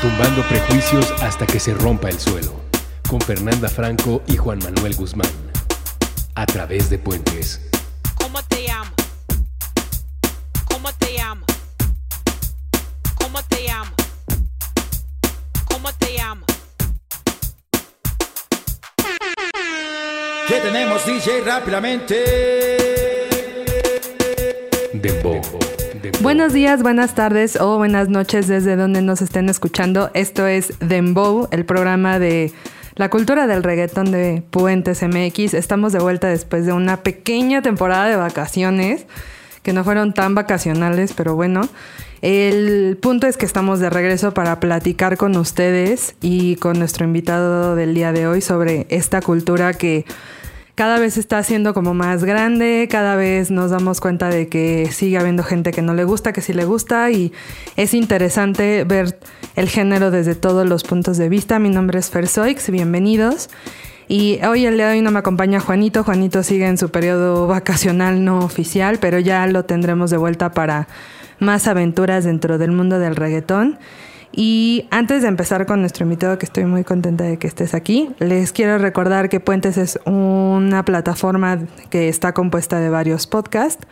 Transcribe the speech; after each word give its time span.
Tumbando 0.00 0.42
prejuicios 0.48 1.12
hasta 1.22 1.46
que 1.46 1.60
se 1.60 1.72
rompa 1.72 2.08
el 2.08 2.18
suelo. 2.18 2.52
Con 3.08 3.20
Fernanda 3.20 3.68
Franco 3.68 4.22
y 4.26 4.36
Juan 4.36 4.58
Manuel 4.58 4.96
Guzmán. 4.96 5.30
A 6.34 6.44
través 6.44 6.90
de 6.90 6.98
puentes. 6.98 7.60
¿Cómo 8.16 8.42
te 8.42 8.66
llamas? 8.66 8.92
¿Cómo 10.64 10.92
te 10.94 11.14
llamas? 11.14 11.46
¿Cómo 13.14 13.42
te 13.44 13.62
llamas? 13.64 13.94
¿Cómo 15.66 15.92
te 15.92 16.16
llamas? 16.16 16.46
¿Qué 20.48 20.60
tenemos, 20.60 21.06
DJ? 21.06 21.42
Rápidamente. 21.42 22.24
Dembow. 24.92 25.67
Buenos 26.20 26.52
días, 26.52 26.82
buenas 26.82 27.14
tardes 27.14 27.60
o 27.60 27.78
buenas 27.78 28.08
noches 28.08 28.48
desde 28.48 28.76
donde 28.76 29.02
nos 29.02 29.22
estén 29.22 29.48
escuchando. 29.48 30.10
Esto 30.14 30.46
es 30.46 30.72
Dembow, 30.80 31.48
el 31.50 31.64
programa 31.64 32.18
de 32.18 32.52
la 32.96 33.08
cultura 33.08 33.46
del 33.46 33.62
reggaetón 33.62 34.10
de 34.10 34.42
Puentes 34.50 35.02
MX. 35.02 35.54
Estamos 35.54 35.92
de 35.92 36.00
vuelta 36.00 36.28
después 36.28 36.66
de 36.66 36.72
una 36.72 36.98
pequeña 36.98 37.62
temporada 37.62 38.08
de 38.08 38.16
vacaciones 38.16 39.06
que 39.62 39.72
no 39.72 39.84
fueron 39.84 40.14
tan 40.14 40.34
vacacionales, 40.34 41.12
pero 41.14 41.34
bueno. 41.34 41.68
El 42.20 42.98
punto 43.00 43.28
es 43.28 43.36
que 43.36 43.46
estamos 43.46 43.78
de 43.78 43.90
regreso 43.90 44.34
para 44.34 44.58
platicar 44.58 45.16
con 45.16 45.36
ustedes 45.36 46.16
y 46.20 46.56
con 46.56 46.78
nuestro 46.78 47.04
invitado 47.04 47.76
del 47.76 47.94
día 47.94 48.12
de 48.12 48.26
hoy 48.26 48.40
sobre 48.40 48.86
esta 48.88 49.20
cultura 49.20 49.72
que 49.74 50.04
cada 50.78 51.00
vez 51.00 51.16
está 51.18 51.42
siendo 51.42 51.74
como 51.74 51.92
más 51.92 52.22
grande, 52.22 52.86
cada 52.88 53.16
vez 53.16 53.50
nos 53.50 53.72
damos 53.72 54.00
cuenta 54.00 54.28
de 54.28 54.46
que 54.46 54.88
sigue 54.92 55.18
habiendo 55.18 55.42
gente 55.42 55.72
que 55.72 55.82
no 55.82 55.92
le 55.92 56.04
gusta, 56.04 56.32
que 56.32 56.40
sí 56.40 56.52
le 56.52 56.64
gusta 56.64 57.10
y 57.10 57.32
es 57.74 57.94
interesante 57.94 58.84
ver 58.84 59.18
el 59.56 59.68
género 59.68 60.12
desde 60.12 60.36
todos 60.36 60.68
los 60.68 60.84
puntos 60.84 61.18
de 61.18 61.28
vista. 61.28 61.58
Mi 61.58 61.68
nombre 61.68 61.98
es 61.98 62.10
Fer 62.10 62.28
Soix, 62.28 62.70
bienvenidos. 62.70 63.50
Y 64.06 64.38
hoy, 64.44 64.66
el 64.66 64.76
día 64.76 64.86
de 64.86 64.92
hoy, 64.92 65.02
no 65.02 65.10
me 65.10 65.18
acompaña 65.18 65.58
Juanito. 65.58 66.04
Juanito 66.04 66.44
sigue 66.44 66.68
en 66.68 66.78
su 66.78 66.90
periodo 66.90 67.48
vacacional 67.48 68.24
no 68.24 68.38
oficial, 68.38 68.98
pero 69.00 69.18
ya 69.18 69.44
lo 69.48 69.64
tendremos 69.64 70.10
de 70.10 70.16
vuelta 70.16 70.52
para 70.52 70.86
más 71.40 71.66
aventuras 71.66 72.22
dentro 72.22 72.56
del 72.56 72.70
mundo 72.70 73.00
del 73.00 73.16
reggaetón. 73.16 73.80
Y 74.40 74.86
antes 74.92 75.22
de 75.22 75.28
empezar 75.28 75.66
con 75.66 75.80
nuestro 75.80 76.04
invitado, 76.04 76.38
que 76.38 76.46
estoy 76.46 76.64
muy 76.64 76.84
contenta 76.84 77.24
de 77.24 77.40
que 77.40 77.48
estés 77.48 77.74
aquí, 77.74 78.10
les 78.20 78.52
quiero 78.52 78.78
recordar 78.78 79.28
que 79.28 79.40
Puentes 79.40 79.76
es 79.76 79.98
una 80.04 80.84
plataforma 80.84 81.58
que 81.90 82.08
está 82.08 82.34
compuesta 82.34 82.78
de 82.78 82.88
varios 82.88 83.26
podcasts. 83.26 83.84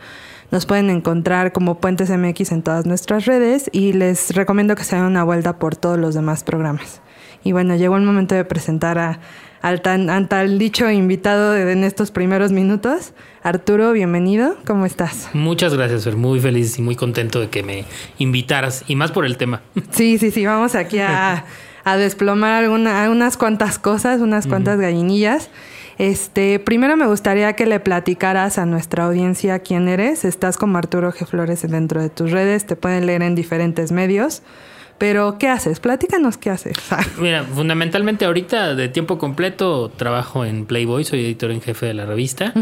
Nos 0.49 0.65
pueden 0.65 0.89
encontrar 0.89 1.51
como 1.51 1.81
Puentes 1.81 2.09
MX 2.09 2.53
en 2.53 2.63
todas 2.63 2.85
nuestras 2.85 3.25
redes 3.25 3.69
y 3.73 3.91
les 3.91 4.33
recomiendo 4.33 4.75
que 4.75 4.85
se 4.85 4.95
den 4.95 5.03
una 5.03 5.25
vuelta 5.25 5.59
por 5.59 5.75
todos 5.75 5.99
los 5.99 6.15
demás 6.15 6.45
programas. 6.45 7.01
Y 7.43 7.51
bueno, 7.51 7.75
llegó 7.75 7.97
el 7.97 8.03
momento 8.03 8.33
de 8.33 8.45
presentar 8.45 8.97
a, 8.99 9.19
al 9.61 9.81
tan, 9.81 10.09
al 10.09 10.27
tal 10.27 10.59
dicho 10.59 10.89
invitado 10.89 11.51
de- 11.51 11.71
en 11.71 11.83
estos 11.83 12.11
primeros 12.11 12.51
minutos. 12.51 13.13
Arturo, 13.43 13.91
bienvenido. 13.93 14.55
¿Cómo 14.65 14.85
estás? 14.85 15.29
Muchas 15.33 15.73
gracias, 15.73 16.03
Fer. 16.03 16.15
Muy 16.17 16.39
feliz 16.39 16.77
y 16.77 16.81
muy 16.81 16.95
contento 16.95 17.39
de 17.39 17.49
que 17.49 17.63
me 17.63 17.85
invitaras. 18.17 18.83
Y 18.87 18.95
más 18.95 19.11
por 19.11 19.25
el 19.25 19.37
tema. 19.37 19.61
Sí, 19.91 20.17
sí, 20.17 20.31
sí, 20.31 20.45
vamos 20.45 20.75
aquí 20.75 20.99
a, 20.99 21.45
a 21.83 21.97
desplomar 21.97 22.63
alguna, 22.63 23.09
unas 23.09 23.37
cuantas 23.37 23.79
cosas, 23.79 24.19
unas 24.21 24.47
cuantas 24.47 24.79
gallinillas. 24.79 25.49
Este, 25.97 26.59
primero 26.59 26.95
me 26.95 27.07
gustaría 27.07 27.53
que 27.53 27.65
le 27.65 27.79
platicaras 27.79 28.59
a 28.59 28.65
nuestra 28.67 29.05
audiencia 29.05 29.59
quién 29.59 29.87
eres. 29.87 30.25
Estás 30.25 30.57
como 30.57 30.77
Arturo 30.77 31.11
G. 31.11 31.25
Flores 31.25 31.61
dentro 31.67 32.01
de 32.01 32.09
tus 32.09 32.29
redes, 32.31 32.65
te 32.67 32.75
pueden 32.75 33.05
leer 33.07 33.23
en 33.23 33.33
diferentes 33.33 33.91
medios. 33.91 34.43
Pero, 34.97 35.37
¿qué 35.37 35.47
haces? 35.47 35.79
Platícanos 35.79 36.37
qué 36.37 36.49
haces. 36.49 36.75
Mira, 37.19 37.43
fundamentalmente 37.43 38.25
ahorita 38.25 38.75
de 38.75 38.89
tiempo 38.89 39.17
completo 39.17 39.89
trabajo 39.89 40.45
en 40.45 40.65
Playboy, 40.65 41.03
soy 41.03 41.23
editor 41.23 41.51
en 41.51 41.61
jefe 41.61 41.85
de 41.85 41.93
la 41.93 42.05
revista, 42.05 42.53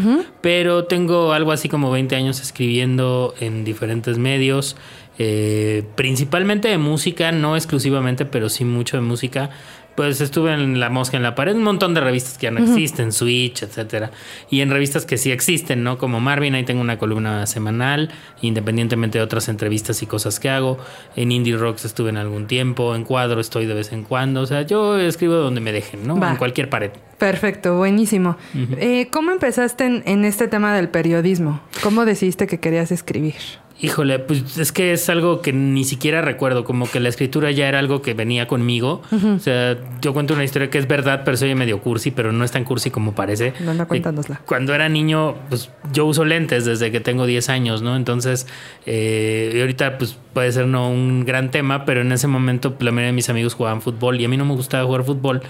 pero 0.41 0.85
tengo 0.85 1.33
algo 1.33 1.51
así 1.51 1.69
como 1.69 1.91
20 1.91 2.15
años 2.15 2.41
escribiendo 2.41 3.33
en 3.39 3.63
diferentes 3.63 4.17
medios, 4.17 4.75
eh, 5.17 5.83
principalmente 5.95 6.67
de 6.67 6.77
música, 6.77 7.31
no 7.31 7.55
exclusivamente, 7.55 8.25
pero 8.25 8.49
sí 8.49 8.65
mucho 8.65 8.97
de 8.97 9.01
música. 9.01 9.49
Pues 9.95 10.19
estuve 10.19 10.53
en 10.53 10.79
La 10.79 10.89
Mosca 10.89 11.15
en 11.15 11.23
la 11.23 11.35
Pared, 11.35 11.55
un 11.55 11.63
montón 11.63 11.93
de 11.93 12.01
revistas 12.01 12.37
que 12.37 12.43
ya 12.43 12.51
no 12.51 12.59
existen, 12.59 13.13
Switch, 13.13 13.63
etcétera. 13.63 14.11
Y 14.49 14.59
en 14.59 14.69
revistas 14.69 15.05
que 15.05 15.17
sí 15.17 15.31
existen, 15.31 15.83
¿no? 15.83 15.97
Como 15.97 16.19
Marvin, 16.19 16.53
ahí 16.53 16.63
tengo 16.63 16.81
una 16.81 16.97
columna 16.97 17.45
semanal, 17.47 18.11
independientemente 18.41 19.17
de 19.19 19.23
otras 19.23 19.47
entrevistas 19.47 20.01
y 20.01 20.05
cosas 20.05 20.39
que 20.39 20.49
hago. 20.49 20.77
En 21.15 21.31
Indie 21.31 21.55
Rocks 21.55 21.85
estuve 21.85 22.09
en 22.09 22.17
algún 22.17 22.47
tiempo, 22.47 22.93
en 22.93 23.05
Cuadro 23.05 23.39
estoy 23.39 23.65
de 23.65 23.73
vez 23.73 23.93
en 23.93 24.03
cuando. 24.03 24.41
O 24.41 24.45
sea, 24.45 24.63
yo 24.63 24.97
escribo 24.97 25.35
donde 25.35 25.61
me 25.61 25.71
dejen, 25.71 26.05
¿no? 26.05 26.19
Va. 26.19 26.31
En 26.31 26.37
cualquier 26.37 26.69
pared. 26.69 26.91
Perfecto, 27.17 27.77
buenísimo. 27.77 28.35
Eh, 28.77 29.07
¿Cómo 29.11 29.31
empezaste 29.31 29.85
en, 29.85 30.03
en 30.05 30.25
este 30.25 30.49
tema 30.49 30.75
del 30.75 30.89
periodismo? 30.89 31.61
¿Cómo 31.81 32.03
decidiste 32.03 32.47
que 32.47 32.59
querías 32.59 32.91
escribir? 32.91 33.35
Híjole, 33.81 34.19
pues 34.19 34.57
es 34.57 34.71
que 34.71 34.93
es 34.93 35.09
algo 35.09 35.41
que 35.41 35.51
ni 35.51 35.83
siquiera 35.83 36.21
recuerdo, 36.21 36.63
como 36.63 36.89
que 36.89 36.99
la 37.01 37.09
escritura 37.09 37.51
ya 37.51 37.67
era 37.67 37.79
algo 37.79 38.01
que 38.01 38.13
venía 38.13 38.47
conmigo. 38.47 39.01
O 39.11 39.39
sea, 39.39 39.77
yo 40.01 40.13
cuento 40.13 40.33
una 40.33 40.45
historia 40.45 40.69
que 40.69 40.77
es 40.77 40.87
verdad, 40.87 41.23
pero 41.25 41.35
soy 41.35 41.53
medio 41.55 41.81
cursi, 41.81 42.11
pero 42.11 42.31
no 42.31 42.45
es 42.45 42.51
tan 42.51 42.63
cursi 42.63 42.89
como 42.89 43.13
parece. 43.13 43.53
No, 43.59 43.73
no, 43.73 43.83
Eh, 43.83 43.87
cuéntanosla. 43.87 44.41
Cuando 44.45 44.73
era 44.73 44.87
niño, 44.87 45.35
pues 45.49 45.69
yo 45.91 46.05
uso 46.05 46.23
lentes 46.23 46.63
desde 46.63 46.89
que 46.91 47.01
tengo 47.01 47.25
10 47.25 47.49
años, 47.49 47.81
¿no? 47.81 47.95
Entonces, 47.97 48.47
eh, 48.85 49.53
y 49.55 49.59
ahorita 49.59 49.97
pues 49.97 50.17
puede 50.33 50.51
ser 50.51 50.67
no 50.67 50.89
un 50.89 51.25
gran 51.25 51.49
tema, 51.51 51.85
pero 51.85 52.01
en 52.01 52.11
ese 52.11 52.27
momento 52.27 52.75
la 52.79 52.91
mayoría 52.91 53.07
de 53.07 53.13
mis 53.13 53.29
amigos 53.29 53.53
jugaban 53.53 53.81
fútbol 53.81 54.19
y 54.19 54.25
a 54.25 54.29
mí 54.29 54.35
no 54.35 54.43
me 54.45 54.53
gustaba 54.53 54.83
jugar 54.85 55.03
fútbol 55.03 55.41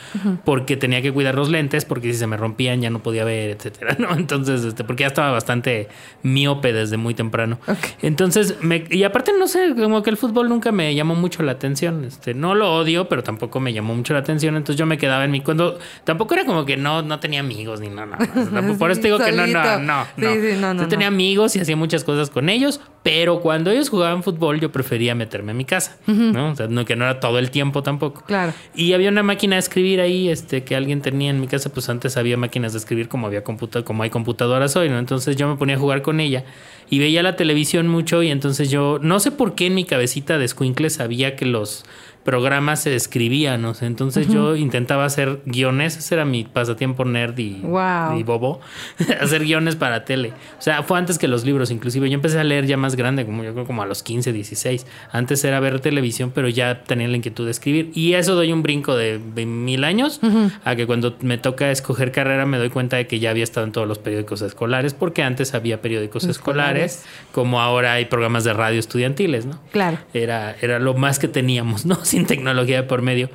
porque 0.44 0.78
tenía 0.78 1.02
que 1.02 1.12
cuidar 1.12 1.36
los 1.36 1.50
lentes, 1.50 1.86
porque 1.86 2.14
si 2.14 2.20
se 2.20 2.28
me 2.28 2.38
rompían 2.38 2.82
ya 2.82 2.90
no 2.92 3.00
podía 3.00 3.24
ver, 3.24 3.50
etcétera, 3.50 3.96
¿no? 4.00 4.16
Entonces, 4.16 4.64
este, 4.64 4.84
porque 4.84 5.02
ya 5.02 5.08
estaba 5.08 5.32
bastante 5.32 5.90
miope 6.24 6.72
desde 6.74 6.98
muy 6.98 7.14
temprano. 7.14 7.60
Ok. 7.68 7.78
Entonces, 8.16 8.56
me, 8.62 8.86
y 8.90 9.04
aparte, 9.04 9.34
no 9.38 9.46
sé, 9.46 9.76
como 9.76 10.02
que 10.02 10.10
el 10.10 10.16
fútbol 10.16 10.48
nunca 10.48 10.72
me 10.72 10.96
llamó 10.96 11.16
mucho 11.16 11.44
la 11.44 11.52
atención. 11.52 12.06
Este, 12.06 12.34
no 12.34 12.56
lo 12.56 12.74
odio, 12.74 13.10
pero 13.10 13.24
tampoco 13.24 13.60
me 13.60 13.74
llamó 13.74 13.94
mucho 13.94 14.14
la 14.14 14.20
atención. 14.20 14.56
Entonces 14.56 14.80
yo 14.80 14.86
me 14.86 14.98
quedaba 14.98 15.26
en 15.26 15.32
mi 15.32 15.42
cuando 15.42 15.78
tampoco 16.06 16.34
era 16.34 16.46
como 16.46 16.64
que 16.66 16.78
no, 16.78 17.02
no 17.02 17.20
tenía 17.20 17.42
amigos 17.42 17.82
ni 17.82 17.90
no, 17.90 18.06
no. 18.06 18.16
no. 18.52 18.78
Por 18.78 18.92
eso 18.92 19.02
te 19.02 19.08
digo 19.10 19.20
que 19.20 19.34
no, 19.34 19.46
no, 19.48 19.80
no, 19.80 20.06
Sí, 20.16 20.22
no. 20.22 20.32
sí, 20.32 20.58
no, 20.58 20.74
no, 20.74 20.84
Yo 20.84 20.88
tenía 20.88 21.08
amigos 21.08 21.58
y 21.58 21.60
hacía 21.60 21.76
muchas 21.76 22.06
cosas 22.06 22.30
con 22.30 22.48
ellos, 22.48 22.80
pero 23.04 23.42
cuando 23.42 23.70
ellos 23.70 23.90
jugaban 23.90 24.24
fútbol, 24.24 24.62
yo 24.62 24.72
prefería 24.72 25.14
meterme 25.14 25.52
a 25.52 25.56
mi 25.56 25.66
casa, 25.66 25.98
¿no? 26.08 26.52
O 26.52 26.56
sea, 26.56 26.68
no, 26.68 26.86
que 26.86 26.96
no 26.96 27.04
era 27.04 27.20
todo 27.20 27.38
el 27.38 27.52
tiempo 27.52 27.84
tampoco. 27.84 28.24
Claro. 28.26 28.54
Y 28.74 28.94
había 28.94 29.10
una 29.10 29.24
máquina 29.24 29.58
de 29.58 29.60
escribir 29.60 30.00
ahí, 30.00 30.30
este, 30.30 30.64
que 30.64 30.78
alguien 30.78 31.02
tenía 31.02 31.32
en 31.32 31.42
mi 31.42 31.48
casa, 31.48 31.70
pues 31.70 31.90
antes 31.90 32.16
había 32.16 32.38
máquinas 32.38 32.72
de 32.72 32.80
escribir 32.80 33.10
como 33.10 33.28
había 33.28 33.44
computa 33.44 33.84
como 33.84 34.04
hay 34.04 34.10
computadoras 34.10 34.78
hoy, 34.78 34.88
¿no? 34.88 35.00
Entonces 35.00 35.36
yo 35.36 35.50
me 35.50 35.58
ponía 35.58 35.76
a 35.76 35.80
jugar 35.80 36.02
con 36.02 36.22
ella 36.22 36.46
y 36.90 37.00
veía 37.00 37.24
la 37.24 37.36
televisión 37.36 37.88
mucho 37.88 38.24
y 38.24 38.30
entonces 38.30 38.70
yo, 38.70 39.00
no 39.02 39.20
sé 39.20 39.32
por 39.32 39.56
qué 39.56 39.68
en 39.68 39.76
mi 39.76 39.86
cabecita 39.86 40.38
de 40.38 40.46
escuincle 40.46 40.90
sabía 40.90 41.36
que 41.36 41.46
los 41.46 41.84
programas 42.26 42.82
se 42.82 42.96
escribían, 42.96 43.62
¿no? 43.62 43.74
Entonces 43.82 44.28
yo 44.28 44.56
intentaba 44.58 45.06
hacer 45.06 45.40
guiones, 45.46 45.96
ese 45.96 46.16
era 46.16 46.26
mi 46.26 46.44
pasatiempo 46.44 47.06
nerd 47.06 47.38
y, 47.38 47.62
Wow. 47.62 48.18
y 48.20 48.24
bobo, 48.24 48.60
hacer 49.22 49.44
guiones 49.46 49.76
para 49.76 50.04
tele. 50.04 50.34
O 50.60 50.62
sea, 50.62 50.84
fue 50.84 50.98
antes 50.98 51.18
que 51.18 51.28
los 51.28 51.46
libros, 51.46 51.72
inclusive. 51.72 52.10
Yo 52.10 52.16
empecé 52.16 52.40
a 52.40 52.44
leer 52.44 52.66
ya 52.66 52.76
más 52.78 52.96
grande, 52.96 53.26
como 53.26 53.44
yo 53.44 53.54
creo 53.54 53.66
como 53.66 53.84
a 53.84 53.86
los 53.86 54.02
15, 54.04 54.34
16. 54.34 54.86
Antes 55.12 55.44
era 55.46 55.60
ver 55.60 55.80
televisión, 55.80 56.32
pero 56.34 56.50
ya 56.50 56.82
tenía 56.84 57.08
la 57.08 57.16
inquietud 57.16 57.46
de 57.46 57.52
escribir. 57.52 57.92
Y 57.94 58.14
eso 58.14 58.36
doy 58.36 58.52
un 58.52 58.64
brinco 58.64 58.96
de 58.98 59.20
de 59.20 59.46
mil 59.46 59.84
años 59.84 60.20
a 60.64 60.76
que 60.76 60.88
cuando 60.88 61.16
me 61.22 61.38
toca 61.38 61.70
escoger 61.72 62.12
carrera 62.12 62.46
me 62.46 62.58
doy 62.58 62.70
cuenta 62.70 62.98
de 62.98 63.06
que 63.08 63.20
ya 63.20 63.30
había 63.30 63.44
estado 63.44 63.66
en 63.68 63.72
todos 63.72 63.88
los 63.88 64.00
periódicos 64.00 64.42
escolares, 64.42 64.94
porque 64.96 65.22
antes 65.24 65.54
había 65.54 65.82
periódicos 65.82 66.24
Escolares. 66.24 66.96
escolares, 66.96 67.06
como 67.32 67.62
ahora 67.62 67.94
hay 67.94 68.06
programas 68.06 68.44
de 68.44 68.54
radio 68.54 68.80
estudiantiles, 68.80 69.46
¿no? 69.46 69.60
Claro. 69.72 70.00
Era, 70.14 70.56
era 70.62 70.80
lo 70.80 70.96
más 70.96 71.20
que 71.20 71.28
teníamos, 71.28 71.86
¿no? 71.86 71.98
Sin 72.16 72.26
tecnología 72.26 72.88
por 72.88 73.02
medio. 73.02 73.30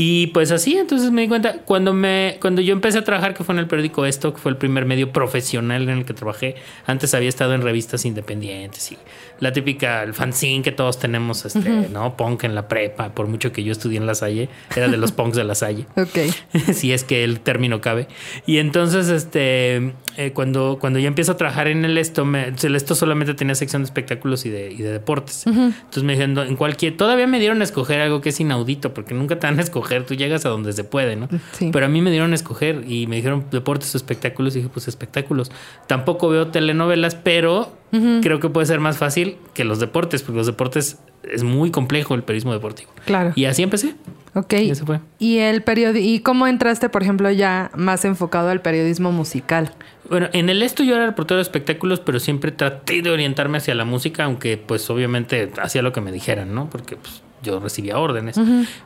Y 0.00 0.28
pues 0.28 0.52
así, 0.52 0.76
entonces 0.76 1.10
me 1.10 1.22
di 1.22 1.28
cuenta, 1.28 1.62
cuando, 1.64 1.92
me, 1.92 2.36
cuando 2.40 2.60
yo 2.60 2.72
empecé 2.72 2.98
a 2.98 3.04
trabajar, 3.04 3.34
que 3.34 3.42
fue 3.42 3.54
en 3.54 3.58
el 3.58 3.66
periódico 3.66 4.06
Esto, 4.06 4.32
que 4.32 4.38
fue 4.38 4.52
el 4.52 4.56
primer 4.56 4.84
medio 4.84 5.10
profesional 5.12 5.82
en 5.88 5.98
el 5.98 6.04
que 6.04 6.14
trabajé, 6.14 6.54
antes 6.86 7.14
había 7.14 7.28
estado 7.28 7.54
en 7.54 7.62
revistas 7.62 8.04
independientes 8.04 8.92
y 8.92 8.98
la 9.40 9.52
típica, 9.52 10.02
el 10.02 10.14
fanzine 10.14 10.62
que 10.62 10.72
todos 10.72 10.98
tenemos, 10.98 11.44
este, 11.44 11.88
¿no? 11.92 12.16
Punk 12.16 12.44
en 12.44 12.54
la 12.54 12.68
prepa, 12.68 13.10
por 13.10 13.28
mucho 13.28 13.52
que 13.52 13.62
yo 13.62 13.72
estudié 13.72 13.98
en 13.98 14.06
La 14.06 14.14
Salle, 14.14 14.48
era 14.74 14.88
de 14.88 14.96
los 14.96 15.12
punks 15.18 15.36
de 15.36 15.44
La 15.44 15.54
Salle. 15.54 15.86
Ok. 15.96 16.18
si 16.72 16.92
es 16.92 17.04
que 17.04 17.24
el 17.24 17.40
término 17.40 17.80
cabe. 17.80 18.08
Y 18.46 18.58
entonces, 18.58 19.08
este, 19.08 19.92
eh, 20.16 20.32
cuando, 20.34 20.78
cuando 20.80 20.98
ya 20.98 21.08
empiezo 21.08 21.32
a 21.32 21.36
trabajar 21.36 21.68
en 21.68 21.84
el 21.84 21.98
esto, 21.98 22.24
me, 22.24 22.52
el 22.60 22.76
esto 22.76 22.94
solamente 22.94 23.34
tenía 23.34 23.54
sección 23.54 23.82
de 23.82 23.86
espectáculos 23.86 24.44
y 24.44 24.50
de, 24.50 24.72
y 24.72 24.78
de 24.78 24.90
deportes. 24.92 25.46
Entonces 25.46 26.02
me 26.02 26.14
dijeron, 26.14 26.38
en 26.38 26.56
cualquier, 26.56 26.96
todavía 26.96 27.26
me 27.26 27.38
dieron 27.38 27.60
a 27.60 27.64
escoger 27.64 28.00
algo 28.00 28.20
que 28.20 28.30
es 28.30 28.40
inaudito, 28.40 28.92
porque 28.92 29.14
nunca 29.14 29.38
te 29.38 29.46
dan 29.46 29.58
a 29.58 29.62
escoger, 29.62 30.04
tú 30.04 30.14
llegas 30.14 30.44
a 30.46 30.48
donde 30.48 30.72
se 30.72 30.82
puede, 30.82 31.14
¿no? 31.14 31.28
Sí. 31.52 31.70
Pero 31.72 31.86
a 31.86 31.88
mí 31.88 32.02
me 32.02 32.10
dieron 32.10 32.32
a 32.32 32.34
escoger 32.34 32.84
y 32.88 33.06
me 33.06 33.16
dijeron 33.16 33.44
deportes 33.52 33.94
o 33.94 33.98
espectáculos, 33.98 34.56
y 34.56 34.58
dije, 34.58 34.70
pues 34.72 34.88
espectáculos. 34.88 35.52
Tampoco 35.86 36.28
veo 36.28 36.48
telenovelas, 36.48 37.14
pero 37.14 37.77
creo 37.90 38.40
que 38.40 38.48
puede 38.48 38.66
ser 38.66 38.80
más 38.80 38.98
fácil 38.98 39.36
que 39.54 39.64
los 39.64 39.80
deportes, 39.80 40.22
porque 40.22 40.38
los 40.38 40.46
deportes 40.46 40.98
es 41.22 41.42
muy 41.42 41.70
complejo 41.70 42.14
el 42.14 42.22
periodismo 42.22 42.52
deportivo. 42.52 42.90
Claro. 43.04 43.32
Y 43.34 43.46
así 43.46 43.62
empecé. 43.62 43.94
Ok. 44.34 44.54
Y 44.54 44.70
eso 44.70 44.86
fue. 44.86 45.00
¿Y, 45.18 45.38
el 45.38 45.62
periodi 45.62 46.00
¿Y 46.00 46.20
cómo 46.20 46.46
entraste, 46.46 46.88
por 46.88 47.02
ejemplo, 47.02 47.30
ya 47.30 47.70
más 47.74 48.04
enfocado 48.04 48.50
al 48.50 48.60
periodismo 48.60 49.12
musical? 49.12 49.72
Bueno, 50.08 50.28
en 50.32 50.48
el 50.48 50.62
esto 50.62 50.82
yo 50.82 50.94
era 50.94 51.06
reportero 51.06 51.36
de 51.36 51.42
espectáculos, 51.42 52.00
pero 52.00 52.20
siempre 52.20 52.52
traté 52.52 53.02
de 53.02 53.10
orientarme 53.10 53.58
hacia 53.58 53.74
la 53.74 53.84
música, 53.84 54.24
aunque 54.24 54.56
pues 54.56 54.88
obviamente 54.90 55.50
hacía 55.60 55.82
lo 55.82 55.92
que 55.92 56.00
me 56.00 56.12
dijeran, 56.12 56.54
¿no? 56.54 56.70
Porque 56.70 56.96
pues 56.96 57.22
yo 57.42 57.60
recibía 57.60 57.98
órdenes. 57.98 58.40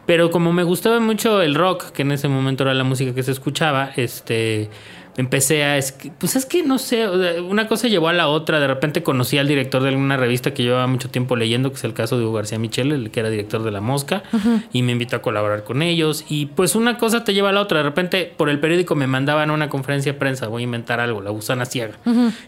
Pero 0.06 0.30
como 0.30 0.52
me 0.52 0.62
gustaba 0.62 1.00
mucho 1.00 1.42
el 1.42 1.54
rock, 1.54 1.90
que 1.90 2.02
en 2.02 2.12
ese 2.12 2.28
momento 2.28 2.64
era 2.64 2.74
la 2.74 2.84
música 2.84 3.14
que 3.14 3.22
se 3.22 3.32
escuchaba, 3.32 3.90
este 3.96 4.68
empecé 5.16 5.64
a... 5.64 5.78
Pues 6.18 6.36
es 6.36 6.46
que 6.46 6.62
no 6.62 6.78
sé, 6.78 7.08
una 7.40 7.68
cosa 7.68 7.88
llevó 7.88 8.08
a 8.08 8.12
la 8.12 8.28
otra. 8.28 8.60
De 8.60 8.66
repente 8.66 9.02
conocí 9.02 9.38
al 9.38 9.48
director 9.48 9.82
de 9.82 9.90
alguna 9.90 10.16
revista 10.16 10.54
que 10.54 10.62
llevaba 10.62 10.86
mucho 10.86 11.10
tiempo 11.10 11.36
leyendo, 11.36 11.70
que 11.70 11.76
es 11.76 11.84
el 11.84 11.94
caso 11.94 12.18
de 12.18 12.24
Hugo 12.24 12.34
García 12.34 12.58
Michel, 12.58 12.92
el 12.92 13.10
que 13.10 13.20
era 13.20 13.30
director 13.30 13.62
de 13.62 13.70
La 13.70 13.80
Mosca, 13.80 14.22
y 14.72 14.82
me 14.82 14.92
invitó 14.92 15.16
a 15.16 15.22
colaborar 15.22 15.64
con 15.64 15.82
ellos. 15.82 16.24
Y 16.28 16.46
pues 16.46 16.74
una 16.74 16.98
cosa 16.98 17.24
te 17.24 17.34
lleva 17.34 17.50
a 17.50 17.52
la 17.52 17.60
otra. 17.60 17.78
De 17.78 17.84
repente 17.84 18.32
por 18.36 18.48
el 18.48 18.58
periódico 18.60 18.94
me 18.94 19.06
mandaban 19.06 19.50
a 19.50 19.52
una 19.52 19.68
conferencia 19.68 20.12
de 20.12 20.18
prensa, 20.18 20.48
voy 20.48 20.62
a 20.62 20.64
inventar 20.64 21.00
algo, 21.00 21.20
la 21.20 21.30
gusana 21.30 21.66
ciega. 21.66 21.94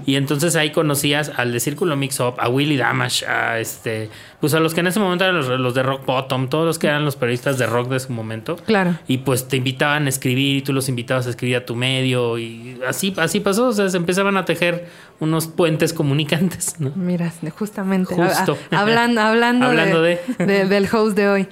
Y 0.06 0.17
entonces 0.17 0.56
ahí 0.56 0.70
conocías 0.70 1.32
al 1.37 1.52
de 1.52 1.60
Círculo 1.60 1.96
Mix 1.96 2.20
Up, 2.20 2.34
a 2.38 2.49
Willy 2.49 2.76
Damash, 2.76 3.25
a 3.25 3.58
este... 3.58 4.10
Pues 4.40 4.52
a 4.52 4.60
los 4.60 4.75
que 4.75 4.81
en 4.81 4.88
ese 4.88 5.00
momento 5.00 5.25
eran 5.25 5.62
los, 5.62 5.75
de 5.75 5.82
Rock 5.82 6.05
Bottom, 6.05 6.49
todos 6.49 6.67
los 6.67 6.78
que 6.78 6.87
eran 6.87 7.06
los 7.06 7.17
periodistas 7.17 7.56
de 7.56 7.64
rock 7.64 7.88
de 7.88 7.99
su 7.99 8.12
momento. 8.12 8.56
Claro. 8.56 8.99
Y 9.08 9.19
pues 9.19 9.49
te 9.49 9.56
invitaban 9.56 10.05
a 10.05 10.08
escribir 10.10 10.56
y 10.56 10.60
tú 10.60 10.75
los 10.75 10.90
invitabas 10.90 11.26
a 11.26 11.31
escribir 11.31 11.56
a 11.56 11.64
tu 11.64 11.75
medio 11.75 12.37
y 12.37 12.54
así, 12.87 13.15
así 13.17 13.41
pasó, 13.41 13.69
o 13.69 13.73
sea, 13.73 13.89
se 13.89 13.97
empezaban 13.97 14.37
a 14.37 14.45
tejer 14.45 14.89
unos 15.21 15.47
puentes 15.47 15.93
comunicantes, 15.93 16.77
¿no? 16.79 16.93
Mira, 16.95 17.33
justamente. 17.56 18.15
Justo. 18.15 18.56
hablando 18.71 19.21
hablando, 19.21 19.67
hablando 19.67 20.03
de, 20.03 20.19
del 20.39 20.89
host 20.93 21.17
de 21.17 21.29
hoy. 21.29 21.49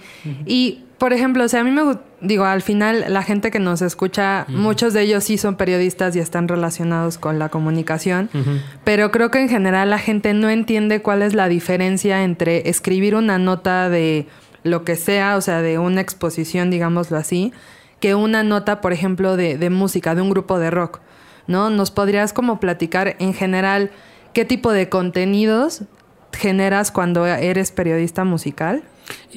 Y, 0.47 0.85
por 0.99 1.13
ejemplo, 1.13 1.45
o 1.45 1.49
sea, 1.49 1.61
a 1.61 1.65
mí 1.65 1.71
me 1.71 1.83
digo, 2.21 2.45
al 2.45 2.63
final 2.63 3.05
la 3.09 3.23
gente 3.23 3.51
que 3.51 3.59
nos 3.59 3.83
escucha, 3.83 4.47
muchos 4.49 4.93
de 4.93 5.03
ellos 5.03 5.25
sí 5.25 5.37
son 5.37 5.57
periodistas 5.57 6.15
y 6.15 6.21
están 6.21 6.49
relacionados 6.49 7.19
con 7.19 7.39
la 7.39 7.49
comunicación, 7.49 8.31
pero 8.85 9.11
creo 9.11 9.31
que 9.31 9.41
en 9.41 9.49
general 9.49 9.91
la 9.91 9.99
gente 9.99 10.33
no 10.33 10.49
entiende 10.49 11.03
cuál 11.03 11.23
es 11.23 11.35
la 11.35 11.49
diferencia 11.49 12.23
entre 12.23 12.69
escribir 12.69 13.17
una 13.17 13.39
nota 13.39 13.89
de 13.89 14.27
lo 14.63 14.85
que 14.85 14.95
sea, 14.95 15.37
o 15.37 15.41
sea, 15.41 15.61
de 15.61 15.79
una 15.79 16.01
exposición, 16.01 16.71
digámoslo 16.71 17.17
así, 17.17 17.53
que 18.03 18.15
una 18.17 18.43
nota, 18.43 18.83
por 18.83 18.93
ejemplo, 18.93 19.39
de, 19.39 19.57
de 19.57 19.71
música, 19.71 20.15
de 20.15 20.21
un 20.21 20.29
grupo 20.29 20.59
de 20.59 20.71
rock. 20.71 21.01
¿no? 21.47 21.71
¿Nos 21.71 21.93
podrías 21.93 22.33
como 22.33 22.59
platicar 22.61 23.17
en 23.21 23.33
general 23.33 23.91
qué 24.33 24.45
tipo 24.45 24.73
de 24.73 24.89
contenidos 24.89 25.83
generas 26.33 26.91
cuando 26.91 27.25
eres 27.27 27.71
periodista 27.71 28.25
musical? 28.25 28.83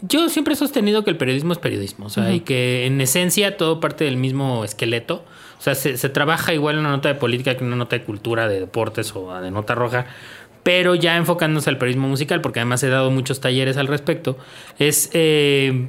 Yo 0.01 0.29
siempre 0.29 0.55
he 0.55 0.57
sostenido 0.57 1.03
que 1.03 1.11
el 1.11 1.17
periodismo 1.17 1.53
es 1.53 1.59
periodismo, 1.59 2.07
o 2.07 2.09
sea, 2.09 2.33
y 2.33 2.39
que 2.39 2.87
en 2.87 2.99
esencia 3.01 3.55
todo 3.55 3.79
parte 3.79 4.05
del 4.05 4.17
mismo 4.17 4.63
esqueleto. 4.63 5.23
O 5.59 5.61
sea, 5.61 5.75
se, 5.75 6.09
trabaja 6.09 6.53
igual 6.53 6.75
en 6.75 6.81
una 6.81 6.91
nota 6.91 7.09
de 7.09 7.15
política 7.15 7.55
que 7.55 7.61
en 7.61 7.67
una 7.67 7.75
nota 7.75 7.97
de 7.97 8.03
cultura, 8.03 8.47
de 8.47 8.59
deportes 8.59 9.15
o 9.15 9.33
de 9.39 9.51
nota 9.51 9.75
roja, 9.75 10.07
pero 10.63 10.95
ya 10.95 11.17
enfocándose 11.17 11.69
al 11.69 11.77
periodismo 11.77 12.07
musical, 12.07 12.41
porque 12.41 12.59
además 12.59 12.83
he 12.83 12.89
dado 12.89 13.11
muchos 13.11 13.41
talleres 13.41 13.77
al 13.77 13.85
respecto, 13.87 14.37
es... 14.79 15.11
Eh, 15.13 15.87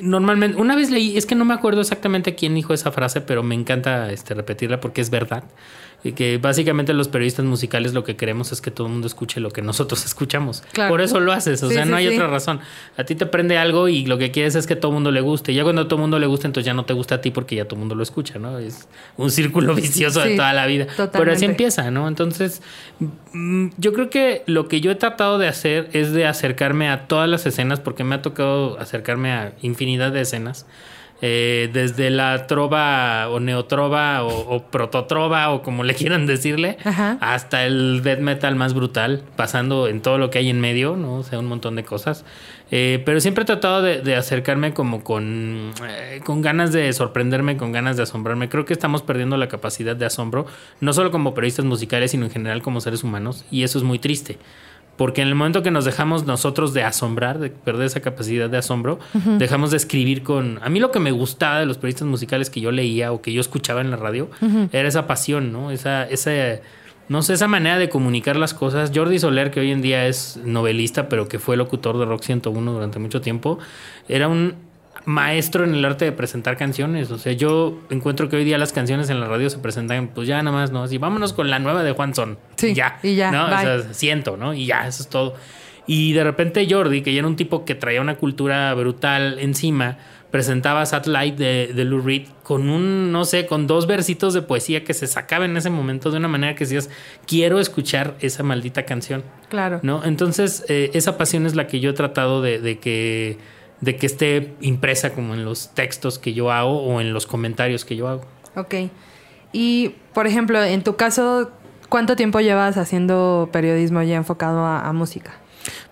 normalmente, 0.00 0.60
una 0.60 0.76
vez 0.76 0.90
leí, 0.90 1.16
es 1.16 1.26
que 1.26 1.34
no 1.34 1.44
me 1.44 1.54
acuerdo 1.54 1.80
exactamente 1.80 2.34
quién 2.34 2.54
dijo 2.54 2.74
esa 2.74 2.92
frase, 2.92 3.20
pero 3.20 3.42
me 3.42 3.54
encanta 3.54 4.10
este, 4.12 4.34
repetirla 4.34 4.80
porque 4.80 5.00
es 5.00 5.10
verdad. 5.10 5.44
Y 6.04 6.12
que 6.12 6.36
básicamente 6.36 6.92
los 6.92 7.08
periodistas 7.08 7.46
musicales 7.46 7.94
lo 7.94 8.04
que 8.04 8.14
queremos 8.14 8.52
es 8.52 8.60
que 8.60 8.70
todo 8.70 8.86
el 8.86 8.92
mundo 8.92 9.06
escuche 9.06 9.40
lo 9.40 9.50
que 9.50 9.62
nosotros 9.62 10.04
escuchamos. 10.06 10.62
Por 10.88 11.00
eso 11.00 11.18
lo 11.18 11.32
haces, 11.32 11.62
o 11.62 11.70
sea, 11.70 11.86
no 11.86 11.96
hay 11.96 12.06
otra 12.08 12.26
razón. 12.26 12.60
A 12.98 13.04
ti 13.04 13.14
te 13.14 13.24
prende 13.24 13.56
algo 13.56 13.88
y 13.88 14.04
lo 14.04 14.18
que 14.18 14.30
quieres 14.30 14.54
es 14.54 14.66
que 14.66 14.76
todo 14.76 14.90
el 14.90 14.94
mundo 14.94 15.10
le 15.10 15.22
guste. 15.22 15.52
Y 15.52 15.54
ya 15.54 15.62
cuando 15.62 15.86
todo 15.86 15.96
el 15.96 16.02
mundo 16.02 16.18
le 16.18 16.26
gusta, 16.26 16.46
entonces 16.46 16.66
ya 16.66 16.74
no 16.74 16.84
te 16.84 16.92
gusta 16.92 17.16
a 17.16 17.20
ti 17.22 17.30
porque 17.30 17.56
ya 17.56 17.64
todo 17.64 17.76
el 17.76 17.80
mundo 17.80 17.94
lo 17.94 18.02
escucha, 18.02 18.38
¿no? 18.38 18.58
Es 18.58 18.86
un 19.16 19.30
círculo 19.30 19.74
vicioso 19.74 20.20
de 20.20 20.36
toda 20.36 20.52
la 20.52 20.66
vida. 20.66 20.86
Pero 21.10 21.32
así 21.32 21.46
empieza, 21.46 21.90
¿no? 21.90 22.06
Entonces, 22.06 22.60
mm, 23.32 23.68
yo 23.78 23.94
creo 23.94 24.10
que 24.10 24.42
lo 24.46 24.68
que 24.68 24.82
yo 24.82 24.90
he 24.90 24.96
tratado 24.96 25.38
de 25.38 25.48
hacer 25.48 25.88
es 25.94 26.12
de 26.12 26.26
acercarme 26.26 26.90
a 26.90 27.06
todas 27.06 27.30
las 27.30 27.46
escenas 27.46 27.80
porque 27.80 28.04
me 28.04 28.14
ha 28.14 28.22
tocado 28.22 28.78
acercarme 28.78 29.32
a 29.32 29.54
infinidad 29.62 30.12
de 30.12 30.20
escenas. 30.20 30.66
Eh, 31.26 31.70
desde 31.72 32.10
la 32.10 32.46
trova 32.46 33.30
o 33.30 33.40
neotrova 33.40 34.24
o, 34.24 34.62
prototrova 34.70 35.48
o 35.52 35.62
como 35.62 35.82
le 35.82 35.94
quieran 36.00 36.26
decirle, 36.26 36.76
hasta 36.84 37.64
el 37.64 38.02
death 38.02 38.18
metal 38.18 38.56
más 38.56 38.74
brutal, 38.74 39.22
pasando 39.34 39.88
en 39.88 40.02
todo 40.02 40.18
lo 40.18 40.28
que 40.28 40.36
hay 40.36 40.50
en 40.50 40.60
medio, 40.60 40.96
¿no? 40.96 41.14
O 41.14 41.22
sea, 41.22 41.38
un 41.38 41.46
montón 41.46 41.76
de 41.76 41.84
cosas. 41.84 42.26
Eh, 42.70 43.02
pero 43.06 43.20
siempre 43.20 43.44
he 43.44 43.46
tratado 43.46 43.80
de, 43.80 44.14
acercarme 44.14 44.74
como 44.74 45.02
con, 45.02 45.72
eh, 45.88 46.20
con 46.26 46.42
ganas 46.42 46.74
de 46.74 46.92
sorprenderme, 46.92 47.56
con 47.56 47.72
ganas 47.72 47.96
de 47.96 48.02
asombrarme. 48.02 48.50
Creo 48.50 48.66
que 48.66 48.74
estamos 48.74 49.00
perdiendo 49.00 49.38
la 49.38 49.48
capacidad 49.48 49.96
de 49.96 50.04
asombro, 50.04 50.44
no 50.82 50.92
solo 50.92 51.10
como 51.10 51.32
periodistas 51.32 51.64
musicales, 51.64 52.10
sino 52.10 52.26
en 52.26 52.32
general 52.32 52.60
como 52.60 52.82
seres 52.82 53.02
humanos, 53.02 53.46
y 53.50 53.62
eso 53.62 53.78
es 53.78 53.84
muy 53.84 53.98
triste. 53.98 54.36
Porque 54.96 55.22
en 55.22 55.28
el 55.28 55.34
momento 55.34 55.62
que 55.62 55.70
nos 55.70 55.84
dejamos 55.84 56.24
nosotros 56.24 56.72
de 56.72 56.84
asombrar, 56.84 57.38
de 57.38 57.50
perder 57.50 57.86
esa 57.86 58.00
capacidad 58.00 58.48
de 58.48 58.58
asombro, 58.58 58.98
dejamos 59.38 59.70
de 59.70 59.76
escribir 59.76 60.22
con... 60.22 60.60
A 60.62 60.68
mí 60.68 60.78
lo 60.78 60.90
que 60.90 61.00
me 61.00 61.10
gustaba 61.10 61.58
de 61.58 61.66
los 61.66 61.78
periodistas 61.78 62.06
musicales 62.06 62.48
que 62.48 62.60
yo 62.60 62.70
leía 62.70 63.12
o 63.12 63.20
que 63.20 63.32
yo 63.32 63.40
escuchaba 63.40 63.80
en 63.80 63.90
la 63.90 63.96
radio 63.96 64.30
era 64.72 64.88
esa 64.88 65.06
pasión, 65.06 65.52
¿no? 65.52 65.70
Esa, 65.70 66.04
esa, 66.04 66.30
no 67.08 67.22
sé, 67.22 67.34
esa 67.34 67.48
manera 67.48 67.78
de 67.78 67.88
comunicar 67.88 68.36
las 68.36 68.54
cosas. 68.54 68.92
Jordi 68.94 69.18
Soler, 69.18 69.50
que 69.50 69.60
hoy 69.60 69.72
en 69.72 69.82
día 69.82 70.06
es 70.06 70.38
novelista, 70.44 71.08
pero 71.08 71.28
que 71.28 71.38
fue 71.38 71.56
locutor 71.56 71.98
de 71.98 72.04
Rock 72.04 72.22
101 72.22 72.72
durante 72.72 72.98
mucho 72.98 73.20
tiempo, 73.20 73.58
era 74.08 74.28
un 74.28 74.54
maestro 75.04 75.64
en 75.64 75.74
el 75.74 75.84
arte 75.84 76.04
de 76.04 76.12
presentar 76.12 76.56
canciones. 76.56 77.10
O 77.10 77.18
sea, 77.18 77.32
yo 77.32 77.78
encuentro 77.90 78.28
que 78.28 78.36
hoy 78.36 78.44
día 78.44 78.58
las 78.58 78.72
canciones 78.72 79.10
en 79.10 79.20
la 79.20 79.26
radio 79.26 79.50
se 79.50 79.58
presentan, 79.58 80.08
pues 80.08 80.26
ya 80.28 80.42
nada 80.42 80.56
más, 80.56 80.70
¿no? 80.70 80.82
Así, 80.82 80.98
vámonos 80.98 81.32
con 81.32 81.50
la 81.50 81.58
nueva 81.58 81.82
de 81.82 81.92
Juan 81.92 82.14
Son. 82.14 82.38
Sí, 82.56 82.74
ya. 82.74 82.98
Y 83.02 83.14
ya. 83.14 83.30
¿no? 83.30 83.44
O 83.44 83.48
sea, 83.48 83.94
siento, 83.94 84.36
¿no? 84.36 84.54
Y 84.54 84.66
ya, 84.66 84.86
eso 84.86 85.02
es 85.02 85.08
todo. 85.08 85.34
Y 85.86 86.12
de 86.12 86.24
repente 86.24 86.66
Jordi, 86.68 87.02
que 87.02 87.12
ya 87.12 87.18
era 87.18 87.28
un 87.28 87.36
tipo 87.36 87.64
que 87.64 87.74
traía 87.74 88.00
una 88.00 88.16
cultura 88.16 88.72
brutal 88.72 89.38
encima, 89.38 89.98
presentaba 90.30 90.86
Satellite 90.86 91.36
de, 91.36 91.72
de 91.74 91.84
Lou 91.84 92.00
Reed 92.00 92.26
con 92.42 92.68
un, 92.70 93.12
no 93.12 93.24
sé, 93.24 93.46
con 93.46 93.66
dos 93.66 93.86
versitos 93.86 94.34
de 94.34 94.42
poesía 94.42 94.82
que 94.82 94.94
se 94.94 95.06
sacaba 95.06 95.44
en 95.44 95.56
ese 95.56 95.70
momento 95.70 96.10
de 96.10 96.16
una 96.16 96.28
manera 96.28 96.54
que 96.54 96.64
decías, 96.64 96.90
quiero 97.26 97.60
escuchar 97.60 98.16
esa 98.20 98.42
maldita 98.42 98.84
canción. 98.84 99.22
Claro. 99.48 99.80
¿No? 99.82 100.02
Entonces, 100.04 100.64
eh, 100.68 100.90
esa 100.94 101.18
pasión 101.18 101.46
es 101.46 101.54
la 101.54 101.66
que 101.66 101.80
yo 101.80 101.90
he 101.90 101.92
tratado 101.92 102.40
de, 102.40 102.58
de 102.60 102.78
que 102.78 103.38
de 103.80 103.96
que 103.96 104.06
esté 104.06 104.54
impresa 104.60 105.12
como 105.12 105.34
en 105.34 105.44
los 105.44 105.70
textos 105.74 106.18
que 106.18 106.32
yo 106.32 106.50
hago 106.50 106.82
o 106.82 107.00
en 107.00 107.12
los 107.12 107.26
comentarios 107.26 107.84
que 107.84 107.96
yo 107.96 108.08
hago. 108.08 108.24
Ok. 108.56 108.74
Y, 109.52 109.94
por 110.12 110.26
ejemplo, 110.26 110.62
en 110.62 110.82
tu 110.82 110.96
caso, 110.96 111.50
¿cuánto 111.88 112.16
tiempo 112.16 112.40
llevas 112.40 112.76
haciendo 112.76 113.48
periodismo 113.52 114.02
ya 114.02 114.16
enfocado 114.16 114.60
a, 114.60 114.88
a 114.88 114.92
música? 114.92 115.34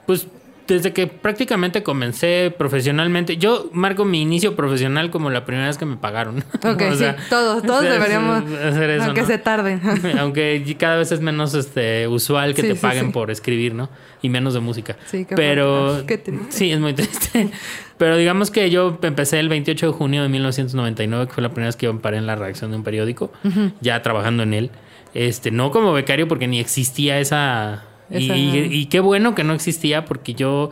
Pues 0.07 0.27
desde 0.66 0.92
que 0.92 1.07
prácticamente 1.07 1.83
comencé 1.83 2.54
profesionalmente, 2.57 3.37
yo 3.37 3.69
marco 3.73 4.04
mi 4.04 4.23
inicio 4.23 4.54
profesional 4.54 5.11
como 5.11 5.31
la 5.31 5.45
primera 5.45 5.66
vez 5.66 5.78
que 5.78 5.87
me 5.87 5.97
pagaron. 5.97 6.45
Ok, 6.64 6.81
sí, 6.97 7.04
todos, 7.28 7.62
todos 7.64 7.83
deberíamos 7.83 8.45
hacer 8.52 8.90
eso. 8.90 9.04
Aunque 9.07 9.25
se 9.25 9.38
tarden. 9.38 9.81
aunque 10.19 10.76
cada 10.78 10.97
vez 10.97 11.11
es 11.11 11.21
menos 11.21 11.54
este 11.54 12.07
usual 12.07 12.54
que 12.54 12.62
te 12.62 12.75
paguen 12.76 13.11
por 13.11 13.31
escribir, 13.31 13.75
¿no? 13.75 13.90
Y 14.23 14.28
menos 14.28 14.54
de 14.54 14.61
música. 14.61 14.97
Sí, 15.07 15.25
qué 15.25 15.35
Pero 15.35 16.04
sí, 16.50 16.71
es 16.71 16.78
muy 16.78 16.95
triste. 16.95 17.50
Pero 17.99 18.16
digamos 18.16 18.50
que 18.50 18.71
yo 18.71 18.99
empecé 19.02 19.40
el 19.40 19.49
28 19.49 19.87
de 19.87 19.92
junio 19.92 20.23
de 20.23 20.28
1999, 20.28 21.26
que 21.26 21.33
fue 21.33 21.42
la 21.42 21.50
primera 21.50 21.69
vez 21.69 21.76
que 21.76 21.87
yo 21.87 21.99
paré 22.00 22.19
en 22.19 22.26
la 22.26 22.37
redacción 22.37 22.71
de 22.71 22.76
un 22.76 22.85
periódico, 22.85 23.33
ya 23.81 24.00
trabajando 24.02 24.45
en 24.45 24.54
él. 24.54 24.71
Este, 25.14 25.50
no 25.50 25.71
como 25.71 25.92
becario 25.92 26.26
porque 26.26 26.49
ni 26.49 26.59
existía 26.59 27.21
esa 27.21 27.85
y, 28.12 28.87
qué 28.87 29.00
bueno 29.00 29.35
que 29.35 29.45
no 29.45 29.54
existía 29.54 30.04
porque 30.04 30.35
yo 30.35 30.71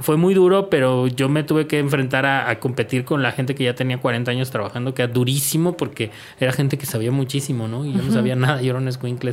fue 0.00 0.16
muy 0.16 0.34
duro, 0.34 0.70
pero 0.70 1.06
yo 1.06 1.28
me 1.28 1.42
tuve 1.42 1.66
que 1.66 1.78
enfrentar 1.78 2.26
a, 2.26 2.58
competir 2.58 3.04
con 3.04 3.22
la 3.22 3.32
gente 3.32 3.54
que 3.54 3.64
ya 3.64 3.74
tenía 3.74 3.98
40 3.98 4.30
años 4.30 4.50
trabajando, 4.50 4.94
que 4.94 5.02
era 5.02 5.12
durísimo 5.12 5.76
porque 5.76 6.10
era 6.40 6.52
gente 6.52 6.78
que 6.78 6.86
sabía 6.86 7.10
muchísimo, 7.10 7.68
¿no? 7.68 7.84
Y 7.84 7.92
yo 7.92 8.02
no 8.02 8.12
sabía 8.12 8.36
nada, 8.36 8.60
yo 8.62 8.70
era 8.70 8.78
un 8.78 8.88
escuincle 8.88 9.32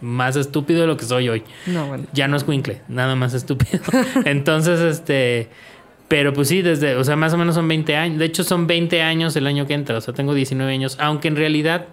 más 0.00 0.36
estúpido 0.36 0.80
de 0.80 0.86
lo 0.86 0.96
que 0.96 1.04
soy 1.04 1.28
hoy. 1.28 1.42
No, 1.66 1.86
bueno. 1.86 2.04
Ya 2.12 2.26
no 2.26 2.36
es 2.36 2.42
escuincle, 2.42 2.80
nada 2.88 3.14
más 3.16 3.34
estúpido. 3.34 3.80
Entonces, 4.24 4.80
este... 4.80 5.48
Pero 6.08 6.32
pues 6.32 6.48
sí, 6.48 6.60
desde, 6.60 6.96
o 6.96 7.04
sea, 7.04 7.14
más 7.14 7.32
o 7.34 7.38
menos 7.38 7.54
son 7.54 7.68
20 7.68 7.94
años. 7.94 8.18
De 8.18 8.24
hecho, 8.24 8.42
son 8.42 8.66
20 8.66 9.00
años 9.00 9.36
el 9.36 9.46
año 9.46 9.68
que 9.68 9.74
entra. 9.74 9.96
O 9.96 10.00
sea, 10.00 10.12
tengo 10.12 10.34
19 10.34 10.72
años. 10.72 10.96
Aunque 10.98 11.28
en 11.28 11.36
realidad 11.36 11.86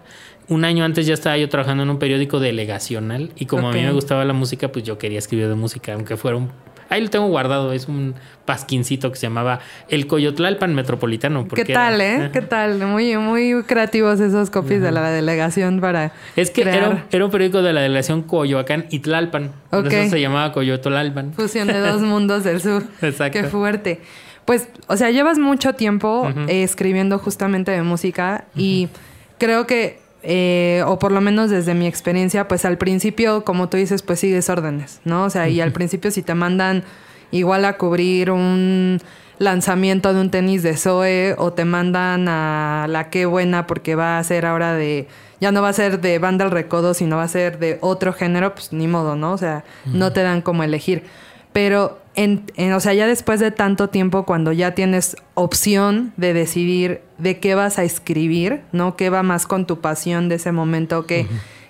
un 0.48 0.64
año 0.64 0.84
antes 0.84 1.06
ya 1.06 1.14
estaba 1.14 1.36
yo 1.36 1.48
trabajando 1.48 1.82
en 1.82 1.90
un 1.90 1.98
periódico 1.98 2.40
delegacional 2.40 3.30
y 3.36 3.46
como 3.46 3.68
a 3.68 3.72
mí 3.72 3.82
me 3.82 3.92
gustaba 3.92 4.24
la 4.24 4.32
música, 4.32 4.68
pues 4.72 4.84
yo 4.84 4.98
quería 4.98 5.18
escribir 5.18 5.48
de 5.48 5.54
música, 5.54 5.92
aunque 5.94 6.16
fuera 6.16 6.36
un 6.36 6.50
Ahí 6.90 7.02
lo 7.02 7.10
tengo 7.10 7.26
guardado, 7.26 7.74
es 7.74 7.86
un 7.86 8.14
pasquincito 8.46 9.10
que 9.10 9.16
se 9.18 9.26
llamaba 9.26 9.60
El 9.90 10.06
Coyotlalpan 10.06 10.74
Metropolitano. 10.74 11.46
¿Qué 11.46 11.66
tal, 11.66 12.00
era- 12.00 12.26
eh? 12.26 12.30
¿Qué 12.32 12.40
tal? 12.40 12.78
Muy, 12.86 13.14
muy 13.18 13.62
creativos 13.64 14.20
esos 14.20 14.48
copies 14.48 14.80
de 14.80 14.90
la 14.90 15.10
delegación 15.10 15.82
para. 15.82 16.12
Es 16.34 16.50
que 16.50 16.62
crear 16.62 16.78
era 16.78 16.88
un, 16.88 17.02
era 17.12 17.24
un 17.26 17.30
periódico 17.30 17.60
de 17.60 17.74
la 17.74 17.82
delegación 17.82 18.22
Coyoacán 18.22 18.86
y 18.90 19.00
Tlalpan. 19.00 19.52
Por 19.68 19.86
eso 19.86 20.08
se 20.08 20.18
llamaba 20.18 20.50
Coyotlalpan. 20.52 21.34
fusión 21.34 21.68
de 21.68 21.78
dos 21.78 22.00
mundos 22.12 22.42
del 22.44 22.62
sur. 22.62 22.82
Exacto. 23.02 23.38
Qué 23.38 23.44
fuerte. 23.48 24.00
Pues, 24.46 24.70
o 24.86 24.96
sea, 24.96 25.10
llevas 25.10 25.38
mucho 25.38 25.74
tiempo 25.74 26.32
eh, 26.48 26.62
escribiendo 26.62 27.18
justamente 27.18 27.70
de 27.70 27.82
música 27.82 28.46
y 28.56 28.88
creo 29.36 29.66
que, 29.66 30.00
eh, 30.22 30.82
o 30.86 30.98
por 30.98 31.12
lo 31.12 31.20
menos 31.20 31.50
desde 31.50 31.74
mi 31.74 31.86
experiencia, 31.86 32.48
pues 32.48 32.64
al 32.64 32.78
principio, 32.78 33.44
como 33.44 33.68
tú 33.68 33.76
dices, 33.76 34.02
pues 34.02 34.20
sigues 34.20 34.50
órdenes, 34.50 35.00
¿no? 35.04 35.24
O 35.24 35.30
sea, 35.30 35.48
y 35.48 35.60
al 35.60 35.72
principio 35.72 36.10
si 36.10 36.22
te 36.22 36.34
mandan 36.34 36.84
igual 37.30 37.64
a 37.64 37.76
cubrir 37.76 38.30
un 38.30 39.00
lanzamiento 39.38 40.12
de 40.12 40.20
un 40.20 40.30
tenis 40.30 40.62
de 40.62 40.76
Zoe 40.76 41.34
o 41.38 41.52
te 41.52 41.64
mandan 41.64 42.28
a 42.28 42.86
la 42.88 43.10
qué 43.10 43.26
buena 43.26 43.66
porque 43.66 43.94
va 43.94 44.18
a 44.18 44.24
ser 44.24 44.46
ahora 44.46 44.74
de 44.74 45.06
ya 45.40 45.52
no 45.52 45.62
va 45.62 45.68
a 45.68 45.72
ser 45.72 46.00
de 46.00 46.18
banda 46.18 46.44
al 46.44 46.50
recodo 46.50 46.92
sino 46.92 47.16
va 47.16 47.22
a 47.22 47.28
ser 47.28 47.60
de 47.60 47.78
otro 47.80 48.12
género 48.12 48.54
pues 48.54 48.72
ni 48.72 48.88
modo 48.88 49.14
no 49.14 49.32
o 49.32 49.38
sea 49.38 49.64
no 49.86 50.12
te 50.12 50.22
dan 50.22 50.42
como 50.42 50.64
elegir 50.64 51.04
pero 51.52 51.98
en, 52.14 52.44
en- 52.56 52.72
o 52.72 52.80
sea 52.80 52.94
ya 52.94 53.06
después 53.06 53.40
de 53.40 53.50
tanto 53.50 53.88
tiempo 53.88 54.24
cuando 54.24 54.52
ya 54.52 54.74
tienes 54.74 55.16
opción 55.34 56.12
de 56.16 56.32
decidir 56.32 57.00
de 57.18 57.38
qué 57.38 57.54
vas 57.54 57.78
a 57.78 57.84
escribir 57.84 58.62
no 58.72 58.96
qué 58.96 59.10
va 59.10 59.22
más 59.22 59.46
con 59.46 59.66
tu 59.66 59.80
pasión 59.80 60.28
de 60.28 60.36
ese 60.36 60.52
momento 60.52 61.06
qué 61.06 61.26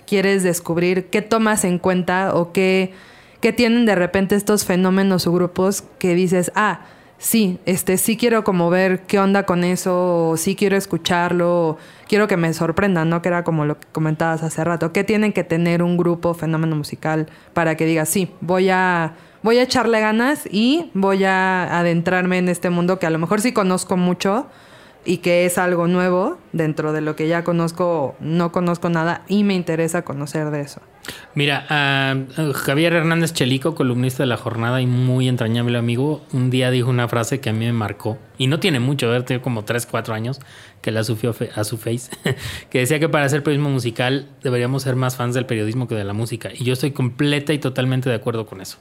quieres 0.07 0.43
descubrir 0.43 1.05
qué 1.07 1.21
tomas 1.21 1.63
en 1.65 1.77
cuenta 1.79 2.33
o 2.35 2.51
qué 2.51 2.93
que 3.41 3.53
tienen 3.53 3.85
de 3.85 3.95
repente 3.95 4.35
estos 4.35 4.65
fenómenos 4.65 5.25
o 5.25 5.31
grupos 5.31 5.85
que 5.97 6.13
dices, 6.13 6.51
ah, 6.55 6.81
sí, 7.19 7.57
este 7.65 7.95
sí 7.97 8.17
quiero 8.17 8.43
como 8.43 8.69
ver 8.69 9.03
qué 9.03 9.17
onda 9.17 9.43
con 9.43 9.63
eso, 9.63 10.31
o 10.31 10.35
sí 10.35 10.55
quiero 10.57 10.75
escucharlo, 10.75 11.67
o 11.69 11.77
quiero 12.09 12.27
que 12.27 12.35
me 12.35 12.51
sorprendan, 12.53 13.09
¿no? 13.09 13.21
Que 13.21 13.29
era 13.29 13.45
como 13.45 13.63
lo 13.63 13.79
que 13.79 13.87
comentabas 13.93 14.43
hace 14.43 14.61
rato. 14.65 14.91
¿Qué 14.91 15.05
tienen 15.05 15.31
que 15.31 15.45
tener 15.45 15.83
un 15.83 15.95
grupo, 15.95 16.33
fenómeno 16.33 16.75
musical, 16.75 17.27
para 17.53 17.75
que 17.77 17.85
digas, 17.85 18.09
sí, 18.09 18.29
voy 18.41 18.69
a, 18.71 19.13
voy 19.43 19.57
a 19.57 19.63
echarle 19.63 19.99
ganas 19.99 20.47
y 20.51 20.89
voy 20.93 21.23
a 21.23 21.79
adentrarme 21.79 22.37
en 22.37 22.49
este 22.49 22.69
mundo 22.69 22.99
que 22.99 23.05
a 23.05 23.09
lo 23.09 23.19
mejor 23.19 23.41
sí 23.41 23.51
conozco 23.53 23.97
mucho 23.97 24.47
y 25.05 25.17
que 25.17 25.45
es 25.45 25.57
algo 25.57 25.87
nuevo 25.87 26.37
dentro 26.51 26.91
de 26.91 27.01
lo 27.01 27.15
que 27.15 27.27
ya 27.27 27.43
conozco, 27.43 28.15
no 28.19 28.51
conozco 28.51 28.89
nada 28.89 29.23
y 29.27 29.43
me 29.43 29.55
interesa 29.55 30.01
conocer 30.03 30.51
de 30.51 30.61
eso. 30.61 30.81
Mira, 31.33 31.65
Javier 32.53 32.93
Hernández 32.93 33.33
Chelico, 33.33 33.73
columnista 33.73 34.23
de 34.23 34.27
La 34.27 34.37
Jornada 34.37 34.81
y 34.81 34.85
muy 34.85 35.27
entrañable 35.27 35.77
amigo, 35.77 36.21
un 36.33 36.49
día 36.51 36.69
dijo 36.69 36.89
una 36.89 37.07
frase 37.07 37.39
que 37.39 37.49
a 37.49 37.53
mí 37.53 37.65
me 37.65 37.73
marcó. 37.73 38.17
Y 38.37 38.45
no 38.47 38.59
tiene 38.59 38.79
mucho, 38.79 39.09
ver, 39.09 39.23
tiene 39.23 39.41
como 39.41 39.63
3, 39.63 39.87
4 39.87 40.13
años 40.13 40.39
que 40.81 40.91
la 40.91 41.03
subió 41.03 41.33
fe- 41.33 41.49
a 41.55 41.63
su 41.63 41.77
face. 41.77 42.11
que 42.69 42.79
decía 42.79 42.99
que 42.99 43.09
para 43.09 43.25
hacer 43.25 43.41
periodismo 43.41 43.69
musical 43.71 44.27
deberíamos 44.43 44.83
ser 44.83 44.95
más 44.97 45.15
fans 45.15 45.33
del 45.33 45.45
periodismo 45.47 45.87
que 45.87 45.95
de 45.95 46.03
la 46.03 46.13
música. 46.13 46.49
Y 46.53 46.63
yo 46.63 46.73
estoy 46.73 46.91
completa 46.91 47.53
y 47.53 47.59
totalmente 47.59 48.09
de 48.09 48.15
acuerdo 48.15 48.45
con 48.45 48.61
eso. 48.61 48.77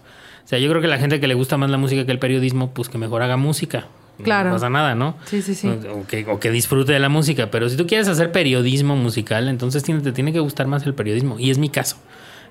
O 0.48 0.50
sea, 0.50 0.58
yo 0.58 0.70
creo 0.70 0.80
que 0.80 0.88
la 0.88 0.96
gente 0.96 1.20
que 1.20 1.26
le 1.28 1.34
gusta 1.34 1.58
más 1.58 1.68
la 1.68 1.76
música 1.76 2.06
que 2.06 2.12
el 2.12 2.18
periodismo, 2.18 2.70
pues 2.72 2.88
que 2.88 2.96
mejor 2.96 3.20
haga 3.20 3.36
música. 3.36 3.84
Claro. 4.24 4.48
No 4.48 4.54
pasa 4.54 4.70
nada, 4.70 4.94
¿no? 4.94 5.14
Sí, 5.26 5.42
sí, 5.42 5.54
sí. 5.54 5.68
O 5.68 6.06
que, 6.06 6.24
o 6.26 6.40
que 6.40 6.50
disfrute 6.50 6.90
de 6.94 6.98
la 7.00 7.10
música. 7.10 7.50
Pero 7.50 7.68
si 7.68 7.76
tú 7.76 7.86
quieres 7.86 8.08
hacer 8.08 8.32
periodismo 8.32 8.96
musical, 8.96 9.46
entonces 9.48 9.82
tiene- 9.82 10.00
te 10.00 10.10
tiene 10.12 10.32
que 10.32 10.40
gustar 10.40 10.66
más 10.66 10.86
el 10.86 10.94
periodismo. 10.94 11.38
Y 11.38 11.50
es 11.50 11.58
mi 11.58 11.68
caso. 11.68 11.96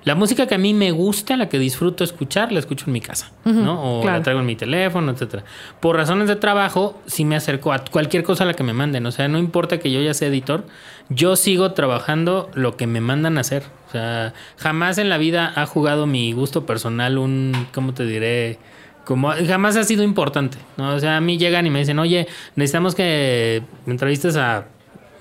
La 0.04 0.14
música 0.14 0.46
que 0.46 0.54
a 0.54 0.58
mí 0.58 0.74
me 0.74 0.90
gusta, 0.90 1.36
la 1.36 1.48
que 1.48 1.58
disfruto 1.58 2.04
escuchar, 2.04 2.52
la 2.52 2.58
escucho 2.58 2.86
en 2.86 2.92
mi 2.92 3.00
casa, 3.00 3.32
¿no? 3.44 3.98
O 3.98 4.02
claro. 4.02 4.18
la 4.18 4.22
traigo 4.22 4.40
en 4.40 4.46
mi 4.46 4.56
teléfono, 4.56 5.12
etcétera. 5.12 5.44
Por 5.80 5.96
razones 5.96 6.28
de 6.28 6.36
trabajo, 6.36 7.00
sí 7.06 7.24
me 7.24 7.36
acerco 7.36 7.72
a 7.72 7.80
cualquier 7.80 8.22
cosa 8.22 8.44
a 8.44 8.46
la 8.46 8.54
que 8.54 8.62
me 8.62 8.72
manden. 8.72 9.04
O 9.06 9.10
sea, 9.10 9.28
no 9.28 9.38
importa 9.38 9.78
que 9.78 9.90
yo 9.90 10.00
ya 10.00 10.14
sea 10.14 10.28
editor, 10.28 10.64
yo 11.08 11.36
sigo 11.36 11.72
trabajando 11.72 12.50
lo 12.54 12.76
que 12.76 12.86
me 12.86 13.00
mandan 13.00 13.38
a 13.38 13.40
hacer. 13.40 13.64
O 13.88 13.90
sea, 13.90 14.34
jamás 14.56 14.98
en 14.98 15.08
la 15.08 15.18
vida 15.18 15.52
ha 15.56 15.66
jugado 15.66 16.06
mi 16.06 16.32
gusto 16.32 16.64
personal 16.64 17.18
un, 17.18 17.66
¿cómo 17.74 17.94
te 17.94 18.04
diré? 18.06 18.58
Como 19.04 19.32
jamás 19.46 19.76
ha 19.76 19.84
sido 19.84 20.02
importante, 20.02 20.58
¿no? 20.76 20.94
O 20.94 21.00
sea, 21.00 21.16
a 21.16 21.20
mí 21.20 21.38
llegan 21.38 21.66
y 21.66 21.70
me 21.70 21.78
dicen, 21.80 21.98
oye, 21.98 22.28
necesitamos 22.56 22.94
que 22.94 23.62
me 23.86 23.92
entrevistes 23.92 24.36
a, 24.36 24.66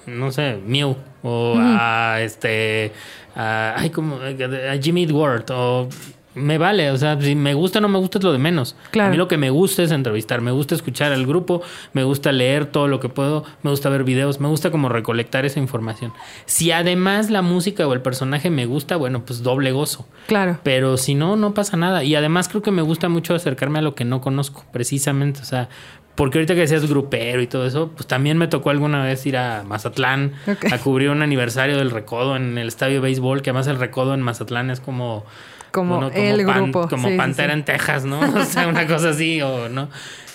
no 0.08 0.32
sé, 0.32 0.60
Mew 0.66 0.96
o 1.22 1.56
a 1.58 2.20
este, 2.22 2.92
a, 3.36 3.76
ay, 3.78 3.90
como, 3.90 4.16
a 4.16 4.78
Jimmy 4.82 5.04
Eat 5.04 5.12
World 5.12 5.52
o 5.52 5.90
me 6.38 6.58
vale, 6.60 6.92
o 6.92 6.98
sea, 6.98 7.20
si 7.20 7.36
me 7.36 7.54
gusta 7.54 7.80
o 7.80 7.82
no 7.82 7.88
me 7.88 7.98
gusta 7.98 8.20
es 8.20 8.24
lo 8.24 8.32
de 8.32 8.38
menos. 8.38 8.76
Claro. 8.92 9.08
A 9.08 9.12
mí 9.12 9.18
lo 9.18 9.28
que 9.28 9.38
me 9.38 9.50
gusta 9.50 9.84
es 9.84 9.92
entrevistar, 9.92 10.42
me 10.42 10.52
gusta 10.52 10.76
escuchar 10.76 11.12
al 11.12 11.26
grupo, 11.26 11.62
me 11.94 12.04
gusta 12.04 12.32
leer 12.32 12.68
todo 12.68 12.88
lo 12.88 13.00
que 13.00 13.10
puedo, 13.10 13.44
me 13.64 13.72
gusta 13.72 13.90
ver 13.90 14.04
videos, 14.04 14.40
me 14.40 14.48
gusta 14.48 14.70
como 14.70 14.88
recolectar 14.88 15.46
esa 15.46 15.60
información. 15.60 16.14
Si 16.46 16.72
además 16.72 17.30
la 17.32 17.42
música 17.42 17.88
o 17.88 17.94
el 17.94 18.02
personaje 18.02 18.50
me 18.50 18.66
gusta, 18.68 18.96
bueno, 18.98 19.26
pues 19.26 19.42
doble 19.42 19.72
gozo. 19.72 20.08
Claro. 20.28 20.60
Pero 20.64 20.98
si 20.98 21.16
no, 21.16 21.36
no 21.36 21.54
pasa 21.54 21.76
nada. 21.76 22.04
Y 22.04 22.16
además 22.16 22.48
creo 22.50 22.62
que 22.62 22.72
me 22.72 22.84
gusta 22.84 23.10
mucho 23.10 23.34
acercarme 23.34 23.80
a 23.80 23.82
lo 23.82 23.96
que 23.96 24.06
no 24.06 24.22
conozco, 24.22 24.64
precisamente. 24.72 25.42
O 25.42 25.46
sea, 25.46 25.70
porque 26.18 26.40
ahorita 26.40 26.56
que 26.56 26.62
decías 26.62 26.90
grupero 26.90 27.44
y 27.44 27.48
todo 27.48 27.68
eso, 27.68 27.92
pues 27.96 28.08
también 28.08 28.40
me 28.40 28.48
tocó 28.48 28.72
alguna 28.72 29.04
vez 29.04 29.24
ir 29.28 29.38
a 29.38 29.64
Mazatlán 29.64 30.34
a 30.72 30.78
cubrir 30.80 31.12
un 31.12 31.22
aniversario 31.22 31.78
del 31.78 31.92
Recodo 31.92 32.36
en 32.36 32.58
el 32.58 32.68
estadio 32.68 32.96
de 32.96 33.00
béisbol, 33.02 33.44
que 33.44 33.52
además 33.52 33.68
el 33.68 33.78
Recodo 33.78 34.16
en 34.16 34.22
Mazatlán 34.24 34.72
es 34.72 34.80
como... 34.80 35.26
Como 35.72 36.10
el 36.10 36.44
grupo, 36.44 36.88
Como 36.88 37.10
sí, 37.10 37.18
Pantera 37.18 37.54
sí. 37.54 37.60
en 37.60 37.66
Texas, 37.66 38.06
¿no? 38.06 38.20
O 38.36 38.46
sea, 38.46 38.68
una 38.68 38.88
cosa 38.88 39.10
así, 39.10 39.44
o 39.44 39.70
no. 39.70 39.90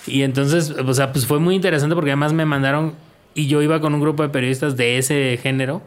Y 0.07 0.21
entonces, 0.21 0.69
o 0.71 0.93
sea, 0.93 1.11
pues 1.11 1.25
fue 1.25 1.39
muy 1.39 1.53
interesante 1.53 1.95
porque 1.95 2.11
además 2.11 2.31
me 2.31 2.45
mandaron, 2.45 2.93
y 3.35 3.47
yo 3.47 3.61
iba 3.61 3.81
con 3.81 3.93
un 3.93 3.99
grupo 3.99 4.23
de 4.23 4.29
periodistas 4.29 4.77
de 4.77 4.97
ese 4.97 5.37
género, 5.43 5.81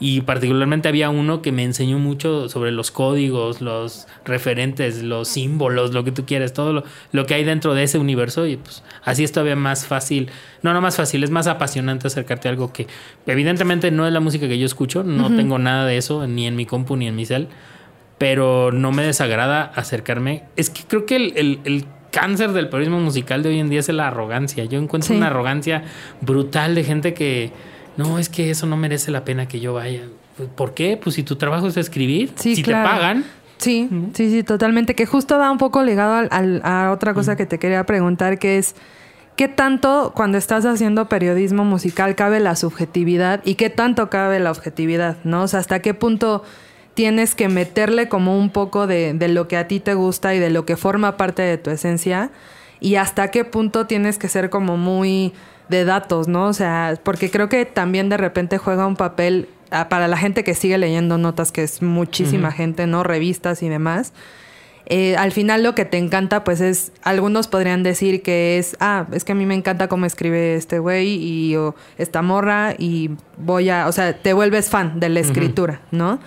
y 0.00 0.20
particularmente 0.20 0.86
había 0.88 1.10
uno 1.10 1.42
que 1.42 1.50
me 1.50 1.64
enseñó 1.64 1.98
mucho 1.98 2.48
sobre 2.48 2.70
los 2.70 2.90
códigos, 2.92 3.60
los 3.60 4.06
referentes, 4.24 5.02
los 5.02 5.26
símbolos, 5.28 5.92
lo 5.92 6.04
que 6.04 6.12
tú 6.12 6.24
quieras, 6.24 6.52
todo 6.52 6.72
lo, 6.72 6.84
lo 7.12 7.26
que 7.26 7.34
hay 7.34 7.42
dentro 7.44 7.74
de 7.74 7.82
ese 7.82 7.98
universo. 7.98 8.46
Y 8.46 8.56
pues 8.58 8.84
así 9.04 9.24
es 9.24 9.32
todavía 9.32 9.56
más 9.56 9.86
fácil. 9.86 10.28
No, 10.62 10.72
no 10.72 10.80
más 10.80 10.96
fácil, 10.96 11.24
es 11.24 11.30
más 11.30 11.46
apasionante 11.48 12.06
acercarte 12.06 12.46
a 12.48 12.52
algo 12.52 12.72
que 12.72 12.86
evidentemente 13.26 13.90
no 13.90 14.06
es 14.06 14.12
la 14.12 14.20
música 14.20 14.46
que 14.46 14.58
yo 14.58 14.66
escucho, 14.66 15.02
no 15.02 15.34
tengo 15.34 15.58
nada 15.58 15.84
de 15.86 15.96
eso, 15.96 16.26
ni 16.26 16.46
en 16.46 16.54
mi 16.54 16.64
compu 16.64 16.94
ni 16.96 17.08
en 17.08 17.16
mi 17.16 17.26
cel, 17.26 17.48
pero 18.18 18.72
no 18.72 18.92
me 18.92 19.02
desagrada 19.04 19.64
acercarme. 19.74 20.44
Es 20.56 20.70
que 20.70 20.82
creo 20.86 21.06
que 21.06 21.16
el, 21.16 21.32
el- 21.36 21.60
el 21.64 21.84
cáncer 22.10 22.52
del 22.52 22.68
periodismo 22.68 22.98
musical 23.00 23.42
de 23.42 23.50
hoy 23.50 23.58
en 23.60 23.68
día 23.68 23.80
es 23.80 23.88
la 23.90 24.08
arrogancia. 24.08 24.64
Yo 24.64 24.78
encuentro 24.78 25.08
Sí. 25.08 25.16
una 25.16 25.26
arrogancia 25.26 25.84
brutal 26.20 26.74
de 26.74 26.82
gente 26.84 27.14
que 27.14 27.52
no, 27.98 28.18
es 28.18 28.28
que 28.30 28.50
eso 28.50 28.64
no 28.66 28.76
merece 28.78 29.10
la 29.10 29.24
pena 29.24 29.46
que 29.46 29.60
yo 29.60 29.74
vaya. 29.74 30.02
¿Por 30.56 30.72
qué? 30.72 30.96
Pues 31.02 31.16
si 31.16 31.22
tu 31.22 31.36
trabajo 31.36 31.66
es 31.66 31.76
escribir, 31.76 32.32
Sí, 32.36 32.56
si 32.56 32.62
claro. 32.62 32.88
te 32.88 32.94
pagan. 32.94 33.24
Sí, 33.58 33.88
sí, 34.14 34.30
sí, 34.30 34.42
totalmente. 34.44 34.94
Que 34.94 35.04
justo 35.04 35.36
va 35.36 35.50
un 35.50 35.58
poco 35.58 35.82
ligado 35.82 36.14
al- 36.14 36.28
al- 36.30 36.60
a 36.64 36.92
otra 36.92 37.12
cosa 37.12 37.34
que 37.36 37.44
te 37.44 37.58
quería 37.58 37.84
preguntar, 37.84 38.38
que 38.38 38.56
es, 38.56 38.76
¿qué 39.34 39.48
tanto 39.48 40.12
cuando 40.14 40.38
estás 40.38 40.64
haciendo 40.64 41.08
periodismo 41.08 41.64
musical 41.64 42.14
cabe 42.14 42.38
la 42.38 42.54
subjetividad 42.54 43.40
y 43.44 43.56
qué 43.56 43.68
tanto 43.68 44.08
cabe 44.10 44.38
la 44.38 44.52
objetividad? 44.52 45.16
¿No? 45.24 45.42
O 45.42 45.48
sea, 45.48 45.58
¿hasta 45.58 45.80
qué 45.82 45.92
punto 45.92 46.44
tienes 46.94 47.34
que 47.34 47.48
meterle 47.48 48.08
como 48.08 48.38
un 48.38 48.50
poco 48.50 48.86
de, 48.86 49.12
de 49.14 49.26
lo 49.28 49.48
que 49.48 49.56
a 49.56 49.66
ti 49.66 49.80
te 49.80 49.94
gusta 49.94 50.34
y 50.36 50.38
de 50.38 50.50
lo 50.50 50.64
que 50.64 50.76
forma 50.76 51.16
parte 51.16 51.42
de 51.42 51.58
tu 51.58 51.70
esencia? 51.70 52.30
Y 52.80 52.94
hasta 52.94 53.32
qué 53.32 53.44
punto 53.44 53.86
tienes 53.86 54.18
que 54.18 54.28
ser 54.28 54.50
como 54.50 54.76
muy 54.76 55.32
de 55.68 55.84
datos, 55.84 56.28
¿no? 56.28 56.46
O 56.46 56.52
sea, 56.52 56.98
porque 57.02 57.30
creo 57.30 57.48
que 57.48 57.64
también 57.64 58.08
de 58.08 58.16
repente 58.16 58.58
juega 58.58 58.86
un 58.86 58.96
papel 58.96 59.48
ah, 59.70 59.88
para 59.88 60.08
la 60.08 60.16
gente 60.16 60.44
que 60.44 60.54
sigue 60.54 60.78
leyendo 60.78 61.18
notas, 61.18 61.52
que 61.52 61.62
es 61.62 61.82
muchísima 61.82 62.52
gente, 62.52 62.86
¿no? 62.86 63.02
Revistas 63.02 63.62
y 63.62 63.68
demás. 63.68 64.12
Eh, 64.90 65.16
al 65.16 65.32
final 65.32 65.62
lo 65.62 65.74
que 65.74 65.84
te 65.84 65.98
encanta, 65.98 66.44
pues 66.44 66.62
es, 66.62 66.92
algunos 67.02 67.46
podrían 67.46 67.82
decir 67.82 68.22
que 68.22 68.58
es, 68.58 68.74
ah, 68.80 69.06
es 69.12 69.22
que 69.24 69.32
a 69.32 69.34
mí 69.34 69.44
me 69.44 69.54
encanta 69.54 69.86
cómo 69.86 70.06
escribe 70.06 70.54
este 70.54 70.78
güey 70.78 71.22
y 71.22 71.56
o 71.56 71.74
esta 71.98 72.22
morra 72.22 72.74
y 72.78 73.10
voy 73.36 73.68
a, 73.68 73.86
o 73.86 73.92
sea, 73.92 74.16
te 74.16 74.32
vuelves 74.32 74.70
fan 74.70 74.98
de 74.98 75.10
la 75.10 75.20
escritura, 75.20 75.82
¿no? 75.90 76.20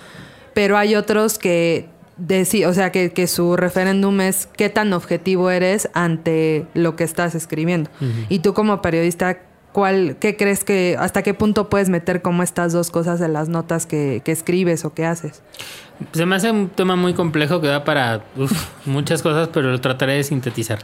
Pero 0.54 0.78
hay 0.78 0.96
otros 0.96 1.40
que, 1.40 1.90
deci- 2.28 2.66
o 2.66 2.74
sea, 2.74 2.92
que, 2.92 3.12
que 3.12 3.28
su 3.28 3.56
referéndum 3.58 4.22
es 4.22 4.48
qué 4.58 4.70
tan 4.70 4.94
objetivo 4.94 5.50
eres 5.50 5.90
ante 5.94 6.66
lo 6.74 6.96
que 6.96 7.04
estás 7.04 7.36
escribiendo. 7.36 7.90
Y 8.30 8.40
tú 8.40 8.54
como 8.54 8.82
periodista, 8.82 9.40
¿cuál, 9.72 10.18
¿qué 10.20 10.36
crees 10.38 10.64
que, 10.64 10.96
hasta 11.00 11.24
qué 11.24 11.34
punto 11.34 11.70
puedes 11.70 11.90
meter 11.90 12.22
como 12.22 12.44
estas 12.44 12.74
dos 12.74 12.92
cosas 12.92 13.22
en 13.22 13.34
las 13.34 13.50
notas 13.50 13.86
que, 13.86 14.22
que 14.24 14.32
escribes 14.32 14.86
o 14.86 14.94
que 14.94 15.06
haces? 15.06 15.42
Se 16.14 16.26
me 16.26 16.36
hace 16.36 16.50
un 16.50 16.70
tema 16.70 16.96
muy 16.96 17.14
complejo 17.14 17.62
que 17.62 17.68
da 17.68 17.84
para 17.84 18.24
uf, 18.36 18.52
muchas 18.86 19.22
cosas, 19.22 19.50
pero 19.50 19.70
lo 19.70 19.80
trataré 19.82 20.14
de 20.14 20.24
sintetizar. 20.24 20.80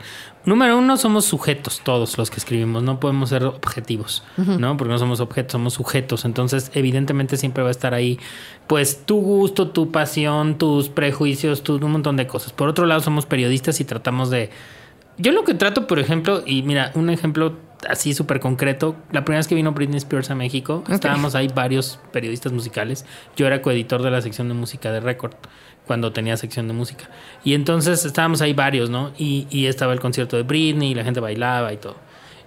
Número 0.45 0.77
uno, 0.77 0.95
somos 0.95 1.25
sujetos 1.25 1.81
todos 1.83 2.17
los 2.17 2.29
que 2.29 2.37
escribimos, 2.37 2.83
no 2.83 2.99
podemos 2.99 3.29
ser 3.29 3.43
objetivos, 3.43 4.23
¿no? 4.37 4.77
Porque 4.77 4.91
no 4.91 4.99
somos 4.99 5.19
objetos, 5.19 5.53
somos 5.53 5.73
sujetos. 5.73 6.23
Entonces, 6.23 6.69
evidentemente 6.73 7.35
siempre 7.35 7.63
va 7.63 7.69
a 7.69 7.71
estar 7.71 7.93
ahí, 7.95 8.19
pues, 8.67 9.05
tu 9.05 9.19
gusto, 9.19 9.69
tu 9.69 9.91
pasión, 9.91 10.57
tus 10.57 10.89
prejuicios, 10.89 11.63
tu, 11.63 11.77
un 11.77 11.91
montón 11.91 12.15
de 12.15 12.27
cosas. 12.27 12.53
Por 12.53 12.69
otro 12.69 12.85
lado, 12.85 13.01
somos 13.01 13.25
periodistas 13.25 13.81
y 13.81 13.85
tratamos 13.85 14.29
de 14.29 14.51
Yo 15.17 15.31
lo 15.31 15.43
que 15.43 15.55
trato, 15.55 15.87
por 15.87 15.97
ejemplo, 15.97 16.43
y 16.45 16.61
mira, 16.61 16.91
un 16.93 17.09
ejemplo 17.09 17.57
así 17.87 18.13
súper 18.13 18.39
concreto, 18.39 18.95
la 19.11 19.23
primera 19.23 19.39
vez 19.39 19.47
que 19.47 19.55
vino 19.55 19.71
Britney 19.71 19.97
Spears 19.97 20.29
a 20.29 20.35
México, 20.35 20.83
estábamos 20.89 21.35
ahí 21.35 21.47
varios 21.47 21.99
periodistas 22.11 22.51
musicales. 22.51 23.05
Yo 23.35 23.47
era 23.47 23.61
coeditor 23.61 24.01
de 24.01 24.11
la 24.11 24.21
sección 24.21 24.47
de 24.47 24.53
música 24.53 24.91
de 24.91 24.99
Record 24.99 25.35
cuando 25.85 26.11
tenía 26.11 26.35
sección 26.37 26.67
de 26.67 26.73
música. 26.73 27.09
Y 27.43 27.53
entonces 27.53 28.03
estábamos 28.05 28.41
ahí 28.41 28.53
varios, 28.53 28.89
¿no? 28.89 29.11
Y, 29.17 29.47
y 29.49 29.67
estaba 29.67 29.93
el 29.93 29.99
concierto 29.99 30.35
de 30.35 30.43
Britney 30.43 30.91
y 30.91 30.95
la 30.95 31.03
gente 31.03 31.19
bailaba 31.19 31.71
y 31.71 31.77
todo. 31.77 31.95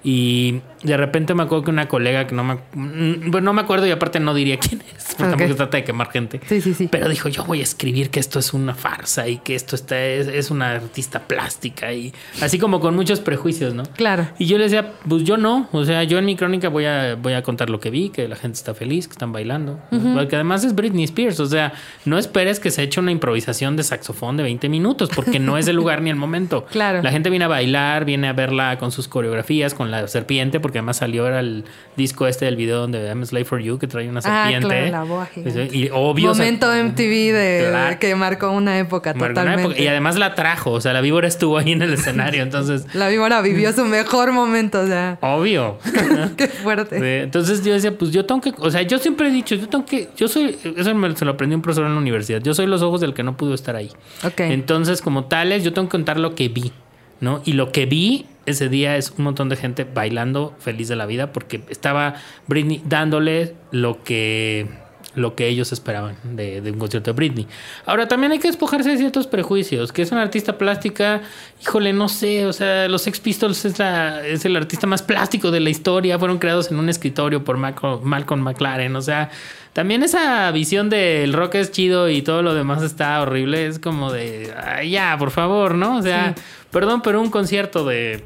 Y 0.03 0.61
de 0.83 0.97
repente 0.97 1.35
me 1.35 1.43
acuerdo 1.43 1.65
que 1.65 1.71
una 1.71 1.89
colega 1.89 2.27
que 2.27 2.35
no 2.35 2.45
me, 2.45 2.55
mm, 2.55 3.31
bueno, 3.31 3.47
no 3.47 3.53
me 3.53 3.63
acuerdo 3.63 3.87
y 3.87 3.91
aparte 3.91 4.21
no 4.21 4.35
diría 4.35 4.59
quién 4.61 4.83
es, 4.97 5.15
porque 5.17 5.37
tampoco 5.37 5.55
trata 5.57 5.77
de 5.77 5.85
quemar 5.85 6.11
gente. 6.11 6.41
Sí, 6.47 6.61
sí, 6.61 6.75
sí. 6.75 6.89
Pero 6.91 7.09
dijo, 7.09 7.29
yo 7.29 7.45
voy 7.45 7.61
a 7.61 7.63
escribir 7.63 8.11
que 8.11 8.21
esto 8.21 8.39
es 8.39 8.55
una 8.55 8.75
farsa 8.75 9.29
y 9.29 9.39
que 9.39 9.55
esto 9.55 9.77
está, 9.77 10.01
es, 10.03 10.29
es 10.29 10.51
una 10.51 10.73
artista 10.73 11.21
plástica 11.21 11.93
y 11.93 12.13
así 12.41 12.59
como 12.59 12.81
con 12.81 12.95
muchos 12.95 13.21
prejuicios, 13.21 13.75
¿no? 13.75 13.85
Claro. 13.85 14.29
Y 14.39 14.47
yo 14.47 14.59
le 14.59 14.65
decía, 14.65 14.93
pues 15.09 15.25
yo 15.25 15.37
no, 15.37 15.69
o 15.73 15.85
sea, 15.85 16.05
yo 16.05 16.19
en 16.19 16.25
mi 16.25 16.37
crónica 16.37 16.69
voy 16.69 16.87
a, 16.87 17.17
voy 17.17 17.35
a 17.35 17.43
contar 17.43 17.71
lo 17.71 17.81
que 17.81 17.91
vi, 17.91 18.11
que 18.11 18.29
la 18.29 18.37
gente 18.37 18.57
está 18.57 18.75
feliz, 18.75 19.07
que 19.07 19.13
están 19.13 19.33
bailando. 19.33 19.81
Porque 19.91 20.37
además 20.37 20.65
es 20.65 20.75
Britney 20.75 21.05
Spears, 21.05 21.41
o 21.41 21.47
sea, 21.47 21.73
no 22.05 22.19
esperes 22.19 22.61
que 22.61 22.71
se 22.71 22.83
eche 22.83 23.01
una 23.01 23.13
improvisación 23.13 23.77
de 23.77 23.83
saxofón 23.83 24.37
de 24.37 24.43
20 24.45 24.69
minutos, 24.69 25.11
porque 25.15 25.39
no 25.39 25.59
es 25.59 25.69
el 25.69 25.77
lugar 25.77 26.03
ni 26.03 26.11
el 26.11 26.17
momento. 26.17 26.67
Claro. 26.81 27.03
La 27.03 27.11
gente 27.11 27.31
viene 27.31 27.45
a 27.45 27.49
bailar, 27.49 28.05
viene 28.05 28.29
a 28.29 28.33
verla 28.33 28.79
con 28.79 28.91
sus 28.91 29.09
coreografías, 29.09 29.75
con 29.75 29.91
la 29.91 30.07
serpiente, 30.09 30.61
porque 30.61 30.70
además 30.79 30.99
salió 30.99 31.27
era 31.27 31.41
el 31.41 31.65
disco 31.97 32.27
este 32.27 32.45
del 32.47 32.57
video 32.57 32.79
donde 32.79 33.07
I'm 33.09 33.25
Slave 33.25 33.45
for 33.45 33.61
You, 33.61 33.79
que 33.79 33.87
trae 33.87 34.09
una 34.09 34.21
Ah, 34.25 34.45
serpiente. 34.51 34.67
claro, 34.69 34.91
la 34.91 35.03
boa 35.05 35.27
gigante. 35.27 35.69
Y 35.77 35.89
obvio. 35.93 36.31
o 36.31 36.35
sea, 36.35 36.45
Momento 36.45 36.73
MTV 36.73 37.33
de 37.33 37.67
Claro. 37.71 37.99
que 37.99 38.15
marcó 38.15 38.51
una 38.51 38.79
época 38.79 39.11
marcó 39.15 39.25
una 39.25 39.29
totalmente. 39.35 39.63
época. 39.63 39.83
Y 39.83 39.87
además 39.89 40.17
la 40.19 40.35
trajo, 40.35 40.73
o 40.73 40.81
sea, 40.81 40.93
la 40.93 41.01
víbora 41.01 41.29
estuvo 41.29 41.59
ahí 41.59 41.73
en 41.73 41.83
el 41.83 41.93
escenario, 41.95 42.43
entonces, 42.43 42.87
La 42.95 43.09
víbora 43.09 43.41
vivió 43.43 43.73
su 43.73 43.85
mejor 43.85 44.33
momento, 44.33 44.81
o 44.81 44.87
sea, 44.87 45.19
obvio. 45.21 45.79
qué 46.37 46.49
fuerte. 46.49 46.99
Sí, 46.99 47.05
Entonces 47.25 47.65
yo 47.65 47.73
decía, 47.73 47.97
pues 47.97 48.11
yo 48.11 48.25
tengo 48.27 48.41
que, 48.41 48.53
o 48.59 48.71
sea, 48.71 48.83
yo 48.83 48.99
siempre 48.99 49.29
he 49.29 49.31
dicho, 49.31 49.55
yo 49.55 49.69
tengo 49.69 49.85
que, 49.85 50.09
yo 50.17 50.29
soy, 50.29 50.57
eso 50.77 50.95
me, 50.95 51.15
se 51.17 51.25
lo 51.25 51.33
aprendí 51.33 51.55
un 51.55 51.63
profesor 51.63 51.87
en 51.87 51.95
la 51.95 52.01
universidad, 52.01 52.41
yo 52.43 52.55
soy 52.55 52.67
los 52.67 52.83
ojos 52.83 53.01
del 53.01 53.15
que 53.15 53.23
no 53.23 53.37
pudo 53.37 53.55
estar 53.55 53.77
ahí. 53.77 53.91
Ok. 54.25 54.41
Entonces, 54.41 55.01
como 55.03 55.25
tales, 55.25 55.65
yo 55.65 55.73
tengo 55.73 55.89
que 55.89 55.93
contar 55.93 56.19
lo 56.19 56.35
que 56.35 56.49
vi, 56.49 56.73
¿no? 57.21 57.43
Y 57.45 57.53
lo 57.53 57.73
que 57.73 57.87
vi 57.87 58.27
ese 58.47 58.69
día 58.69 58.97
es 58.97 59.13
un 59.17 59.25
montón 59.25 59.49
de 59.49 59.57
gente 59.57 59.85
bailando 59.85 60.55
feliz 60.59 60.89
de 60.89 60.97
la 60.97 61.07
vida 61.07 61.33
porque 61.33 61.63
estaba 61.69 62.15
Britney 62.47 62.83
dándole 62.85 63.55
lo 63.71 64.03
que 64.03 64.67
lo 65.15 65.35
que 65.35 65.49
ellos 65.49 65.73
esperaban 65.73 66.17
de, 66.23 66.61
de 66.61 66.71
un 66.71 66.79
concierto 66.79 67.11
de 67.11 67.17
Britney. 67.17 67.47
Ahora, 67.85 68.07
también 68.07 68.31
hay 68.33 68.39
que 68.39 68.47
despojarse 68.49 68.91
de 68.91 68.97
ciertos 68.99 69.27
prejuicios, 69.27 69.93
que 69.93 70.03
es 70.03 70.13
una 70.13 70.23
artista 70.23 70.57
plástica, 70.57 71.21
híjole, 71.61 71.93
no 71.93 72.09
sé, 72.09 72.47
o 72.47 72.53
sea, 72.53 72.87
los 72.89 73.03
Sex 73.03 73.19
Pistols 73.21 73.65
es, 73.65 73.79
la- 73.79 74.25
es 74.27 74.45
el 74.45 74.57
artista 74.57 74.87
más 74.87 75.03
plástico 75.03 75.51
de 75.51 75.61
la 75.61 75.71
historia, 75.71 76.19
fueron 76.19 76.39
creados 76.39 76.71
en 76.71 76.79
un 76.79 76.89
escritorio 76.89 77.43
por 77.45 77.57
Malcolm, 77.57 78.01
Malcolm 78.05 78.41
McLaren, 78.43 78.95
o 78.95 79.03
sea, 79.03 79.31
también 79.73 80.03
esa 80.03 80.51
visión 80.53 80.91
del 80.91 81.33
rock 81.33 81.57
es 81.57 81.71
chido 81.73 82.09
y 82.09 82.23
todo 82.23 82.43
lo 82.43 82.55
demás 82.55 82.83
está 82.83 83.21
horrible, 83.21 83.67
es 83.67 83.79
como 83.79 84.11
de, 84.13 84.53
"Ay, 84.65 84.91
ya, 84.91 85.17
por 85.19 85.31
favor, 85.31 85.75
¿no? 85.75 85.99
O 85.99 86.03
sea, 86.03 86.35
perdón, 86.71 87.03
pero 87.03 87.21
un 87.21 87.31
concierto 87.31 87.85
de 87.85 88.25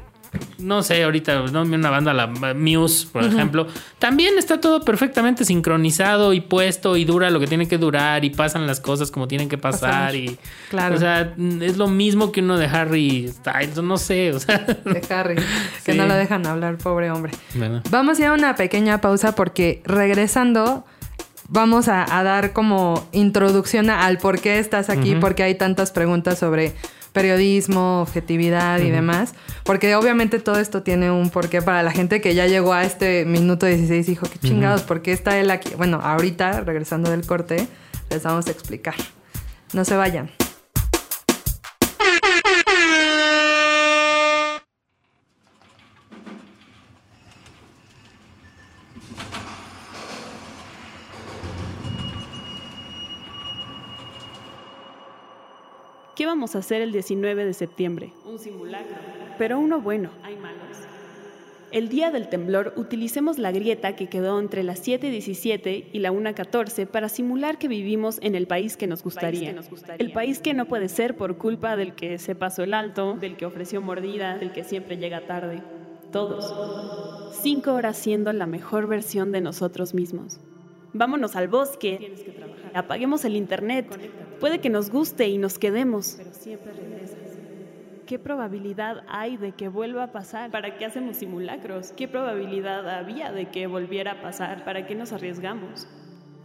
no 0.57 0.83
sé, 0.83 1.03
ahorita, 1.03 1.43
no 1.51 1.61
una 1.63 1.89
banda, 1.89 2.13
la 2.13 2.27
Muse, 2.55 3.07
por 3.11 3.23
ejemplo, 3.23 3.67
también 3.99 4.37
está 4.37 4.59
todo 4.59 4.81
perfectamente 4.83 5.45
sincronizado 5.45 6.33
y 6.33 6.41
puesto 6.41 6.97
y 6.97 7.05
dura 7.05 7.29
lo 7.29 7.39
que 7.39 7.47
tiene 7.47 7.67
que 7.67 7.77
durar 7.77 8.23
y 8.25 8.29
pasan 8.29 8.65
las 8.67 8.79
cosas 8.79 9.11
como 9.11 9.27
tienen 9.27 9.49
que 9.49 9.57
pasar 9.57 9.75
Pasar. 9.91 10.15
y 10.15 10.37
Claro. 10.69 10.95
o 10.95 10.99
sea, 10.99 11.33
es 11.61 11.77
lo 11.77 11.87
mismo 11.87 12.31
que 12.31 12.41
uno 12.41 12.57
de 12.57 12.65
Harry 12.67 13.27
Styles, 13.29 13.77
no 13.81 13.97
sé, 13.97 14.31
o 14.33 14.39
sea, 14.39 14.59
De 14.59 15.01
Harry, 15.13 15.35
que 15.85 15.91
Sí. 15.93 15.97
no 15.97 16.05
lo 16.07 16.13
dejan 16.15 16.45
hablar, 16.45 16.77
pobre 16.77 17.11
hombre. 17.11 17.33
Bueno. 17.53 17.81
Vamos 17.89 18.17
a 18.17 18.21
ir 18.21 18.27
a 18.27 18.33
una 18.33 18.55
pequeña 18.55 19.01
pausa 19.01 19.35
porque 19.35 19.81
regresando 19.85 20.85
vamos 21.47 21.87
a, 21.89 22.05
a 22.17 22.23
dar 22.23 22.53
como 22.53 23.07
introducción 23.11 23.89
al 23.89 24.17
por 24.17 24.39
qué 24.39 24.57
estás 24.59 24.89
aquí, 24.89 25.15
porque 25.21 25.43
hay 25.43 25.55
tantas 25.55 25.91
preguntas 25.91 26.39
sobre 26.39 26.73
periodismo, 27.15 28.01
objetividad 28.01 28.79
y 28.79 28.91
demás. 28.91 29.33
Porque 29.63 29.95
obviamente 29.95 30.37
todo 30.37 30.59
esto 30.59 30.83
tiene 30.83 31.09
un 31.09 31.31
porqué 31.31 31.63
para 31.63 31.81
la 31.81 31.91
gente 31.91 32.21
que 32.21 32.35
ya 32.35 32.45
llegó 32.45 32.73
a 32.73 32.83
este 32.83 33.25
minuto 33.25 33.65
16 33.65 34.07
y 34.07 34.11
dijo, 34.11 34.27
qué 34.31 34.37
chingados, 34.37 34.83
¿por 34.83 35.01
qué 35.01 35.13
está 35.13 35.39
él 35.39 35.49
aquí? 35.49 35.73
Bueno, 35.75 35.99
ahorita, 36.03 36.61
regresando 36.61 37.09
del 37.09 37.25
corte, 37.25 37.67
les 38.11 38.21
vamos 38.21 38.45
a 38.47 38.51
explicar. 38.51 38.95
No 39.73 39.85
se 39.85 39.95
vayan. 39.95 40.29
¿Qué 56.15 56.25
vamos 56.25 56.55
a 56.55 56.59
hacer 56.59 56.81
el 56.81 56.93
19 56.93 57.43
de 57.43 57.53
septiembre? 57.53 58.13
Un 58.25 58.39
simulacro. 58.39 58.95
Pero 59.37 59.59
uno 59.59 59.81
bueno. 59.81 60.11
Hay 60.23 60.37
malos. 60.37 60.77
El 61.73 61.89
día 61.89 62.09
del 62.09 62.29
temblor 62.29 62.71
utilicemos 62.77 63.37
la 63.37 63.51
grieta 63.51 63.97
que 63.97 64.07
quedó 64.07 64.39
entre 64.39 64.63
las 64.63 64.81
7.17 64.87 65.87
y 65.91 65.99
la 65.99 66.13
1.14 66.13 66.87
para 66.87 67.09
simular 67.09 67.57
que 67.57 67.67
vivimos 67.67 68.19
en 68.21 68.35
el 68.35 68.47
país 68.47 68.77
que 68.77 68.87
nos 68.87 69.03
gustaría. 69.03 69.53
El 69.97 70.13
país 70.13 70.39
que 70.39 70.53
no 70.53 70.67
puede 70.67 70.87
ser 70.87 71.17
por 71.17 71.37
culpa 71.37 71.75
del 71.75 71.95
que 71.95 72.17
se 72.17 72.33
pasó 72.33 72.63
el 72.63 72.73
alto, 72.73 73.17
del 73.19 73.35
que 73.35 73.45
ofreció 73.45 73.81
mordida, 73.81 74.37
del 74.37 74.53
que 74.53 74.63
siempre 74.63 74.95
llega 74.95 75.27
tarde. 75.27 75.61
Todos. 76.13 77.35
Cinco 77.41 77.73
horas 77.73 77.97
siendo 77.97 78.31
la 78.31 78.45
mejor 78.45 78.87
versión 78.87 79.33
de 79.33 79.41
nosotros 79.41 79.93
mismos. 79.93 80.39
Vámonos 80.93 81.35
al 81.35 81.49
bosque. 81.49 82.15
Apaguemos 82.73 83.25
el 83.25 83.35
internet. 83.35 83.85
Puede 84.39 84.59
que 84.59 84.69
nos 84.69 84.89
guste 84.89 85.27
y 85.29 85.37
nos 85.37 85.57
quedemos. 85.57 86.15
Pero 86.17 86.33
siempre 86.33 86.73
regresas. 86.73 87.19
¿Qué 88.05 88.19
probabilidad 88.19 89.03
hay 89.07 89.37
de 89.37 89.53
que 89.53 89.67
vuelva 89.67 90.03
a 90.03 90.11
pasar? 90.11 90.51
¿Para 90.51 90.77
qué 90.77 90.85
hacemos 90.85 91.17
simulacros? 91.17 91.91
¿Qué 91.93 92.07
probabilidad 92.07 92.87
había 92.87 93.31
de 93.31 93.49
que 93.49 93.65
volviera 93.65 94.13
a 94.13 94.21
pasar? 94.21 94.63
¿Para 94.63 94.85
qué 94.85 94.93
nos 94.93 95.11
arriesgamos? 95.11 95.87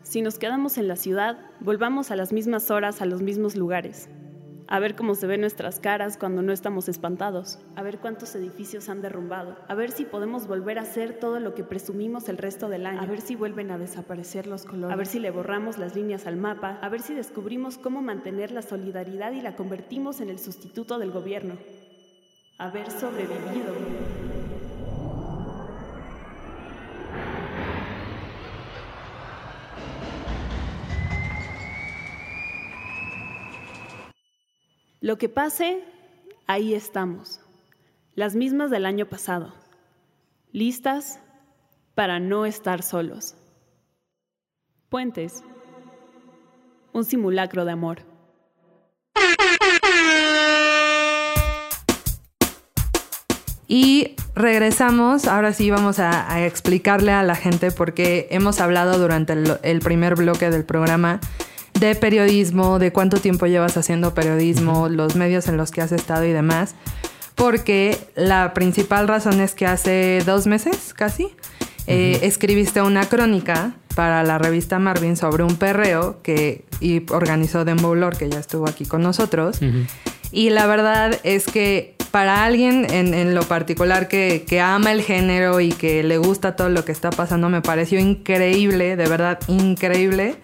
Si 0.03 0.22
nos 0.22 0.38
quedamos 0.38 0.79
en 0.79 0.88
la 0.88 0.96
ciudad, 0.96 1.38
volvamos 1.61 2.11
a 2.11 2.16
las 2.16 2.33
mismas 2.33 2.70
horas 2.70 3.03
a 3.03 3.07
los 3.07 3.20
mismos 3.20 3.57
lugares. 3.57 4.09
A 4.72 4.78
ver 4.78 4.94
cómo 4.94 5.16
se 5.16 5.26
ven 5.26 5.40
nuestras 5.40 5.80
caras 5.80 6.16
cuando 6.16 6.42
no 6.42 6.52
estamos 6.52 6.88
espantados. 6.88 7.59
A 7.74 7.83
ver 7.83 7.98
cuántos 7.98 8.37
edificios 8.37 8.88
han 8.88 9.02
derrumbado. 9.02 9.56
A 9.66 9.74
ver 9.74 9.90
si 9.90 10.04
podemos 10.04 10.46
volver 10.46 10.78
a 10.78 10.83
hacer 10.83 11.18
todo 11.18 11.40
lo 11.40 11.56
que 11.56 11.64
presumimos 11.64 12.28
el 12.28 12.38
resto 12.38 12.68
del 12.68 12.87
año. 12.87 13.00
A 13.00 13.06
ver 13.06 13.20
si 13.20 13.35
vuelven 13.35 13.72
a 13.72 13.78
desaparecer 13.78 14.46
los 14.46 14.64
colores. 14.64 14.94
A 14.94 14.96
ver 14.96 15.09
si 15.09 15.18
le 15.18 15.33
borramos 15.33 15.76
las 15.76 15.96
líneas 15.96 16.28
al 16.28 16.37
mapa. 16.37 16.78
A 16.83 16.88
ver 16.88 17.02
si 17.02 17.14
descubrimos 17.14 17.78
cómo 17.78 18.00
mantener 18.00 18.52
la 18.52 18.62
solidaridad 18.62 19.33
y 19.33 19.40
la 19.40 19.56
convertimos 19.56 20.20
en 20.20 20.30
el 20.30 20.38
sustituto 20.38 21.00
del 21.00 21.11
gobierno. 21.11 21.54
Haber 22.56 22.92
sobrevivido. 22.92 23.74
Lo 35.02 35.16
que 35.16 35.30
pase, 35.30 35.82
ahí 36.46 36.74
estamos. 36.74 37.40
Las 38.14 38.34
mismas 38.34 38.70
del 38.70 38.84
año 38.84 39.06
pasado. 39.06 39.54
Listas 40.52 41.20
para 41.94 42.20
no 42.20 42.44
estar 42.44 42.82
solos. 42.82 43.34
Puentes. 44.90 45.42
Un 46.92 47.06
simulacro 47.06 47.64
de 47.64 47.72
amor. 47.72 48.02
Y 53.66 54.16
regresamos, 54.34 55.26
ahora 55.26 55.54
sí 55.54 55.70
vamos 55.70 55.98
a, 55.98 56.30
a 56.30 56.44
explicarle 56.44 57.12
a 57.12 57.22
la 57.22 57.36
gente 57.36 57.70
porque 57.70 58.28
hemos 58.30 58.60
hablado 58.60 58.98
durante 58.98 59.32
el 59.62 59.78
primer 59.80 60.16
bloque 60.16 60.50
del 60.50 60.66
programa 60.66 61.20
de 61.80 61.94
periodismo, 61.94 62.78
de 62.78 62.92
cuánto 62.92 63.18
tiempo 63.18 63.46
llevas 63.46 63.76
haciendo 63.76 64.14
periodismo, 64.14 64.88
los 64.88 65.16
medios 65.16 65.48
en 65.48 65.56
los 65.56 65.70
que 65.70 65.80
has 65.80 65.92
estado 65.92 66.24
y 66.24 66.32
demás. 66.32 66.74
Porque 67.34 67.98
la 68.14 68.52
principal 68.54 69.08
razón 69.08 69.40
es 69.40 69.54
que 69.54 69.66
hace 69.66 70.22
dos 70.26 70.46
meses 70.46 70.92
casi 70.94 71.28
eh, 71.86 72.20
escribiste 72.22 72.82
una 72.82 73.08
crónica 73.08 73.72
para 73.94 74.22
la 74.22 74.38
revista 74.38 74.78
Marvin 74.78 75.16
sobre 75.16 75.42
un 75.42 75.56
perreo 75.56 76.20
que 76.22 76.64
y 76.80 77.02
organizó 77.10 77.64
Dembow 77.64 78.10
que 78.16 78.28
ya 78.28 78.38
estuvo 78.38 78.68
aquí 78.68 78.84
con 78.84 79.02
nosotros. 79.02 79.58
Y 80.32 80.50
la 80.50 80.66
verdad 80.66 81.18
es 81.24 81.46
que 81.46 81.96
para 82.10 82.44
alguien 82.44 82.86
en, 82.90 83.14
en 83.14 83.34
lo 83.34 83.42
particular 83.42 84.08
que, 84.08 84.44
que 84.46 84.60
ama 84.60 84.92
el 84.92 85.02
género 85.02 85.60
y 85.60 85.70
que 85.70 86.02
le 86.02 86.18
gusta 86.18 86.56
todo 86.56 86.68
lo 86.68 86.84
que 86.84 86.92
está 86.92 87.10
pasando, 87.10 87.48
me 87.48 87.62
pareció 87.62 87.98
increíble, 87.98 88.96
de 88.96 89.08
verdad 89.08 89.38
increíble, 89.48 90.36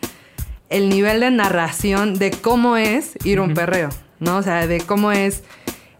el 0.70 0.88
nivel 0.88 1.20
de 1.20 1.30
narración 1.30 2.14
de 2.14 2.30
cómo 2.30 2.76
es 2.76 3.14
ir 3.24 3.38
a 3.38 3.42
un 3.42 3.54
perreo, 3.54 3.90
¿no? 4.20 4.38
O 4.38 4.42
sea, 4.42 4.66
de 4.66 4.80
cómo 4.80 5.12
es 5.12 5.44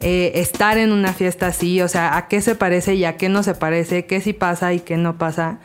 eh, 0.00 0.32
estar 0.36 0.78
en 0.78 0.92
una 0.92 1.12
fiesta 1.12 1.48
así, 1.48 1.80
o 1.80 1.88
sea, 1.88 2.16
a 2.16 2.28
qué 2.28 2.40
se 2.40 2.54
parece 2.54 2.94
y 2.94 3.04
a 3.04 3.16
qué 3.16 3.28
no 3.28 3.42
se 3.42 3.54
parece, 3.54 4.06
qué 4.06 4.20
sí 4.20 4.32
pasa 4.32 4.72
y 4.74 4.80
qué 4.80 4.96
no 4.96 5.18
pasa. 5.18 5.58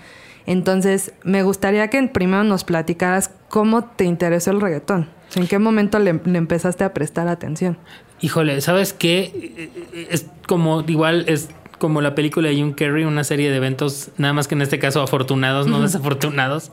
Entonces, 0.46 1.14
me 1.24 1.44
gustaría 1.44 1.90
que 1.90 2.02
primero 2.08 2.44
nos 2.44 2.64
platicaras 2.64 3.32
cómo 3.50 3.84
te 3.84 4.06
interesó 4.06 4.52
el 4.52 4.62
reggaetón. 4.62 5.10
¿En 5.36 5.48
qué 5.48 5.60
momento 5.60 6.00
le, 6.00 6.20
le 6.26 6.38
empezaste 6.38 6.84
a 6.84 6.94
prestar 6.94 7.28
atención? 7.28 7.78
Híjole, 8.22 8.62
¿sabes 8.62 8.94
qué? 8.94 9.70
Es 10.10 10.28
como, 10.48 10.84
igual, 10.88 11.26
es 11.28 11.50
como 11.82 12.00
la 12.02 12.14
película 12.14 12.50
de 12.50 12.56
Jim 12.56 12.74
Carrey, 12.74 13.06
una 13.06 13.24
serie 13.24 13.50
de 13.50 13.58
eventos, 13.58 14.10
nada 14.18 14.34
más 14.34 14.48
que 14.48 14.54
en 14.54 14.62
este 14.62 14.78
caso 14.78 15.02
afortunados, 15.02 15.66
no 15.66 15.82
desafortunados. 15.82 16.72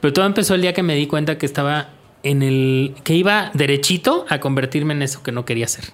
Pero 0.00 0.14
todo 0.14 0.24
empezó 0.24 0.54
el 0.54 0.62
día 0.62 0.72
que 0.72 0.82
me 0.82 0.94
di 0.94 1.06
cuenta 1.06 1.36
que 1.36 1.44
estaba 1.44 1.90
en 2.22 2.42
el 2.42 2.94
que 3.04 3.12
iba 3.12 3.50
derechito 3.52 4.24
a 4.30 4.40
convertirme 4.40 4.94
en 4.94 5.02
eso 5.02 5.22
que 5.22 5.30
no 5.30 5.44
quería 5.44 5.68
ser. 5.68 5.84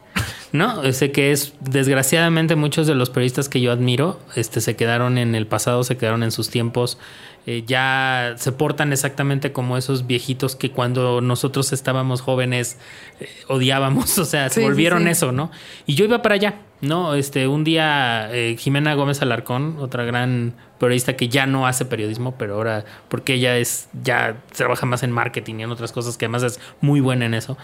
¿No? 0.52 0.92
Sé 0.92 1.10
que 1.10 1.32
es 1.32 1.54
desgraciadamente 1.60 2.54
muchos 2.54 2.86
de 2.86 2.94
los 2.94 3.10
periodistas 3.10 3.48
que 3.48 3.60
yo 3.60 3.72
admiro 3.72 4.20
este 4.36 4.60
se 4.60 4.76
quedaron 4.76 5.18
en 5.18 5.34
el 5.34 5.46
pasado, 5.48 5.82
se 5.82 5.96
quedaron 5.96 6.22
en 6.22 6.30
sus 6.30 6.48
tiempos 6.48 6.98
eh, 7.44 7.64
ya 7.66 8.36
se 8.36 8.52
portan 8.52 8.92
exactamente 8.92 9.50
como 9.50 9.76
esos 9.76 10.06
viejitos 10.06 10.54
que 10.54 10.70
cuando 10.70 11.20
nosotros 11.20 11.72
estábamos 11.72 12.20
jóvenes 12.20 12.78
eh, 13.18 13.28
odiábamos, 13.48 14.16
o 14.18 14.24
sea, 14.24 14.48
se 14.48 14.62
volvieron 14.62 15.08
eso, 15.08 15.32
¿no? 15.32 15.50
Y 15.84 15.96
yo 15.96 16.04
iba 16.04 16.22
para 16.22 16.36
allá, 16.36 16.60
¿no? 16.82 17.14
Este, 17.14 17.46
un 17.46 17.64
día 17.64 18.28
eh, 18.32 18.56
Jimena 18.58 18.94
Gómez 18.94 19.22
Alarcón, 19.22 19.76
otra 19.78 20.04
gran 20.04 20.52
periodista 20.78 21.14
que 21.14 21.28
ya 21.28 21.46
no 21.46 21.68
hace 21.68 21.84
periodismo, 21.84 22.34
pero 22.36 22.56
ahora, 22.56 22.84
porque 23.08 23.34
ella 23.34 23.56
es, 23.56 23.88
ya 24.02 24.36
trabaja 24.54 24.84
más 24.84 25.04
en 25.04 25.12
marketing 25.12 25.60
y 25.60 25.62
en 25.62 25.70
otras 25.70 25.92
cosas 25.92 26.18
que 26.18 26.24
además 26.24 26.42
es 26.42 26.60
muy 26.80 27.00
buena 27.00 27.24
en 27.24 27.34
eso. 27.34 27.56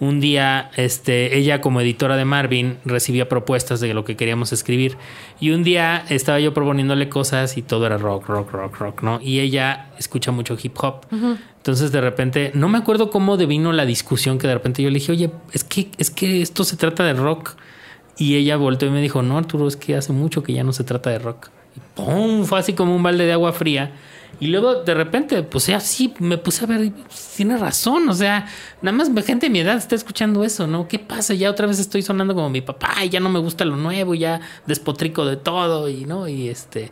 Un 0.00 0.20
día, 0.20 0.70
este, 0.76 1.36
ella 1.36 1.60
como 1.60 1.82
editora 1.82 2.16
de 2.16 2.24
Marvin 2.24 2.78
recibía 2.86 3.28
propuestas 3.28 3.80
de 3.80 3.92
lo 3.92 4.06
que 4.06 4.16
queríamos 4.16 4.54
escribir. 4.54 4.96
Y 5.38 5.50
un 5.50 5.64
día 5.64 6.02
estaba 6.08 6.40
yo 6.40 6.54
proponiéndole 6.54 7.10
cosas 7.10 7.58
y 7.58 7.62
todo 7.62 7.84
era 7.84 7.98
rock, 7.98 8.26
rock, 8.28 8.50
rock, 8.52 8.78
rock, 8.78 9.02
¿no? 9.02 9.20
Y 9.20 9.40
ella 9.40 9.90
escucha 9.98 10.32
mucho 10.32 10.56
hip 10.60 10.74
hop. 10.80 11.06
Entonces 11.10 11.92
de 11.92 12.00
repente, 12.00 12.52
no 12.54 12.70
me 12.70 12.78
acuerdo 12.78 13.10
cómo 13.10 13.36
devino 13.36 13.74
la 13.74 13.84
discusión 13.84 14.38
que 14.38 14.46
de 14.46 14.54
repente 14.54 14.82
yo 14.82 14.88
le 14.88 14.94
dije, 14.94 15.12
oye, 15.12 15.30
es 15.52 15.62
que, 15.62 15.90
es 15.98 16.10
que 16.10 16.40
esto 16.40 16.64
se 16.64 16.78
trata 16.78 17.04
de 17.04 17.12
rock. 17.12 17.54
Y 18.18 18.36
ella 18.36 18.56
volteó 18.56 18.88
y 18.88 18.92
me 18.92 19.00
dijo, 19.00 19.22
no, 19.22 19.38
Arturo, 19.38 19.66
es 19.66 19.76
que 19.76 19.96
hace 19.96 20.12
mucho 20.12 20.42
que 20.42 20.52
ya 20.52 20.64
no 20.64 20.72
se 20.72 20.84
trata 20.84 21.10
de 21.10 21.18
rock. 21.18 21.48
Y 21.76 21.80
¡pum! 21.94 22.44
Fue 22.44 22.58
así 22.58 22.72
como 22.74 22.94
un 22.94 23.02
balde 23.02 23.24
de 23.24 23.32
agua 23.32 23.52
fría. 23.52 23.92
Y 24.40 24.48
luego 24.48 24.82
de 24.82 24.94
repente, 24.94 25.42
pues 25.44 25.66
ya 25.66 25.78
sí, 25.78 26.12
me 26.18 26.36
puse 26.36 26.64
a 26.64 26.66
ver, 26.66 26.90
tiene 27.36 27.56
razón, 27.56 28.08
o 28.08 28.14
sea, 28.14 28.46
nada 28.80 28.96
más 28.96 29.08
gente 29.24 29.46
de 29.46 29.50
mi 29.50 29.60
edad 29.60 29.76
está 29.76 29.94
escuchando 29.94 30.42
eso, 30.42 30.66
¿no? 30.66 30.88
¿Qué 30.88 30.98
pasa? 30.98 31.34
Ya 31.34 31.50
otra 31.50 31.66
vez 31.66 31.78
estoy 31.78 32.02
sonando 32.02 32.34
como 32.34 32.50
mi 32.50 32.60
papá 32.60 33.04
y 33.04 33.08
ya 33.08 33.20
no 33.20 33.28
me 33.28 33.38
gusta 33.38 33.64
lo 33.64 33.76
nuevo, 33.76 34.14
ya 34.14 34.40
despotrico 34.66 35.24
de 35.26 35.36
todo 35.36 35.88
y, 35.88 36.04
¿no? 36.04 36.28
Y 36.28 36.48
este... 36.48 36.90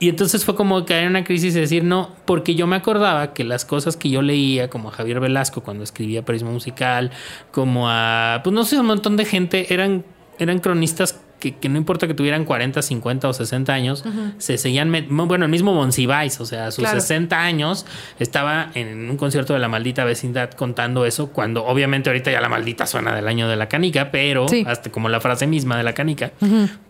Y 0.00 0.08
entonces 0.08 0.44
fue 0.44 0.56
como 0.56 0.84
caer 0.84 1.04
en 1.04 1.10
una 1.10 1.24
crisis 1.24 1.56
y 1.56 1.60
decir, 1.60 1.84
no, 1.84 2.10
porque 2.26 2.54
yo 2.54 2.66
me 2.66 2.76
acordaba 2.76 3.32
que 3.32 3.44
las 3.44 3.64
cosas 3.64 3.96
que 3.96 4.10
yo 4.10 4.20
leía, 4.20 4.68
como 4.68 4.88
a 4.88 4.92
Javier 4.92 5.20
Velasco 5.20 5.62
cuando 5.62 5.84
escribía 5.84 6.24
Periodismo 6.24 6.52
Musical, 6.52 7.12
como 7.52 7.88
a, 7.88 8.40
pues 8.42 8.52
no 8.52 8.64
sé, 8.64 8.78
un 8.78 8.86
montón 8.86 9.16
de 9.16 9.24
gente, 9.24 9.72
eran, 9.72 10.04
eran 10.38 10.58
cronistas 10.60 11.20
que, 11.52 11.68
no 11.68 11.76
importa 11.76 12.06
que 12.06 12.14
tuvieran 12.14 12.44
40, 12.44 12.80
50 12.80 13.28
o 13.28 13.32
60 13.32 13.72
años, 13.72 14.04
se 14.38 14.56
seguían. 14.58 14.90
Bueno, 15.10 15.44
el 15.44 15.50
mismo 15.50 15.74
Monsiváis, 15.74 16.40
o 16.40 16.46
sea, 16.46 16.68
a 16.68 16.70
sus 16.70 16.88
60 16.88 17.38
años, 17.38 17.86
estaba 18.18 18.70
en 18.74 19.10
un 19.10 19.16
concierto 19.16 19.52
de 19.52 19.58
la 19.58 19.68
maldita 19.68 20.04
vecindad 20.04 20.50
contando 20.52 21.04
eso, 21.04 21.28
cuando 21.28 21.64
obviamente 21.66 22.08
ahorita 22.10 22.30
ya 22.30 22.40
la 22.40 22.48
maldita 22.48 22.86
suena 22.86 23.14
del 23.14 23.28
año 23.28 23.48
de 23.48 23.56
la 23.56 23.68
canica, 23.68 24.10
pero 24.10 24.46
hasta 24.66 24.90
como 24.90 25.08
la 25.08 25.20
frase 25.20 25.46
misma 25.46 25.76
de 25.76 25.82
la 25.82 25.92
canica. 25.92 26.32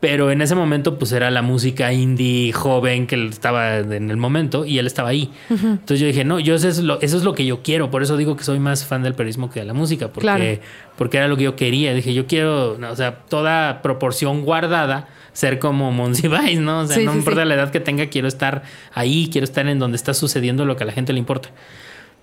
Pero 0.00 0.30
en 0.30 0.42
ese 0.42 0.54
momento, 0.54 0.98
pues 0.98 1.12
era 1.12 1.30
la 1.30 1.42
música 1.42 1.92
indie 1.92 2.52
joven 2.52 3.06
que 3.06 3.26
estaba 3.26 3.78
en 3.78 4.10
el 4.10 4.16
momento 4.16 4.64
y 4.64 4.78
él 4.78 4.86
estaba 4.86 5.08
ahí. 5.08 5.32
Entonces 5.50 6.00
yo 6.00 6.06
dije, 6.06 6.24
no, 6.24 6.38
yo 6.38 6.54
eso 6.54 6.68
es, 6.68 6.78
lo, 6.78 7.00
eso 7.00 7.16
es 7.16 7.24
lo 7.24 7.34
que 7.34 7.44
yo 7.44 7.62
quiero, 7.62 7.90
por 7.90 8.02
eso 8.02 8.16
digo 8.16 8.36
que 8.36 8.44
soy 8.44 8.60
más 8.60 8.84
fan 8.84 9.02
del 9.02 9.14
periodismo 9.14 9.50
que 9.50 9.60
de 9.60 9.66
la 9.66 9.74
música, 9.74 10.08
porque, 10.08 10.60
porque 10.96 11.16
era 11.16 11.28
lo 11.28 11.36
que 11.36 11.44
yo 11.44 11.56
quería. 11.56 11.94
Dije, 11.94 12.14
yo 12.14 12.26
quiero, 12.26 12.72
o 12.72 12.96
sea, 12.96 13.20
toda 13.28 13.82
proporción 13.82 14.42
guardada 14.42 15.08
ser 15.32 15.58
como 15.58 15.90
Monsiváis, 15.92 16.60
¿no? 16.60 16.80
O 16.80 16.86
sea, 16.86 17.02
no 17.04 17.14
importa 17.14 17.44
la 17.44 17.54
edad 17.54 17.70
que 17.70 17.80
tenga, 17.80 18.06
quiero 18.06 18.28
estar 18.28 18.62
ahí, 18.92 19.28
quiero 19.30 19.44
estar 19.44 19.66
en 19.66 19.78
donde 19.78 19.96
está 19.96 20.14
sucediendo 20.14 20.64
lo 20.64 20.76
que 20.76 20.84
a 20.84 20.86
la 20.86 20.92
gente 20.92 21.12
le 21.12 21.18
importa. 21.18 21.50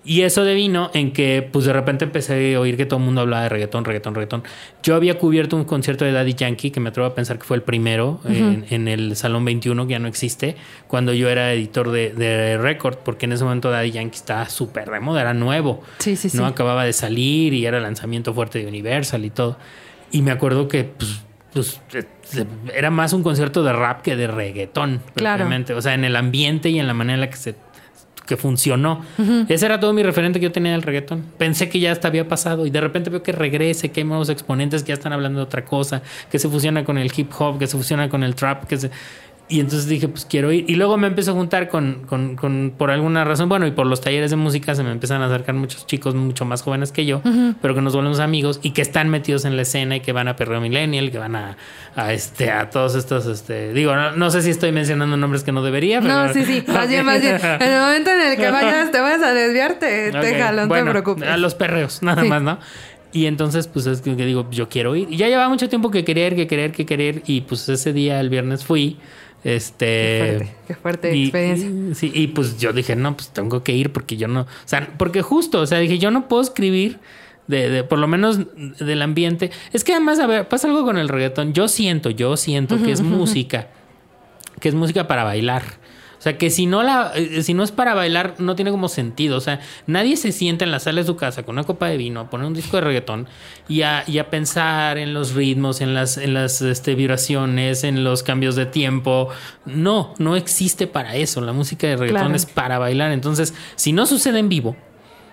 Y 0.04 0.22
eso 0.22 0.42
devino 0.42 0.90
en 0.94 1.12
que, 1.12 1.48
pues 1.52 1.64
de 1.64 1.72
repente 1.72 2.04
empecé 2.04 2.56
a 2.56 2.60
oír 2.60 2.76
que 2.76 2.86
todo 2.86 2.98
el 2.98 3.04
mundo 3.04 3.20
hablaba 3.20 3.44
de 3.44 3.48
reggaetón, 3.48 3.84
reggaetón, 3.84 4.14
reggaetón. 4.16 4.42
Yo 4.82 4.96
había 4.96 5.16
cubierto 5.16 5.56
un 5.56 5.64
concierto 5.64 6.04
de 6.04 6.10
Daddy 6.10 6.34
Yankee, 6.34 6.72
que 6.72 6.80
me 6.80 6.88
atrevo 6.88 7.06
a 7.06 7.14
pensar 7.14 7.38
que 7.38 7.44
fue 7.44 7.56
el 7.56 7.62
primero 7.62 8.20
en, 8.24 8.88
el 8.88 9.14
Salón 9.14 9.44
21, 9.44 9.86
que 9.86 9.92
ya 9.92 9.98
no 10.00 10.08
existe, 10.08 10.56
cuando 10.88 11.12
yo 11.12 11.28
era 11.28 11.52
editor 11.52 11.92
de, 11.92 12.12
de 12.12 12.58
Record, 12.58 12.98
porque 12.98 13.26
en 13.26 13.32
ese 13.32 13.44
momento 13.44 13.70
Daddy 13.70 13.92
Yankee 13.92 14.16
estaba 14.16 14.48
súper 14.48 14.90
de 14.90 14.98
moda, 14.98 15.20
era 15.20 15.34
nuevo. 15.34 15.82
Sí, 15.98 16.16
sí, 16.16 16.30
sí. 16.30 16.36
No 16.36 16.46
acababa 16.46 16.84
de 16.84 16.92
salir 16.92 17.54
y 17.54 17.64
era 17.64 17.78
lanzamiento 17.78 18.34
fuerte 18.34 18.58
de 18.58 18.66
Universal 18.66 19.24
y 19.24 19.30
todo. 19.30 19.56
Y 20.10 20.22
me 20.22 20.32
acuerdo 20.32 20.66
que, 20.66 20.84
pues, 20.84 21.22
pues 21.52 21.80
era 22.74 22.90
más 22.90 23.12
un 23.12 23.22
concierto 23.22 23.62
de 23.62 23.72
rap 23.72 24.02
que 24.02 24.16
de 24.16 24.26
reggaetón. 24.26 25.00
Claramente. 25.14 25.74
O 25.74 25.82
sea, 25.82 25.94
en 25.94 26.04
el 26.04 26.16
ambiente 26.16 26.70
y 26.70 26.78
en 26.78 26.86
la 26.86 26.94
manera 26.94 27.14
en 27.14 27.20
la 27.20 27.30
que 27.30 27.36
se 27.36 27.54
que 28.26 28.36
funcionó. 28.36 29.04
Ese 29.48 29.66
era 29.66 29.80
todo 29.80 29.92
mi 29.92 30.02
referente 30.02 30.38
que 30.40 30.44
yo 30.44 30.52
tenía 30.52 30.72
del 30.72 30.82
reggaetón. 30.82 31.24
Pensé 31.38 31.68
que 31.68 31.80
ya 31.80 31.92
hasta 31.92 32.08
había 32.08 32.28
pasado 32.28 32.66
y 32.66 32.70
de 32.70 32.80
repente 32.80 33.10
veo 33.10 33.22
que 33.22 33.32
regrese, 33.32 33.90
que 33.90 34.00
hay 34.00 34.06
nuevos 34.06 34.28
exponentes 34.28 34.82
que 34.82 34.88
ya 34.88 34.94
están 34.94 35.12
hablando 35.12 35.40
de 35.40 35.44
otra 35.44 35.64
cosa, 35.64 36.02
que 36.30 36.38
se 36.38 36.48
fusiona 36.48 36.84
con 36.84 36.98
el 36.98 37.10
hip 37.14 37.30
hop, 37.38 37.58
que 37.58 37.66
se 37.66 37.76
fusiona 37.76 38.08
con 38.08 38.22
el 38.22 38.34
trap, 38.34 38.64
que 38.64 38.76
se... 38.78 38.90
Y 39.52 39.60
entonces 39.60 39.86
dije, 39.86 40.08
pues 40.08 40.24
quiero 40.24 40.50
ir. 40.50 40.64
Y 40.66 40.76
luego 40.76 40.96
me 40.96 41.08
empecé 41.08 41.28
a 41.28 41.34
juntar 41.34 41.68
con, 41.68 42.06
con, 42.06 42.36
con, 42.36 42.72
por 42.74 42.90
alguna 42.90 43.22
razón, 43.22 43.50
bueno, 43.50 43.66
y 43.66 43.70
por 43.70 43.84
los 43.84 44.00
talleres 44.00 44.30
de 44.30 44.36
música 44.36 44.74
se 44.74 44.82
me 44.82 44.90
empiezan 44.90 45.20
a 45.20 45.26
acercar 45.26 45.54
muchos 45.54 45.86
chicos 45.86 46.14
mucho 46.14 46.46
más 46.46 46.62
jóvenes 46.62 46.90
que 46.90 47.04
yo, 47.04 47.20
pero 47.60 47.74
que 47.74 47.82
nos 47.82 47.94
volvemos 47.94 48.18
amigos 48.18 48.60
y 48.62 48.70
que 48.70 48.80
están 48.80 49.10
metidos 49.10 49.44
en 49.44 49.56
la 49.56 49.62
escena 49.62 49.96
y 49.96 50.00
que 50.00 50.12
van 50.12 50.26
a 50.26 50.36
Perreo 50.36 50.58
Millennial, 50.62 51.10
que 51.10 51.18
van 51.18 51.36
a, 51.36 51.58
a, 51.94 52.14
este, 52.14 52.50
a 52.50 52.70
todos 52.70 52.94
estos, 52.94 53.26
este, 53.26 53.74
digo, 53.74 53.94
no, 53.94 54.30
sé 54.30 54.40
si 54.40 54.48
estoy 54.48 54.72
mencionando 54.72 55.18
nombres 55.18 55.44
que 55.44 55.52
no 55.52 55.62
debería, 55.62 56.00
pero... 56.00 56.14
No, 56.14 56.32
sí, 56.32 56.46
sí, 56.46 56.64
más 56.72 56.88
bien, 56.88 57.04
más 57.04 57.20
bien. 57.20 57.34
En 57.34 57.72
el 57.72 57.78
momento 57.78 58.10
en 58.10 58.20
el 58.22 58.36
que 58.38 58.50
vayas, 58.50 58.90
te 58.90 59.00
vayas 59.00 59.22
a 59.22 59.34
desviarte, 59.34 60.12
te 60.12 60.34
jalo, 60.40 60.64
no 60.64 60.74
te 60.74 60.82
preocupes. 60.82 61.28
A 61.28 61.36
los 61.36 61.54
perreos, 61.54 62.02
nada 62.02 62.24
más, 62.24 62.40
¿no? 62.40 62.58
Y 63.12 63.26
entonces, 63.26 63.68
pues 63.68 63.84
es 63.84 64.00
que 64.00 64.14
digo, 64.14 64.48
yo 64.50 64.70
quiero 64.70 64.96
ir. 64.96 65.08
Y 65.10 65.18
ya 65.18 65.28
llevaba 65.28 65.50
mucho 65.50 65.68
tiempo 65.68 65.90
que 65.90 66.02
querer, 66.02 66.34
que 66.34 66.46
querer, 66.46 66.72
que 66.72 66.86
querer. 66.86 67.22
Y 67.26 67.42
pues 67.42 67.68
ese 67.68 67.92
día, 67.92 68.18
el 68.18 68.30
viernes, 68.30 68.64
fui. 68.64 68.96
Este. 69.44 69.86
Qué 69.86 70.18
fuerte, 70.18 70.56
qué 70.66 70.74
fuerte 70.74 71.22
experiencia. 71.22 71.68
Y, 71.68 71.94
sí, 71.94 72.12
y 72.14 72.28
pues 72.28 72.58
yo 72.58 72.72
dije, 72.72 72.94
no, 72.94 73.16
pues 73.16 73.30
tengo 73.30 73.64
que 73.64 73.72
ir 73.72 73.92
porque 73.92 74.16
yo 74.16 74.28
no. 74.28 74.42
O 74.42 74.46
sea, 74.66 74.88
porque 74.98 75.22
justo, 75.22 75.60
o 75.60 75.66
sea, 75.66 75.78
dije, 75.78 75.98
yo 75.98 76.10
no 76.10 76.28
puedo 76.28 76.42
escribir 76.42 77.00
de, 77.48 77.68
de 77.68 77.84
por 77.84 77.98
lo 77.98 78.06
menos 78.06 78.40
del 78.78 79.02
ambiente. 79.02 79.50
Es 79.72 79.82
que 79.82 79.92
además, 79.92 80.20
a 80.20 80.26
ver, 80.26 80.48
pasa 80.48 80.68
algo 80.68 80.84
con 80.84 80.96
el 80.96 81.08
reggaetón. 81.08 81.54
Yo 81.54 81.66
siento, 81.68 82.10
yo 82.10 82.36
siento 82.36 82.80
que 82.82 82.92
es 82.92 83.00
música, 83.00 83.68
que 84.60 84.68
es 84.68 84.74
música 84.74 85.08
para 85.08 85.24
bailar. 85.24 85.81
O 86.22 86.24
sea, 86.24 86.38
que 86.38 86.50
si 86.50 86.66
no, 86.66 86.84
la, 86.84 87.10
eh, 87.16 87.42
si 87.42 87.52
no 87.52 87.64
es 87.64 87.72
para 87.72 87.94
bailar, 87.94 88.36
no 88.38 88.54
tiene 88.54 88.70
como 88.70 88.86
sentido. 88.86 89.36
O 89.36 89.40
sea, 89.40 89.58
nadie 89.88 90.16
se 90.16 90.30
sienta 90.30 90.64
en 90.64 90.70
la 90.70 90.78
sala 90.78 91.00
de 91.00 91.06
su 91.08 91.16
casa 91.16 91.42
con 91.42 91.56
una 91.56 91.64
copa 91.64 91.88
de 91.88 91.96
vino 91.96 92.20
a 92.20 92.30
poner 92.30 92.46
un 92.46 92.54
disco 92.54 92.76
de 92.76 92.82
reggaetón 92.82 93.26
y 93.68 93.82
a, 93.82 94.04
y 94.06 94.18
a 94.18 94.30
pensar 94.30 94.98
en 94.98 95.14
los 95.14 95.34
ritmos, 95.34 95.80
en 95.80 95.94
las, 95.94 96.18
en 96.18 96.32
las 96.32 96.62
este, 96.62 96.94
vibraciones, 96.94 97.82
en 97.82 98.04
los 98.04 98.22
cambios 98.22 98.54
de 98.54 98.66
tiempo. 98.66 99.30
No, 99.66 100.14
no 100.18 100.36
existe 100.36 100.86
para 100.86 101.16
eso. 101.16 101.40
La 101.40 101.52
música 101.52 101.88
de 101.88 101.96
reggaetón 101.96 102.36
es 102.36 102.46
para 102.46 102.78
bailar. 102.78 103.10
Entonces, 103.10 103.52
si 103.74 103.92
no 103.92 104.06
sucede 104.06 104.38
en 104.38 104.48
vivo, 104.48 104.76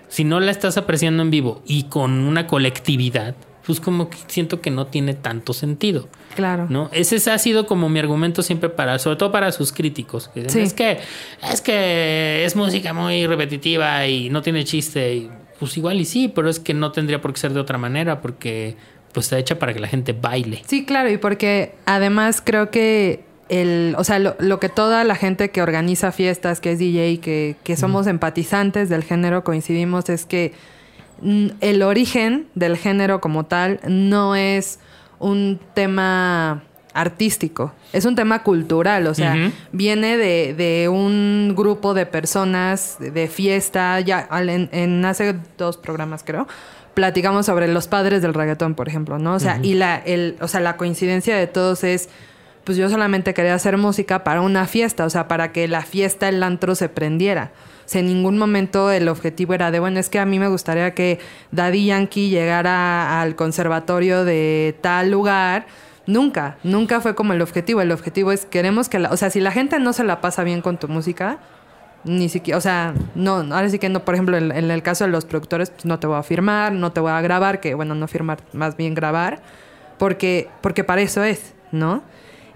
si 0.08 0.24
no 0.24 0.40
la 0.40 0.50
estás 0.50 0.76
apreciando 0.76 1.22
en 1.22 1.30
vivo 1.30 1.62
y 1.68 1.84
con 1.84 2.18
una 2.18 2.48
colectividad, 2.48 3.36
pues 3.66 3.80
como 3.80 4.10
que 4.10 4.18
siento 4.26 4.60
que 4.60 4.70
no 4.70 4.86
tiene 4.86 5.14
tanto 5.14 5.52
sentido. 5.52 6.08
Claro. 6.34 6.66
¿no? 6.68 6.88
Ese 6.92 7.30
ha 7.30 7.38
sido 7.38 7.66
como 7.66 7.88
mi 7.88 7.98
argumento 7.98 8.42
siempre 8.42 8.68
para, 8.68 8.98
sobre 8.98 9.16
todo 9.16 9.32
para 9.32 9.52
sus 9.52 9.72
críticos. 9.72 10.30
Es 10.34 10.74
que 10.74 10.98
es 11.50 11.60
que 11.60 12.44
es 12.44 12.56
música 12.56 12.92
muy 12.92 13.26
repetitiva 13.26 14.06
y 14.06 14.30
no 14.30 14.42
tiene 14.42 14.64
chiste. 14.64 15.14
Y, 15.14 15.30
pues 15.58 15.76
igual 15.76 16.00
y 16.00 16.06
sí, 16.06 16.28
pero 16.28 16.48
es 16.48 16.58
que 16.58 16.72
no 16.72 16.90
tendría 16.90 17.20
por 17.20 17.34
qué 17.34 17.40
ser 17.40 17.52
de 17.52 17.60
otra 17.60 17.76
manera 17.76 18.20
porque 18.22 18.76
pues 19.12 19.26
está 19.26 19.38
hecha 19.38 19.58
para 19.58 19.74
que 19.74 19.80
la 19.80 19.88
gente 19.88 20.12
baile. 20.12 20.62
Sí, 20.66 20.84
claro, 20.84 21.10
y 21.10 21.18
porque 21.18 21.74
además 21.84 22.42
creo 22.44 22.70
que 22.70 23.24
el, 23.50 23.94
o 23.98 24.04
sea, 24.04 24.18
lo, 24.20 24.60
que 24.60 24.68
toda 24.68 25.02
la 25.04 25.16
gente 25.16 25.50
que 25.50 25.60
organiza 25.60 26.12
fiestas, 26.12 26.60
que 26.60 26.72
es 26.72 26.78
DJ, 26.78 27.18
que, 27.18 27.56
que 27.64 27.76
somos 27.76 28.06
empatizantes 28.06 28.88
del 28.88 29.02
género, 29.02 29.42
coincidimos, 29.42 30.08
es 30.08 30.24
que 30.24 30.52
el 31.22 31.82
origen 31.82 32.48
del 32.54 32.76
género 32.76 33.20
como 33.20 33.44
tal 33.44 33.80
no 33.86 34.34
es 34.36 34.78
un 35.18 35.60
tema 35.74 36.62
artístico, 36.92 37.72
es 37.92 38.04
un 38.04 38.16
tema 38.16 38.42
cultural, 38.42 39.06
o 39.06 39.14
sea, 39.14 39.52
viene 39.72 40.16
de, 40.16 40.88
un 40.90 41.54
grupo 41.56 41.94
de 41.94 42.06
personas 42.06 42.96
de 42.98 43.28
fiesta, 43.28 44.00
ya 44.00 44.28
en, 44.32 45.04
hace 45.04 45.36
dos 45.56 45.76
programas 45.76 46.24
creo, 46.24 46.48
platicamos 46.94 47.46
sobre 47.46 47.68
los 47.68 47.86
padres 47.86 48.22
del 48.22 48.34
reggaetón, 48.34 48.74
por 48.74 48.88
ejemplo, 48.88 49.18
¿no? 49.18 49.34
O 49.34 49.40
sea, 49.40 49.60
y 49.62 49.74
la, 49.74 49.96
el, 49.96 50.36
o 50.40 50.48
sea, 50.48 50.60
la 50.60 50.76
coincidencia 50.76 51.36
de 51.36 51.46
todos 51.46 51.84
es, 51.84 52.08
pues 52.64 52.76
yo 52.76 52.88
solamente 52.88 53.34
quería 53.34 53.54
hacer 53.54 53.76
música 53.76 54.24
para 54.24 54.40
una 54.40 54.66
fiesta, 54.66 55.04
o 55.04 55.10
sea, 55.10 55.28
para 55.28 55.52
que 55.52 55.68
la 55.68 55.82
fiesta, 55.82 56.28
el 56.28 56.42
antro 56.42 56.74
se 56.74 56.88
prendiera. 56.88 57.52
En 57.94 58.06
ningún 58.06 58.38
momento 58.38 58.90
el 58.90 59.08
objetivo 59.08 59.54
era 59.54 59.70
de, 59.70 59.80
bueno, 59.80 59.98
es 59.98 60.08
que 60.08 60.18
a 60.18 60.26
mí 60.26 60.38
me 60.38 60.48
gustaría 60.48 60.94
que 60.94 61.18
Daddy 61.50 61.86
Yankee 61.86 62.30
llegara 62.30 63.20
al 63.20 63.36
conservatorio 63.36 64.24
de 64.24 64.76
tal 64.80 65.10
lugar. 65.10 65.66
Nunca, 66.06 66.56
nunca 66.62 67.00
fue 67.00 67.14
como 67.14 67.32
el 67.32 67.42
objetivo. 67.42 67.80
El 67.80 67.92
objetivo 67.92 68.32
es, 68.32 68.44
queremos 68.44 68.88
que 68.88 68.98
la, 68.98 69.10
o 69.10 69.16
sea, 69.16 69.30
si 69.30 69.40
la 69.40 69.52
gente 69.52 69.78
no 69.78 69.92
se 69.92 70.04
la 70.04 70.20
pasa 70.20 70.44
bien 70.44 70.60
con 70.62 70.78
tu 70.78 70.88
música, 70.88 71.38
ni 72.04 72.28
siquiera, 72.28 72.58
o 72.58 72.60
sea, 72.60 72.94
no, 73.14 73.36
ahora 73.36 73.68
sí 73.68 73.78
que 73.78 73.88
no, 73.88 74.04
por 74.04 74.14
ejemplo, 74.14 74.36
en, 74.36 74.52
en 74.52 74.70
el 74.70 74.82
caso 74.82 75.04
de 75.04 75.10
los 75.10 75.24
productores, 75.24 75.70
pues 75.70 75.84
no 75.84 75.98
te 75.98 76.06
voy 76.06 76.16
a 76.16 76.22
firmar, 76.22 76.72
no 76.72 76.92
te 76.92 77.00
voy 77.00 77.12
a 77.12 77.20
grabar, 77.20 77.60
que 77.60 77.74
bueno, 77.74 77.94
no 77.94 78.08
firmar, 78.08 78.38
más 78.52 78.76
bien 78.76 78.94
grabar, 78.94 79.42
porque, 79.98 80.48
porque 80.62 80.82
para 80.82 81.02
eso 81.02 81.22
es, 81.22 81.54
¿no? 81.72 82.02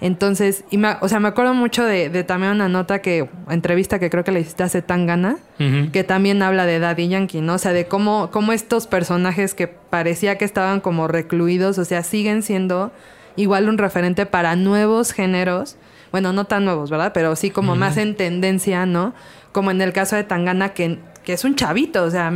Entonces, 0.01 0.65
y 0.71 0.79
me, 0.79 0.97
o 1.01 1.09
sea, 1.09 1.21
me 1.21 1.29
acuerdo 1.29 1.55
mucho 1.55 1.85
de, 1.85 2.09
de 2.11 2.25
también 2.25 2.53
una 2.53 2.69
nota 2.69 3.01
que, 3.01 3.29
entrevista 3.49 3.99
que 3.99 4.11
creo 4.11 4.25
que 4.25 4.33
le 4.33 4.41
hiciste 4.41 4.63
hace 4.63 4.83
tan 4.83 5.07
gana, 5.07 5.37
Ujú. 5.61 5.91
que 5.93 6.05
también 6.05 6.43
habla 6.43 6.67
de 6.67 6.79
Daddy 6.79 7.09
Yankee, 7.09 7.41
¿no? 7.41 7.55
O 7.55 7.59
sea, 7.59 7.73
de 7.73 7.87
cómo, 7.87 8.31
cómo 8.31 8.53
estos 8.53 8.87
personajes 8.87 9.55
que 9.55 9.69
parecía 9.69 10.37
que 10.37 10.45
estaban 10.45 10.81
como 10.81 11.09
recluidos, 11.09 11.79
o 11.79 11.85
sea, 11.85 12.03
siguen 12.03 12.43
siendo 12.43 12.93
igual 13.37 13.69
un 13.69 13.79
referente 13.79 14.27
para 14.27 14.57
nuevos 14.57 15.13
géneros. 15.13 15.77
Bueno, 16.13 16.33
no 16.33 16.45
tan 16.45 16.65
nuevos, 16.65 16.91
¿verdad? 16.91 17.13
Pero 17.13 17.35
sí 17.35 17.51
como 17.51 17.75
más 17.75 17.97
en 17.97 18.15
tendencia, 18.15 18.87
¿no? 18.87 19.15
Como 19.53 19.71
en 19.73 19.81
el 19.81 19.93
caso 19.93 20.15
de 20.17 20.23
Tangana, 20.23 20.69
que, 20.75 20.99
que 21.25 21.33
es 21.33 21.43
un 21.45 21.57
chavito, 21.57 22.05
o 22.05 22.11
sea, 22.11 22.31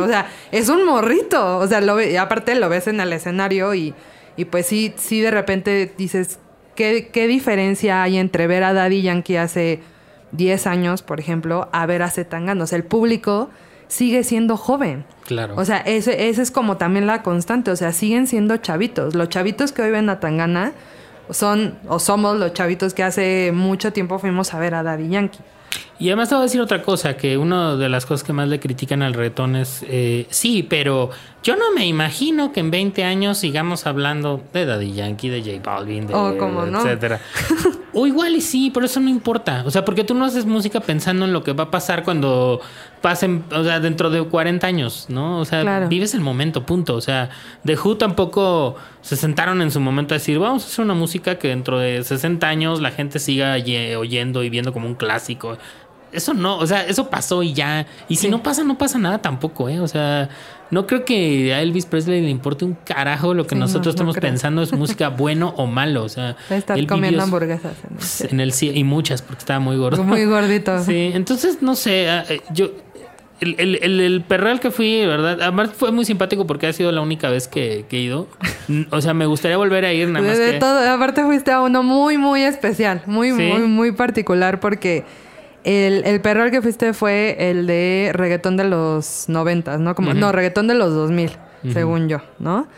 o 0.00 0.06
sea, 0.06 0.26
es 0.50 0.68
un 0.70 0.84
morrito. 0.86 1.58
O 1.58 1.66
sea, 1.66 1.80
lo 1.82 1.94
ve- 1.96 2.16
aparte 2.18 2.54
lo 2.54 2.68
ves 2.70 2.86
en 2.86 3.00
el 3.00 3.12
escenario 3.12 3.74
y, 3.74 3.92
y 4.36 4.46
pues 4.46 4.64
sí, 4.66 4.94
sí 4.96 5.20
de 5.20 5.30
repente 5.30 5.92
dices, 5.98 6.38
¿qué, 6.78 7.08
¿qué 7.12 7.26
diferencia 7.26 8.04
hay 8.04 8.18
entre 8.18 8.46
ver 8.46 8.62
a 8.62 8.72
Daddy 8.72 9.02
Yankee 9.02 9.36
hace 9.36 9.80
10 10.30 10.68
años, 10.68 11.02
por 11.02 11.18
ejemplo, 11.18 11.68
a 11.72 11.86
ver 11.86 12.02
a 12.02 12.10
Zetangana? 12.10 12.62
O 12.62 12.66
sea, 12.68 12.78
el 12.78 12.84
público 12.84 13.50
sigue 13.88 14.22
siendo 14.22 14.56
joven. 14.56 15.04
Claro. 15.26 15.54
O 15.56 15.64
sea, 15.64 15.78
ese, 15.78 16.28
ese 16.28 16.40
es 16.40 16.52
como 16.52 16.76
también 16.76 17.08
la 17.08 17.24
constante. 17.24 17.72
O 17.72 17.76
sea, 17.76 17.92
siguen 17.92 18.28
siendo 18.28 18.56
chavitos. 18.58 19.16
Los 19.16 19.28
chavitos 19.28 19.72
que 19.72 19.82
hoy 19.82 19.90
ven 19.90 20.08
a 20.08 20.20
Tangana 20.20 20.72
son 21.30 21.76
o 21.88 21.98
somos 21.98 22.38
los 22.38 22.52
chavitos 22.52 22.94
que 22.94 23.02
hace 23.02 23.50
mucho 23.52 23.92
tiempo 23.92 24.20
fuimos 24.20 24.54
a 24.54 24.60
ver 24.60 24.76
a 24.76 24.84
Daddy 24.84 25.08
Yankee. 25.08 25.40
Y 26.00 26.08
además 26.08 26.28
te 26.28 26.36
voy 26.36 26.42
a 26.42 26.44
decir 26.44 26.60
otra 26.60 26.82
cosa, 26.82 27.16
que 27.16 27.36
una 27.36 27.74
de 27.76 27.88
las 27.88 28.06
cosas 28.06 28.24
que 28.24 28.32
más 28.32 28.48
le 28.48 28.60
critican 28.60 29.02
al 29.02 29.14
reggaetón 29.14 29.56
es, 29.56 29.84
eh, 29.88 30.26
sí, 30.30 30.62
pero 30.62 31.10
yo 31.42 31.56
no 31.56 31.72
me 31.74 31.86
imagino 31.86 32.52
que 32.52 32.60
en 32.60 32.70
20 32.70 33.02
años 33.02 33.38
sigamos 33.38 33.84
hablando 33.86 34.40
de 34.52 34.64
Daddy 34.64 34.92
Yankee, 34.92 35.28
de 35.28 35.40
J 35.42 35.60
Balvin, 35.70 36.06
de 36.06 36.14
Oh, 36.14 36.30
etcétera. 36.66 37.20
o 37.92 38.06
igual 38.06 38.36
y 38.36 38.40
sí, 38.40 38.70
pero 38.72 38.86
eso 38.86 39.00
no 39.00 39.08
importa. 39.08 39.64
O 39.66 39.70
sea, 39.72 39.84
porque 39.84 40.04
tú 40.04 40.14
no 40.14 40.24
haces 40.24 40.46
música 40.46 40.78
pensando 40.78 41.24
en 41.24 41.32
lo 41.32 41.42
que 41.42 41.52
va 41.52 41.64
a 41.64 41.70
pasar 41.70 42.04
cuando 42.04 42.60
pasen, 43.00 43.44
o 43.52 43.62
sea, 43.64 43.80
dentro 43.80 44.10
de 44.10 44.22
40 44.22 44.66
años, 44.66 45.06
¿no? 45.08 45.38
O 45.40 45.44
sea, 45.44 45.62
Claro. 45.62 45.88
vives 45.88 46.14
el 46.14 46.20
momento, 46.20 46.64
punto. 46.66 46.94
O 46.94 47.00
sea, 47.00 47.30
The 47.64 47.76
Who 47.76 47.96
tampoco 47.96 48.76
se 49.02 49.16
sentaron 49.16 49.62
en 49.62 49.70
su 49.70 49.80
momento 49.80 50.14
a 50.14 50.18
decir, 50.18 50.38
vamos 50.38 50.64
a 50.64 50.66
hacer 50.66 50.84
una 50.84 50.94
música 50.94 51.38
que 51.38 51.48
dentro 51.48 51.78
de 51.78 52.02
60 52.02 52.48
años 52.48 52.80
la 52.80 52.90
gente 52.90 53.18
siga 53.18 53.56
ye- 53.58 53.96
oyendo 53.96 54.42
y 54.42 54.50
viendo 54.50 54.72
como 54.72 54.86
un 54.86 54.94
clásico. 54.94 55.56
Eso 56.10 56.32
no, 56.32 56.56
o 56.56 56.66
sea, 56.66 56.86
eso 56.86 57.10
pasó 57.10 57.42
y 57.42 57.52
ya. 57.52 57.86
Y 58.08 58.16
si 58.16 58.30
no 58.30 58.42
pasa, 58.42 58.64
no 58.64 58.78
pasa 58.78 58.98
nada 58.98 59.18
tampoco, 59.18 59.68
¿eh? 59.68 59.78
O 59.78 59.86
sea, 59.86 60.30
no 60.70 60.86
creo 60.86 61.04
que 61.04 61.52
a 61.52 61.60
Elvis 61.60 61.84
Presley 61.84 62.22
le 62.22 62.30
importe 62.30 62.64
un 62.64 62.78
carajo 62.82 63.34
lo 63.34 63.46
que 63.46 63.54
Sí, 63.54 63.58
nosotros 63.60 63.88
no 63.88 63.90
estamos 64.10 64.16
pensando 64.16 64.62
es 64.62 64.72
música 64.72 65.08
bueno 65.10 65.52
o 65.58 65.66
malo. 65.66 66.04
O 66.04 66.08
sea, 66.08 66.34
estar 66.48 66.86
comiendo 66.86 67.22
hamburguesas. 67.22 67.74
en 67.84 67.90
el- 67.90 67.96
pues, 67.98 68.20
en 68.22 68.40
el 68.40 68.54
y 68.78 68.84
muchas 68.84 69.20
porque 69.20 69.40
estaba 69.40 69.60
muy 69.60 69.76
gordo. 69.76 70.02
Muy 70.02 70.24
gordito. 70.24 70.78
Sí, 70.82 71.10
entonces 71.12 71.58
no 71.60 71.74
sé, 71.76 72.08
ah, 72.08 72.24
eh, 72.30 72.40
yo 72.54 72.70
el, 73.40 73.54
el, 73.58 73.78
el, 73.82 74.00
el 74.00 74.22
perro 74.22 74.50
al 74.50 74.60
que 74.60 74.70
fui, 74.70 75.06
¿verdad? 75.06 75.38
Además 75.40 75.70
fue 75.76 75.92
muy 75.92 76.04
simpático 76.04 76.46
porque 76.46 76.66
ha 76.66 76.72
sido 76.72 76.90
la 76.92 77.00
única 77.00 77.30
vez 77.30 77.48
que, 77.48 77.84
que 77.88 77.98
he 77.98 78.00
ido. 78.00 78.28
O 78.90 79.00
sea, 79.00 79.14
me 79.14 79.26
gustaría 79.26 79.56
volver 79.56 79.84
a 79.84 79.92
ir 79.92 80.08
nada 80.08 80.26
más 80.26 80.38
de 80.38 80.52
que... 80.52 80.58
todo, 80.58 80.88
aparte 80.90 81.22
fuiste 81.24 81.50
a 81.50 81.62
uno 81.62 81.82
muy, 81.82 82.18
muy 82.18 82.42
especial, 82.42 83.02
muy, 83.06 83.30
¿Sí? 83.30 83.42
muy, 83.42 83.62
muy 83.62 83.92
particular 83.92 84.60
porque 84.60 85.04
el, 85.64 86.02
el 86.04 86.20
perro 86.20 86.42
al 86.42 86.50
que 86.50 86.62
fuiste 86.62 86.92
fue 86.92 87.36
el 87.50 87.66
de 87.66 88.10
reggaetón 88.14 88.56
de 88.56 88.64
los 88.64 89.28
noventas, 89.28 89.80
¿no? 89.80 89.94
Como, 89.94 90.14
No, 90.14 90.32
reggaetón 90.32 90.66
de 90.66 90.74
los 90.74 90.92
2000, 90.94 91.30
según 91.72 92.08
yo, 92.08 92.18
¿no? 92.38 92.68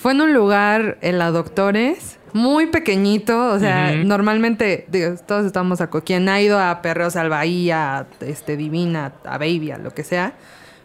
Fue 0.00 0.12
en 0.12 0.20
un 0.22 0.32
lugar 0.32 0.96
en 1.02 1.18
la 1.18 1.30
Doctores, 1.30 2.18
muy 2.32 2.66
pequeñito, 2.66 3.48
o 3.48 3.58
sea, 3.58 3.92
normalmente, 3.96 4.86
digo, 4.88 5.14
todos 5.26 5.44
estamos 5.44 5.80
a... 5.80 5.88
Quien 5.90 6.28
ha 6.28 6.40
ido 6.40 6.58
a 6.58 6.80
Perreos 6.80 7.16
al 7.16 7.28
Bahía, 7.28 8.06
este, 8.20 8.56
Divina, 8.56 9.12
a 9.24 9.36
Baby, 9.36 9.72
a 9.72 9.78
lo 9.78 9.90
que 9.90 10.04
sea, 10.04 10.34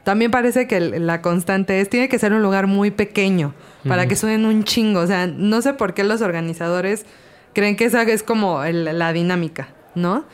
también 0.03 0.31
parece 0.31 0.67
que 0.67 0.79
la 0.79 1.21
constante 1.21 1.79
es, 1.79 1.89
tiene 1.89 2.09
que 2.09 2.19
ser 2.19 2.33
un 2.33 2.41
lugar 2.41 2.67
muy 2.67 2.91
pequeño 2.91 3.53
para 3.87 4.07
que 4.07 4.15
suenen 4.15 4.45
un 4.45 4.63
chingo. 4.63 4.99
O 4.99 5.07
sea, 5.07 5.27
no 5.27 5.61
sé 5.61 5.73
por 5.73 5.93
qué 5.93 6.03
los 6.03 6.21
organizadores 6.21 7.05
creen 7.53 7.75
que 7.75 7.85
esa 7.85 8.01
es 8.03 8.21
como 8.23 8.63
el- 8.63 8.97
la 8.99 9.13
dinámica, 9.13 9.69
¿no? 9.95 10.25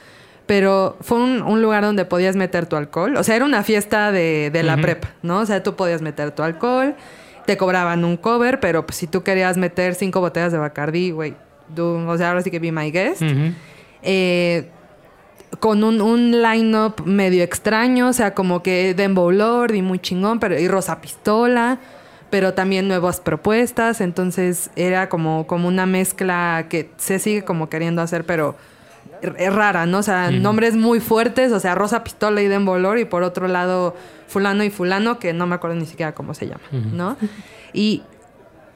Pero 0.48 0.98
fue 1.02 1.20
un, 1.20 1.42
un 1.44 1.62
lugar 1.62 1.84
donde 1.84 2.04
podías 2.06 2.36
meter 2.36 2.66
tu 2.66 2.76
alcohol. 2.78 3.16
O 3.16 3.24
sea, 3.24 3.36
era 3.36 3.46
una 3.46 3.64
fiesta 3.64 4.12
de, 4.12 4.50
de 4.52 4.64
la 4.64 4.74
Ujú. 4.74 4.82
prepa, 4.82 5.10
¿no? 5.22 5.40
O 5.40 5.46
sea, 5.46 5.62
tú 5.62 5.76
podías 5.76 6.02
meter 6.02 6.32
tu 6.32 6.42
alcohol, 6.44 6.96
te 7.46 7.58
cobraban 7.58 8.06
un 8.06 8.18
cover, 8.18 8.60
pero 8.60 8.86
pues, 8.86 8.98
si 8.98 9.08
tú 9.08 9.24
querías 9.24 9.58
meter 9.58 9.96
cinco 9.96 10.20
botellas 10.20 10.52
de 10.52 10.58
Bacardi, 10.58 11.12
güey, 11.12 11.36
o 11.78 12.18
sea, 12.18 12.30
ahora 12.30 12.42
sí 12.42 12.52
que 12.52 12.60
be 12.60 12.72
my 12.72 12.92
guest. 12.92 13.22
Eh, 14.04 14.70
con 15.60 15.84
un, 15.84 16.02
un 16.02 16.42
line-up 16.42 17.04
medio 17.06 17.44
extraño, 17.44 18.10
o 18.10 18.14
sea, 18.14 18.34
como 18.34 18.64
que 18.64 18.94
Dembow 18.94 19.32
Lord 19.32 19.76
y 19.76 19.82
muy 19.82 20.00
chingón, 20.00 20.40
pero 20.40 20.58
y 20.58 20.68
Rosa 20.68 21.02
Pistola, 21.02 21.80
pero 22.30 22.54
también 22.54 22.88
nuevas 22.88 23.20
propuestas, 23.20 24.02
entonces 24.02 24.72
era 24.76 25.10
como, 25.10 25.46
como 25.48 25.68
una 25.68 25.86
mezcla 25.86 26.66
que 26.70 26.90
se 26.98 27.20
sigue 27.20 27.44
como 27.44 27.70
queriendo 27.70 28.02
hacer, 28.02 28.26
pero 28.26 28.56
rara, 29.22 29.86
¿no? 29.86 30.00
O 30.00 30.04
sea, 30.04 30.32
nombres 30.32 30.76
muy 30.76 31.00
fuertes, 31.00 31.52
o 31.52 31.60
sea, 31.60 31.76
Rosa 31.76 32.04
Pistola 32.04 32.42
y 32.42 32.48
Dembow 32.48 32.78
Lord, 32.78 33.00
y 33.00 33.06
por 33.06 33.24
otro 33.24 33.48
lado, 33.48 33.96
fulano 34.28 34.64
y 34.64 34.70
fulano, 34.70 35.20
que 35.20 35.34
no 35.34 35.48
me 35.48 35.56
acuerdo 35.56 35.76
ni 35.76 35.86
siquiera 35.86 36.14
cómo 36.14 36.34
se 36.34 36.48
llama, 36.48 36.64
¿no? 36.72 37.18
Y 37.74 38.04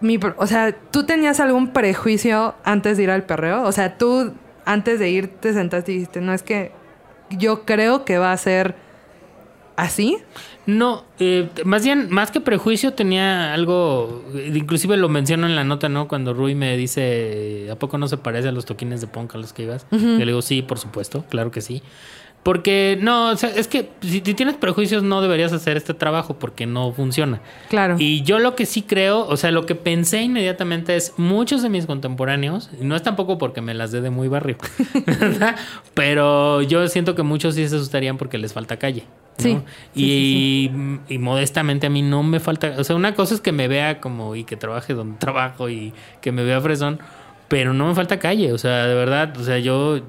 mi, 0.01 0.19
o 0.37 0.47
sea, 0.47 0.73
¿tú 0.91 1.05
tenías 1.05 1.39
algún 1.39 1.69
prejuicio 1.69 2.55
antes 2.63 2.97
de 2.97 3.03
ir 3.03 3.11
al 3.11 3.23
perreo? 3.23 3.63
O 3.63 3.71
sea, 3.71 3.97
tú 3.97 4.33
antes 4.65 4.99
de 4.99 5.09
ir 5.09 5.27
te 5.39 5.53
sentaste 5.53 5.91
y 5.91 5.95
dijiste, 5.95 6.21
no 6.21 6.33
es 6.33 6.43
que 6.43 6.71
yo 7.29 7.65
creo 7.65 8.05
que 8.05 8.17
va 8.17 8.31
a 8.31 8.37
ser 8.37 8.75
así. 9.75 10.17
No, 10.65 11.05
eh, 11.19 11.49
más 11.63 11.83
bien, 11.83 12.07
más 12.09 12.31
que 12.31 12.41
prejuicio 12.41 12.93
tenía 12.93 13.53
algo, 13.53 14.23
inclusive 14.33 14.97
lo 14.97 15.09
menciono 15.09 15.45
en 15.45 15.55
la 15.55 15.63
nota, 15.63 15.89
¿no? 15.89 16.07
Cuando 16.07 16.33
Rui 16.33 16.55
me 16.55 16.75
dice, 16.75 17.67
¿a 17.71 17.75
poco 17.75 17.99
no 17.99 18.07
se 18.07 18.17
parece 18.17 18.47
a 18.47 18.51
los 18.51 18.65
toquines 18.65 18.99
de 18.99 19.07
punk 19.07 19.35
a 19.35 19.37
los 19.37 19.53
que 19.53 19.63
ibas? 19.63 19.85
Yo 19.91 19.97
le 19.99 20.25
digo, 20.25 20.41
sí, 20.41 20.63
por 20.63 20.79
supuesto, 20.79 21.23
claro 21.29 21.51
que 21.51 21.61
sí. 21.61 21.83
Porque, 22.41 22.97
no, 23.01 23.29
o 23.29 23.35
sea, 23.37 23.49
es 23.49 23.67
que 23.67 23.89
si, 24.01 24.21
si 24.23 24.33
tienes 24.35 24.55
prejuicios 24.55 25.01
no 25.01 25.19
deberías 25.19 25.51
hacer 25.51 25.77
este 25.77 25.95
trabajo 25.95 26.35
porque 26.37 26.67
no 26.67 26.91
funciona. 26.91 27.41
Claro. 27.69 27.95
Y 27.97 28.21
yo 28.21 28.37
lo 28.37 28.55
que 28.55 28.67
sí 28.67 28.83
creo, 28.83 29.25
o 29.27 29.35
sea, 29.35 29.49
lo 29.49 29.65
que 29.65 29.73
pensé 29.73 30.21
inmediatamente 30.21 30.95
es 30.95 31.13
muchos 31.17 31.63
de 31.63 31.69
mis 31.69 31.87
contemporáneos, 31.87 32.69
y 32.79 32.85
no 32.85 32.95
es 32.95 33.01
tampoco 33.01 33.39
porque 33.39 33.61
me 33.61 33.73
las 33.73 33.91
dé 33.91 34.01
de 34.01 34.11
muy 34.11 34.27
barrio, 34.27 34.57
¿verdad? 35.07 35.55
Pero 35.95 36.61
yo 36.61 36.87
siento 36.87 37.15
que 37.15 37.23
muchos 37.23 37.55
sí 37.55 37.67
se 37.67 37.77
asustarían 37.77 38.17
porque 38.17 38.37
les 38.37 38.53
falta 38.53 38.77
calle. 38.77 39.05
¿No? 39.37 39.43
Sí, 39.43 39.57
y, 39.95 40.71
sí, 40.71 40.99
y 41.09 41.17
modestamente 41.17 41.87
a 41.87 41.89
mí 41.89 42.01
no 42.01 42.23
me 42.23 42.39
falta, 42.39 42.73
o 42.77 42.83
sea, 42.83 42.95
una 42.95 43.15
cosa 43.15 43.35
es 43.35 43.41
que 43.41 43.51
me 43.51 43.67
vea 43.67 43.99
como 43.99 44.35
y 44.35 44.43
que 44.43 44.55
trabaje 44.55 44.93
donde 44.93 45.17
trabajo 45.19 45.69
y 45.69 45.93
que 46.21 46.31
me 46.31 46.43
vea 46.43 46.61
fresón, 46.61 46.99
pero 47.47 47.73
no 47.73 47.87
me 47.87 47.95
falta 47.95 48.19
calle, 48.19 48.53
o 48.53 48.57
sea, 48.57 48.85
de 48.87 48.95
verdad, 48.95 49.37
o 49.37 49.43
sea, 49.43 49.59
yo 49.59 49.99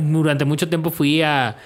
durante 0.00 0.44
mucho 0.44 0.68
tiempo 0.68 0.90
fui 0.90 1.22
a 1.22 1.56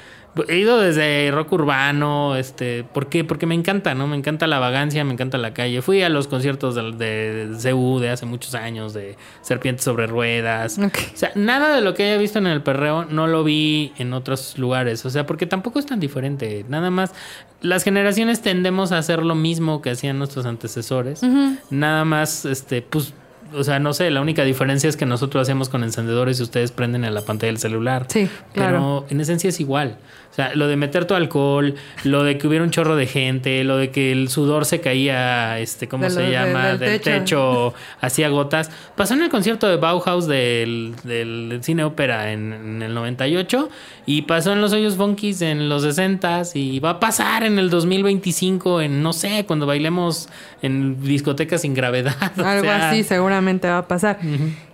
he 0.49 0.59
ido 0.59 0.81
desde 0.81 1.31
rock 1.31 1.53
urbano, 1.53 2.37
este, 2.37 2.85
¿por 2.85 3.09
qué? 3.09 3.25
Porque 3.25 3.47
me 3.47 3.55
encanta, 3.55 3.95
¿no? 3.95 4.07
Me 4.07 4.17
encanta 4.17 4.47
la 4.47 4.59
vagancia, 4.59 5.05
me 5.05 5.13
encanta 5.13 5.39
la 5.39 5.55
calle. 5.55 5.83
Fui 5.83 6.03
a 6.03 6.09
los 6.09 6.29
conciertos 6.29 6.75
de, 6.75 6.93
de, 6.93 7.49
de 7.49 7.73
CU 7.73 7.99
de 7.99 8.11
hace 8.11 8.27
muchos 8.27 8.55
años, 8.55 8.93
de 8.95 9.17
Serpientes 9.43 9.85
sobre 9.85 10.07
Ruedas. 10.07 10.79
O 10.79 10.91
sea, 11.17 11.33
nada 11.35 11.75
de 11.75 11.81
lo 11.81 11.95
que 11.95 12.05
haya 12.05 12.19
visto 12.19 12.39
en 12.39 12.47
el 12.47 12.63
perreo 12.63 13.05
no 13.05 13.27
lo 13.27 13.45
vi 13.45 13.93
en 13.99 14.13
otros 14.13 14.59
lugares. 14.59 15.05
O 15.07 15.11
sea, 15.11 15.27
porque 15.27 15.47
tampoco 15.47 15.79
es 15.79 15.87
tan 15.87 16.01
diferente. 16.01 16.65
Nada 16.69 16.91
más, 16.91 17.13
las 17.61 17.83
generaciones 17.85 18.43
tendemos 18.43 18.93
a 18.93 18.99
hacer 18.99 19.23
lo 19.23 19.35
mismo 19.35 19.81
que 19.83 19.91
hacían 19.91 20.19
nuestros 20.19 20.47
antecesores. 20.47 21.23
Nada 21.71 22.05
más, 22.05 22.45
este, 22.45 22.83
pues 22.83 23.15
o 23.55 23.65
sea, 23.65 23.79
no 23.79 23.93
sé, 23.93 24.11
la 24.11 24.21
única 24.21 24.45
diferencia 24.45 24.89
es 24.89 24.97
que 24.97 25.07
nosotros 25.07 25.43
hacemos 25.43 25.69
con 25.69 25.83
encendedores 25.85 26.41
y 26.41 26.43
ustedes 26.43 26.73
prenden 26.73 27.05
en 27.05 27.15
la 27.15 27.23
pantalla 27.23 27.53
del 27.53 27.59
celular. 27.59 28.07
Sí, 28.09 28.29
claro. 28.53 29.05
Pero 29.05 29.07
en 29.11 29.21
esencia 29.21 29.49
es 29.51 29.61
igual. 29.61 29.99
O 30.31 30.35
sea, 30.37 30.55
lo 30.55 30.67
de 30.69 30.77
meter 30.77 31.07
tu 31.07 31.15
alcohol, 31.15 31.75
lo 32.05 32.23
de 32.23 32.37
que 32.37 32.47
hubiera 32.47 32.63
un 32.63 32.71
chorro 32.71 32.95
de 32.95 33.07
gente, 33.07 33.65
lo 33.65 33.79
de 33.79 33.91
que 33.91 34.13
el 34.13 34.29
sudor 34.29 34.67
se 34.67 34.81
caía, 34.83 35.59
este, 35.61 35.89
¿cómo 35.89 36.05
De 36.05 36.11
se 36.11 36.21
lo- 36.21 36.27
de- 36.27 36.33
llama? 36.33 36.67
del 36.69 36.79
del 36.79 37.01
techo. 37.01 37.11
techo, 37.21 37.75
hacía 38.03 38.29
gotas. 38.29 38.71
Pasó 38.97 39.15
en 39.15 39.23
el 39.23 39.31
concierto 39.31 39.67
de 39.67 39.77
Bauhaus 39.77 40.27
del, 40.27 40.95
del 41.05 41.61
cine 41.63 41.85
ópera 41.85 42.33
en, 42.33 42.53
en 42.53 42.83
el 42.83 42.93
98 42.93 43.71
y 44.07 44.23
pasó 44.23 44.53
en 44.53 44.61
los 44.61 44.73
hoyos 44.73 44.97
funkies 44.97 45.43
en 45.43 45.69
los 45.69 45.83
60 45.83 46.43
y 46.55 46.79
va 46.79 46.91
a 46.91 47.01
pasar 47.01 47.43
en 47.43 47.59
el 47.59 47.71
2025 47.71 48.81
en, 48.81 49.03
no 49.03 49.13
sé, 49.13 49.45
cuando 49.47 49.67
bailemos 49.67 50.29
en 50.63 51.03
discotecas 51.03 51.63
sin 51.63 51.75
gravedad. 51.75 52.15
o 52.39 52.43
Algo 52.45 52.63
sea, 52.63 52.91
así 52.91 53.03
seguramente 53.03 53.69
va 53.69 53.79
a 53.79 53.89
pasar. 53.89 54.21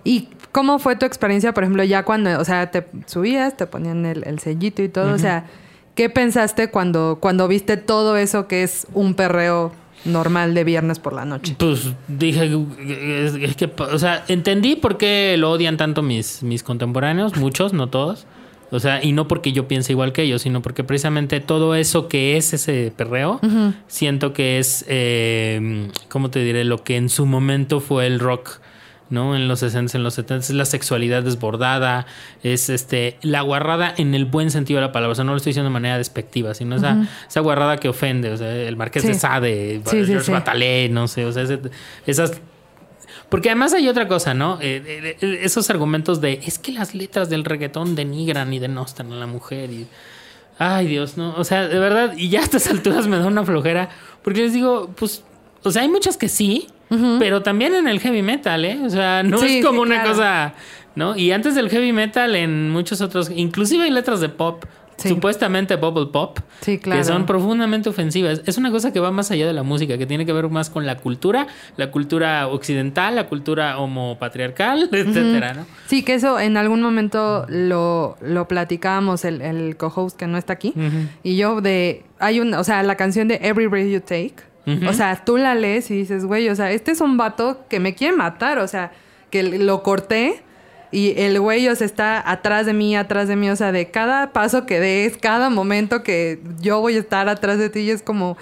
¿Y 0.03 0.29
cómo 0.51 0.77
fue 0.77 0.95
tu 0.95 1.07
experiencia, 1.07 1.51
por 1.51 1.63
ejemplo, 1.63 1.83
ya 1.83 2.05
cuando, 2.05 2.39
o 2.39 2.45
sea, 2.45 2.69
te 2.69 2.85
subías, 3.07 3.57
te 3.57 3.65
ponían 3.65 4.05
el, 4.05 4.23
el 4.27 4.37
sellito 4.37 4.83
y 4.83 4.89
todo? 4.89 5.13
O 5.13 5.17
sea, 5.17 5.45
¿qué 5.95 6.11
pensaste 6.11 6.69
cuando, 6.69 7.17
cuando 7.19 7.47
viste 7.47 7.75
todo 7.77 8.17
eso 8.17 8.47
que 8.47 8.61
es 8.61 8.85
un 8.93 9.15
perreo 9.15 9.71
normal 10.05 10.53
de 10.53 10.63
viernes 10.63 10.99
por 10.99 11.13
la 11.13 11.25
noche? 11.25 11.55
Pues 11.57 11.91
dije, 12.07 12.51
es 13.41 13.55
que, 13.55 13.71
o 13.77 13.97
sea, 13.97 14.23
entendí 14.27 14.75
por 14.75 14.97
qué 14.97 15.35
lo 15.39 15.49
odian 15.49 15.77
tanto 15.77 16.03
mis, 16.03 16.43
mis 16.43 16.61
contemporáneos, 16.61 17.35
muchos, 17.35 17.73
no 17.73 17.87
todos. 17.87 18.27
O 18.73 18.79
sea, 18.79 19.03
y 19.03 19.11
no 19.13 19.27
porque 19.27 19.51
yo 19.53 19.67
piense 19.67 19.93
igual 19.93 20.11
que 20.13 20.23
ellos, 20.23 20.41
sino 20.41 20.61
porque 20.61 20.83
precisamente 20.83 21.39
todo 21.39 21.75
eso 21.75 22.07
que 22.07 22.35
es 22.37 22.53
ese 22.53 22.91
perreo, 22.95 23.39
siento 23.87 24.33
que 24.33 24.59
es, 24.59 24.83
eh, 24.89 25.89
¿cómo 26.09 26.29
te 26.31 26.43
diré? 26.43 26.63
Lo 26.63 26.83
que 26.83 26.97
en 26.97 27.09
su 27.09 27.25
momento 27.25 27.79
fue 27.79 28.07
el 28.07 28.19
rock. 28.19 28.59
¿no? 29.09 29.35
En 29.35 29.47
los 29.47 29.59
60, 29.59 29.95
en 29.95 30.03
los 30.03 30.15
70 30.15 30.45
es 30.45 30.49
la 30.51 30.65
sexualidad 30.65 31.21
desbordada, 31.21 32.07
es 32.41 32.69
este 32.69 33.17
la 33.21 33.41
guarrada 33.41 33.93
en 33.95 34.15
el 34.15 34.25
buen 34.25 34.49
sentido 34.49 34.79
de 34.79 34.87
la 34.87 34.91
palabra, 34.91 35.11
o 35.11 35.15
sea, 35.15 35.23
no 35.23 35.31
lo 35.33 35.37
estoy 35.37 35.51
diciendo 35.51 35.69
de 35.69 35.73
manera 35.73 35.99
despectiva, 35.99 36.55
sino 36.55 36.77
esa, 36.77 37.05
esa 37.29 37.39
guarrada 37.41 37.77
que 37.77 37.89
ofende, 37.89 38.31
o 38.31 38.37
sea, 38.37 38.51
el 38.51 38.75
Marqués 38.75 39.03
Sí. 39.03 39.09
de 39.09 39.13
Sade, 39.13 39.81
Sí, 39.85 40.03
George 40.05 40.21
sí. 40.25 40.31
Bataille, 40.31 40.89
no 40.89 41.07
sé, 41.07 41.25
o 41.25 41.31
sea, 41.31 41.43
ese- 41.43 41.59
esas 42.07 42.41
porque 43.29 43.49
además 43.49 43.73
hay 43.73 43.87
otra 43.89 44.07
cosa, 44.07 44.33
¿no? 44.33 44.59
Eh, 44.61 44.81
eh, 44.85 45.17
eh, 45.21 45.39
esos 45.43 45.69
argumentos 45.69 46.21
de 46.21 46.39
es 46.45 46.59
que 46.59 46.71
las 46.71 46.93
letras 46.93 47.29
del 47.29 47.45
reggaetón 47.45 47.95
denigran 47.95 48.53
y 48.53 48.59
denostan 48.59 49.11
a 49.11 49.15
la 49.15 49.27
mujer 49.27 49.71
y 49.71 49.87
ay 50.59 50.87
Dios, 50.87 51.17
no, 51.17 51.33
o 51.35 51.43
sea, 51.43 51.67
de 51.67 51.79
verdad 51.79 52.13
y 52.15 52.29
ya 52.29 52.41
a 52.41 52.43
estas 52.43 52.67
alturas 52.69 53.07
me 53.07 53.17
da 53.17 53.25
una 53.25 53.43
flojera 53.43 53.89
porque 54.23 54.41
les 54.41 54.53
digo, 54.53 54.91
pues 54.95 55.23
o 55.63 55.71
sea, 55.71 55.81
hay 55.81 55.89
muchas 55.89 56.17
que 56.17 56.29
sí, 56.29 56.67
pero 57.17 57.41
también 57.41 57.73
en 57.73 57.87
el 57.87 57.99
heavy 57.99 58.21
metal, 58.21 58.65
¿eh? 58.65 58.79
O 58.85 58.89
sea, 58.89 59.23
no 59.23 59.39
Sí, 59.39 59.57
es 59.59 59.65
como 59.65 59.83
sí, 59.83 59.87
una 59.89 59.95
claro. 60.03 60.09
cosa, 60.09 60.53
¿no? 60.95 61.15
Y 61.17 61.31
antes 61.31 61.55
del 61.55 61.69
heavy 61.69 61.91
metal 61.91 62.35
en 62.35 62.69
muchos 62.69 63.01
otros, 63.01 63.31
inclusive 63.33 63.85
hay 63.85 63.89
letras 63.89 64.19
de 64.19 64.29
pop, 64.29 64.63
Sí. 64.97 65.09
supuestamente 65.09 65.75
bubble 65.75 66.07
pop, 66.11 66.39
Sí, 66.61 66.77
claro. 66.77 67.01
que 67.01 67.05
son 67.05 67.25
profundamente 67.25 67.89
ofensivas. 67.89 68.41
Es 68.45 68.57
una 68.57 68.71
cosa 68.71 68.93
que 68.93 68.99
va 68.99 69.11
más 69.11 69.31
allá 69.31 69.47
de 69.47 69.53
la 69.53 69.63
música, 69.63 69.97
que 69.97 70.05
tiene 70.05 70.25
que 70.25 70.33
ver 70.33 70.47
más 70.49 70.69
con 70.69 70.85
la 70.85 70.97
cultura, 70.97 71.47
la 71.77 71.91
cultura 71.91 72.47
occidental, 72.47 73.15
la 73.15 73.27
cultura 73.27 73.77
homopatriarcal, 73.79 74.89
etcétera, 74.91 75.53
¿no? 75.53 75.65
Sí, 75.87 76.03
que 76.03 76.13
eso 76.15 76.39
en 76.39 76.57
algún 76.57 76.81
momento 76.81 77.45
lo, 77.49 78.17
lo 78.21 78.47
platicábamos 78.47 79.25
el, 79.25 79.41
el 79.41 79.75
co-host 79.77 80.17
que 80.17 80.27
no 80.27 80.37
está 80.37 80.53
aquí. 80.53 80.73
Y 81.23 81.35
yo 81.37 81.61
de... 81.61 82.05
Hay 82.19 82.39
una... 82.39 82.59
O 82.59 82.63
sea, 82.63 82.83
la 82.83 82.95
canción 82.95 83.27
de 83.27 83.39
Every 83.41 83.67
Breath 83.67 83.87
You 83.89 83.99
Take. 84.01 84.35
O 84.87 84.93
sea, 84.93 85.25
tú 85.25 85.37
la 85.37 85.55
lees 85.55 85.89
y 85.91 85.95
dices, 85.95 86.23
güey, 86.23 86.47
o 86.49 86.55
sea, 86.55 86.71
este 86.71 86.91
es 86.91 87.01
un 87.01 87.17
vato 87.17 87.65
que 87.69 87.79
me 87.81 87.95
quiere 87.95 88.15
matar. 88.15 88.59
O 88.59 88.67
sea, 88.67 88.91
que 89.29 89.41
lo 89.43 89.81
corté 89.83 90.42
y 90.93 91.13
el 91.19 91.39
güey, 91.39 91.67
o 91.67 91.75
sea, 91.75 91.85
está 91.85 92.29
atrás 92.31 92.65
de 92.65 92.73
mí, 92.73 92.95
atrás 92.95 93.27
de 93.27 93.35
mí. 93.35 93.49
O 93.49 93.55
sea, 93.55 93.71
de 93.71 93.89
cada 93.91 94.31
paso 94.31 94.65
que 94.65 94.79
des, 94.79 95.17
cada 95.17 95.49
momento 95.49 96.03
que 96.03 96.39
yo 96.61 96.79
voy 96.79 96.95
a 96.95 96.99
estar 96.99 97.27
atrás 97.27 97.57
de 97.57 97.69
ti. 97.69 97.79
Y 97.81 97.89
es 97.89 98.01
como... 98.03 98.37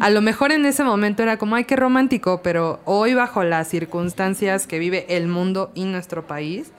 A 0.00 0.08
lo 0.10 0.22
mejor 0.22 0.52
en 0.52 0.64
ese 0.64 0.84
momento 0.84 1.22
era 1.22 1.36
como, 1.36 1.56
ay, 1.56 1.64
qué 1.64 1.76
romántico. 1.76 2.40
Pero 2.42 2.80
hoy 2.84 3.14
bajo 3.14 3.42
las 3.44 3.68
circunstancias 3.68 4.66
que 4.66 4.78
vive 4.78 5.04
el 5.08 5.26
mundo 5.26 5.70
y 5.74 5.84
nuestro 5.84 6.26
país 6.26 6.70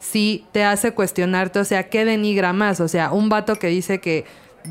sí 0.00 0.44
te 0.52 0.64
hace 0.64 0.92
cuestionarte, 0.92 1.58
o 1.60 1.64
sea, 1.64 1.88
¿qué 1.88 2.04
denigra 2.04 2.52
más? 2.52 2.80
O 2.80 2.88
sea, 2.88 3.12
un 3.12 3.28
vato 3.28 3.56
que 3.56 3.68
dice 3.68 4.00
que 4.00 4.24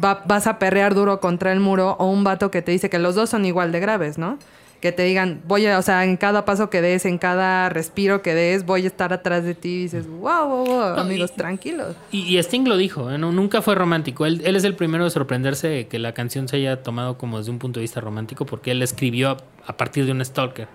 va- 0.04 0.24
vas 0.26 0.46
a 0.48 0.60
perrear 0.60 0.94
duro 0.94 1.20
contra 1.22 1.54
el 1.54 1.60
muro 1.62 1.96
o 2.00 2.10
un 2.12 2.24
vato 2.26 2.52
que 2.52 2.62
te 2.62 2.72
dice 2.74 2.90
que 2.90 3.00
los 3.00 3.16
dos 3.16 3.30
son 3.30 3.46
igual 3.46 3.72
de 3.72 3.80
graves, 3.80 4.18
¿no? 4.18 4.38
Que 4.82 4.92
te 4.92 5.04
digan, 5.04 5.42
voy 5.48 5.68
a, 5.68 5.78
o 5.78 5.82
sea, 5.84 6.04
en 6.06 6.18
cada 6.18 6.44
paso 6.44 6.72
que 6.72 6.82
des, 6.82 7.06
en 7.06 7.20
cada 7.20 7.70
respiro 7.70 8.24
que 8.24 8.34
des, 8.34 8.66
voy 8.66 8.84
a 8.84 8.88
estar 8.88 9.14
atrás 9.14 9.44
de 9.44 9.54
ti 9.54 9.70
y 9.70 9.82
dices, 9.84 10.08
wow, 10.08 10.48
wow, 10.48 10.66
wow, 10.66 10.82
amigos, 11.00 11.32
y- 11.34 11.38
tranquilos. 11.38 11.96
Y, 12.12 12.36
y 12.36 12.40
Sting 12.40 12.68
lo 12.68 12.76
dijo, 12.78 13.12
¿eh? 13.12 13.18
No, 13.20 13.32
nunca 13.32 13.62
fue 13.62 13.76
romántico. 13.76 14.26
Él, 14.26 14.42
él 14.44 14.56
es 14.56 14.64
el 14.64 14.76
primero 14.76 15.04
de 15.04 15.12
sorprenderse 15.12 15.68
de 15.68 15.88
que 15.88 16.00
la 16.00 16.14
canción 16.14 16.48
se 16.48 16.56
haya 16.58 16.82
tomado 16.82 17.18
como 17.20 17.38
desde 17.38 17.52
un 17.52 17.60
punto 17.60 17.80
de 17.80 17.84
vista 17.84 18.02
romántico, 18.02 18.46
porque 18.48 18.72
él 18.72 18.80
la 18.80 18.86
escribió 18.86 19.30
a, 19.30 19.38
a 19.68 19.78
partir 19.78 20.06
de 20.08 20.14
un 20.14 20.26
stalker. 20.26 20.68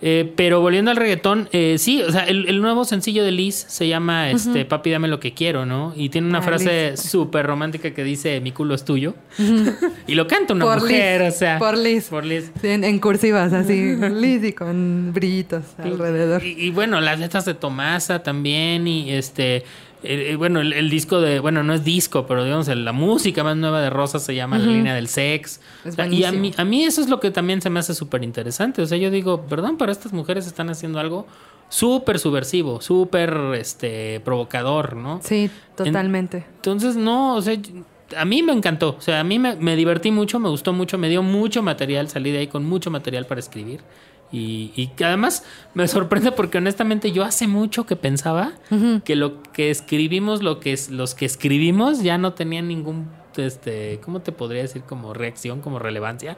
Eh, 0.00 0.32
pero 0.36 0.60
volviendo 0.60 0.90
al 0.92 0.96
reggaetón, 0.96 1.48
eh, 1.52 1.74
sí, 1.78 2.02
o 2.02 2.12
sea, 2.12 2.22
el, 2.24 2.48
el 2.48 2.60
nuevo 2.60 2.84
sencillo 2.84 3.24
de 3.24 3.32
Liz 3.32 3.64
se 3.68 3.88
llama 3.88 4.30
este, 4.30 4.64
Papi, 4.64 4.90
dame 4.90 5.08
lo 5.08 5.18
que 5.18 5.34
quiero, 5.34 5.66
¿no? 5.66 5.92
Y 5.96 6.08
tiene 6.10 6.28
una 6.28 6.38
Ah, 6.38 6.42
frase 6.42 6.96
súper 6.96 7.44
romántica 7.46 7.92
que 7.92 8.04
dice, 8.04 8.40
mi 8.40 8.52
culo 8.52 8.74
es 8.76 8.84
tuyo. 8.84 9.14
y 10.06 10.14
lo 10.14 10.26
canta 10.28 10.54
una 10.54 10.64
Por 10.66 10.82
mujer, 10.82 11.22
Liz, 11.22 11.34
o 11.34 11.38
sea. 11.38 11.58
por 11.58 11.76
Liz. 11.76 12.08
Por 12.10 12.24
Liz. 12.24 12.52
En, 12.62 12.84
en 12.84 12.98
cursivas, 13.00 13.52
así, 13.52 13.96
Liz 14.12 14.44
y 14.44 14.52
con 14.52 15.12
brillitos 15.12 15.64
alrededor. 15.78 16.44
Y, 16.44 16.52
y 16.66 16.70
bueno, 16.70 17.00
las 17.00 17.18
letras 17.18 17.44
de 17.44 17.54
Tomasa 17.54 18.22
también 18.22 18.86
y 18.86 19.10
este... 19.10 19.64
eh, 20.02 20.36
bueno, 20.36 20.60
el, 20.60 20.72
el 20.72 20.90
disco 20.90 21.20
de... 21.20 21.40
Bueno, 21.40 21.62
no 21.62 21.74
es 21.74 21.84
disco, 21.84 22.26
pero 22.26 22.44
digamos, 22.44 22.68
la 22.68 22.92
música 22.92 23.42
más 23.42 23.56
nueva 23.56 23.80
de 23.80 23.90
Rosa 23.90 24.18
se 24.18 24.34
llama 24.34 24.58
La 24.58 24.66
línea 24.66 24.94
del 24.94 25.08
sex. 25.08 25.60
Es 25.84 25.94
O 25.94 25.96
sea, 25.96 26.06
y 26.06 26.24
a 26.24 26.32
mí, 26.32 26.52
a 26.56 26.64
mí 26.64 26.84
eso 26.84 27.00
es 27.00 27.08
lo 27.08 27.20
que 27.20 27.30
también 27.30 27.60
se 27.60 27.70
me 27.70 27.80
hace 27.80 27.94
súper 27.94 28.22
interesante. 28.22 28.82
O 28.82 28.86
sea, 28.86 28.98
yo 28.98 29.10
digo, 29.10 29.42
perdón, 29.46 29.76
pero 29.76 29.90
estas 29.90 30.12
mujeres 30.12 30.46
están 30.46 30.70
haciendo 30.70 31.00
algo 31.00 31.26
súper 31.68 32.18
subversivo, 32.18 32.80
súper 32.80 33.36
este, 33.54 34.20
provocador, 34.20 34.96
¿no? 34.96 35.20
Sí, 35.22 35.50
totalmente. 35.76 36.46
Entonces, 36.56 36.96
no, 36.96 37.36
o 37.36 37.42
sea, 37.42 37.56
a 38.16 38.24
mí 38.24 38.42
me 38.42 38.52
encantó. 38.52 38.96
O 38.98 39.00
sea, 39.00 39.20
a 39.20 39.24
mí 39.24 39.38
me, 39.38 39.56
me 39.56 39.76
divertí 39.76 40.10
mucho, 40.10 40.38
me 40.38 40.48
gustó 40.48 40.72
mucho, 40.72 40.98
me 40.98 41.08
dio 41.08 41.22
mucho 41.22 41.62
material, 41.62 42.08
salí 42.08 42.30
de 42.30 42.38
ahí 42.38 42.46
con 42.46 42.64
mucho 42.64 42.90
material 42.90 43.26
para 43.26 43.40
escribir. 43.40 43.80
Y, 44.30 44.72
y 44.76 44.88
que 44.88 45.04
además 45.06 45.42
me 45.74 45.88
sorprende 45.88 46.32
porque 46.32 46.58
honestamente 46.58 47.12
yo 47.12 47.24
hace 47.24 47.46
mucho 47.46 47.86
que 47.86 47.96
pensaba 47.96 48.52
que 49.04 49.16
lo 49.16 49.42
que 49.42 49.70
escribimos, 49.70 50.42
lo 50.42 50.60
que 50.60 50.72
es, 50.74 50.90
los 50.90 51.14
que 51.14 51.24
escribimos 51.24 52.02
ya 52.02 52.18
no 52.18 52.34
tenían 52.34 52.68
ningún, 52.68 53.08
este, 53.36 54.00
¿cómo 54.04 54.20
te 54.20 54.32
podría 54.32 54.62
decir? 54.62 54.82
Como 54.82 55.14
reacción, 55.14 55.60
como 55.60 55.78
relevancia. 55.78 56.36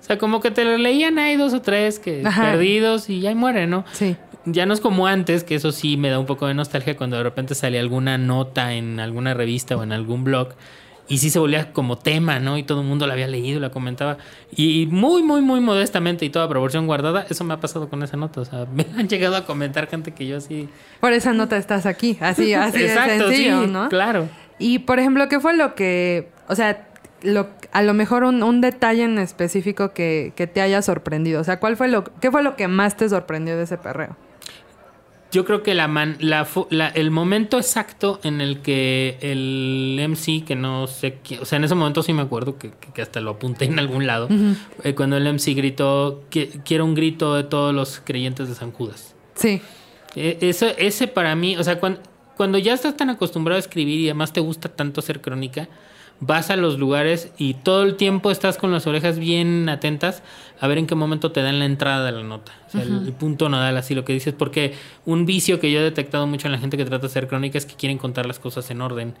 O 0.00 0.02
sea, 0.02 0.18
como 0.18 0.40
que 0.40 0.50
te 0.50 0.64
lo 0.64 0.76
leían 0.78 1.18
ahí 1.18 1.36
dos 1.36 1.52
o 1.52 1.60
tres 1.60 1.98
que 1.98 2.22
Ajá. 2.24 2.52
perdidos 2.52 3.10
y 3.10 3.20
ya 3.20 3.34
mueren, 3.34 3.70
¿no? 3.70 3.84
Sí. 3.92 4.16
Ya 4.46 4.64
no 4.64 4.72
es 4.72 4.80
como 4.80 5.06
antes, 5.06 5.44
que 5.44 5.54
eso 5.54 5.72
sí 5.72 5.98
me 5.98 6.08
da 6.08 6.18
un 6.18 6.24
poco 6.26 6.46
de 6.46 6.54
nostalgia 6.54 6.96
cuando 6.96 7.18
de 7.18 7.22
repente 7.22 7.54
salía 7.54 7.80
alguna 7.80 8.16
nota 8.16 8.72
en 8.72 8.98
alguna 8.98 9.34
revista 9.34 9.76
o 9.76 9.82
en 9.82 9.92
algún 9.92 10.24
blog 10.24 10.54
y 11.10 11.18
sí 11.18 11.28
se 11.28 11.40
volvía 11.40 11.72
como 11.72 11.98
tema, 11.98 12.38
¿no? 12.38 12.56
Y 12.56 12.62
todo 12.62 12.82
el 12.82 12.86
mundo 12.86 13.04
la 13.08 13.14
había 13.14 13.26
leído, 13.26 13.58
la 13.58 13.70
comentaba. 13.70 14.18
Y 14.54 14.86
muy, 14.92 15.24
muy, 15.24 15.40
muy 15.40 15.60
modestamente 15.60 16.24
y 16.24 16.30
toda 16.30 16.48
proporción 16.48 16.86
guardada, 16.86 17.26
eso 17.28 17.42
me 17.42 17.52
ha 17.52 17.58
pasado 17.58 17.88
con 17.88 18.04
esa 18.04 18.16
nota. 18.16 18.40
O 18.40 18.44
sea, 18.44 18.64
me 18.72 18.86
han 18.96 19.08
llegado 19.08 19.34
a 19.34 19.44
comentar 19.44 19.88
gente 19.88 20.12
que 20.12 20.28
yo 20.28 20.36
así... 20.36 20.68
Por 21.00 21.12
esa 21.12 21.32
nota 21.32 21.56
estás 21.56 21.84
aquí, 21.84 22.16
así, 22.20 22.54
así 22.54 22.78
de 22.78 22.86
Exacto, 22.86 23.26
sencillo, 23.26 23.64
sí, 23.64 23.70
¿no? 23.72 23.88
claro. 23.88 24.28
Y 24.60 24.78
por 24.78 25.00
ejemplo, 25.00 25.28
¿qué 25.28 25.40
fue 25.40 25.56
lo 25.56 25.74
que, 25.74 26.28
o 26.46 26.54
sea, 26.54 26.86
lo, 27.22 27.48
a 27.72 27.82
lo 27.82 27.92
mejor 27.92 28.22
un, 28.22 28.44
un 28.44 28.60
detalle 28.60 29.02
en 29.02 29.18
específico 29.18 29.92
que, 29.92 30.32
que 30.36 30.46
te 30.46 30.60
haya 30.60 30.80
sorprendido? 30.80 31.40
O 31.40 31.44
sea, 31.44 31.58
¿cuál 31.58 31.76
fue 31.76 31.88
lo, 31.88 32.04
qué 32.20 32.30
fue 32.30 32.44
lo 32.44 32.54
que 32.54 32.68
más 32.68 32.96
te 32.96 33.08
sorprendió 33.08 33.56
de 33.56 33.64
ese 33.64 33.78
perreo? 33.78 34.16
Yo 35.32 35.44
creo 35.44 35.62
que 35.62 35.74
la, 35.74 35.86
man- 35.86 36.16
la 36.20 36.44
el 36.94 37.10
momento 37.10 37.56
exacto 37.58 38.18
en 38.24 38.40
el 38.40 38.60
que 38.62 39.16
el 39.20 39.96
MC, 40.08 40.44
que 40.44 40.56
no 40.56 40.86
sé 40.88 41.18
o 41.40 41.44
sea, 41.44 41.56
en 41.58 41.64
ese 41.64 41.74
momento 41.76 42.02
sí 42.02 42.12
me 42.12 42.22
acuerdo 42.22 42.58
que, 42.58 42.72
que- 42.94 43.00
hasta 43.02 43.20
lo 43.20 43.30
apunté 43.32 43.66
en 43.66 43.78
algún 43.78 44.06
lado, 44.06 44.28
eh, 44.82 44.94
cuando 44.94 45.16
el 45.16 45.26
MC 45.26 45.54
gritó, 45.54 46.24
quiero 46.64 46.84
un 46.84 46.94
grito 46.94 47.34
de 47.36 47.44
todos 47.44 47.72
los 47.74 48.00
creyentes 48.04 48.48
de 48.48 48.54
San 48.54 48.72
Judas. 48.72 49.14
Sí, 49.34 49.60
Eh, 50.16 50.38
ese, 50.40 50.74
ese 50.78 51.06
para 51.06 51.36
mí, 51.36 51.56
o 51.56 51.62
sea, 51.62 51.78
cuando, 51.78 52.00
cuando 52.36 52.58
ya 52.58 52.74
estás 52.74 52.96
tan 52.96 53.10
acostumbrado 53.10 53.56
a 53.56 53.60
escribir 53.60 54.00
y 54.00 54.08
además 54.08 54.32
te 54.32 54.40
gusta 54.40 54.68
tanto 54.68 54.98
hacer 55.00 55.20
crónica, 55.20 55.68
vas 56.20 56.50
a 56.50 56.56
los 56.56 56.78
lugares 56.78 57.32
y 57.38 57.54
todo 57.54 57.82
el 57.82 57.96
tiempo 57.96 58.30
estás 58.30 58.58
con 58.58 58.72
las 58.72 58.86
orejas 58.86 59.18
bien 59.18 59.68
atentas 59.68 60.22
a 60.60 60.68
ver 60.68 60.76
en 60.76 60.86
qué 60.86 60.94
momento 60.94 61.32
te 61.32 61.42
dan 61.42 61.58
la 61.58 61.64
entrada 61.64 62.04
de 62.04 62.12
la 62.12 62.22
nota. 62.22 62.52
O 62.66 62.70
sea, 62.70 62.82
el, 62.82 63.06
el 63.06 63.12
punto 63.14 63.48
nodal, 63.48 63.76
así 63.78 63.94
lo 63.94 64.04
que 64.04 64.12
dices, 64.12 64.34
porque 64.34 64.74
un 65.06 65.24
vicio 65.24 65.58
que 65.58 65.72
yo 65.72 65.80
he 65.80 65.82
detectado 65.82 66.26
mucho 66.26 66.48
en 66.48 66.52
la 66.52 66.58
gente 66.58 66.76
que 66.76 66.84
trata 66.84 67.02
de 67.02 67.06
hacer 67.06 67.28
crónica 67.28 67.56
es 67.56 67.64
que 67.64 67.74
quieren 67.74 67.96
contar 67.96 68.26
las 68.26 68.38
cosas 68.38 68.70
en 68.70 68.82
orden. 68.82 69.14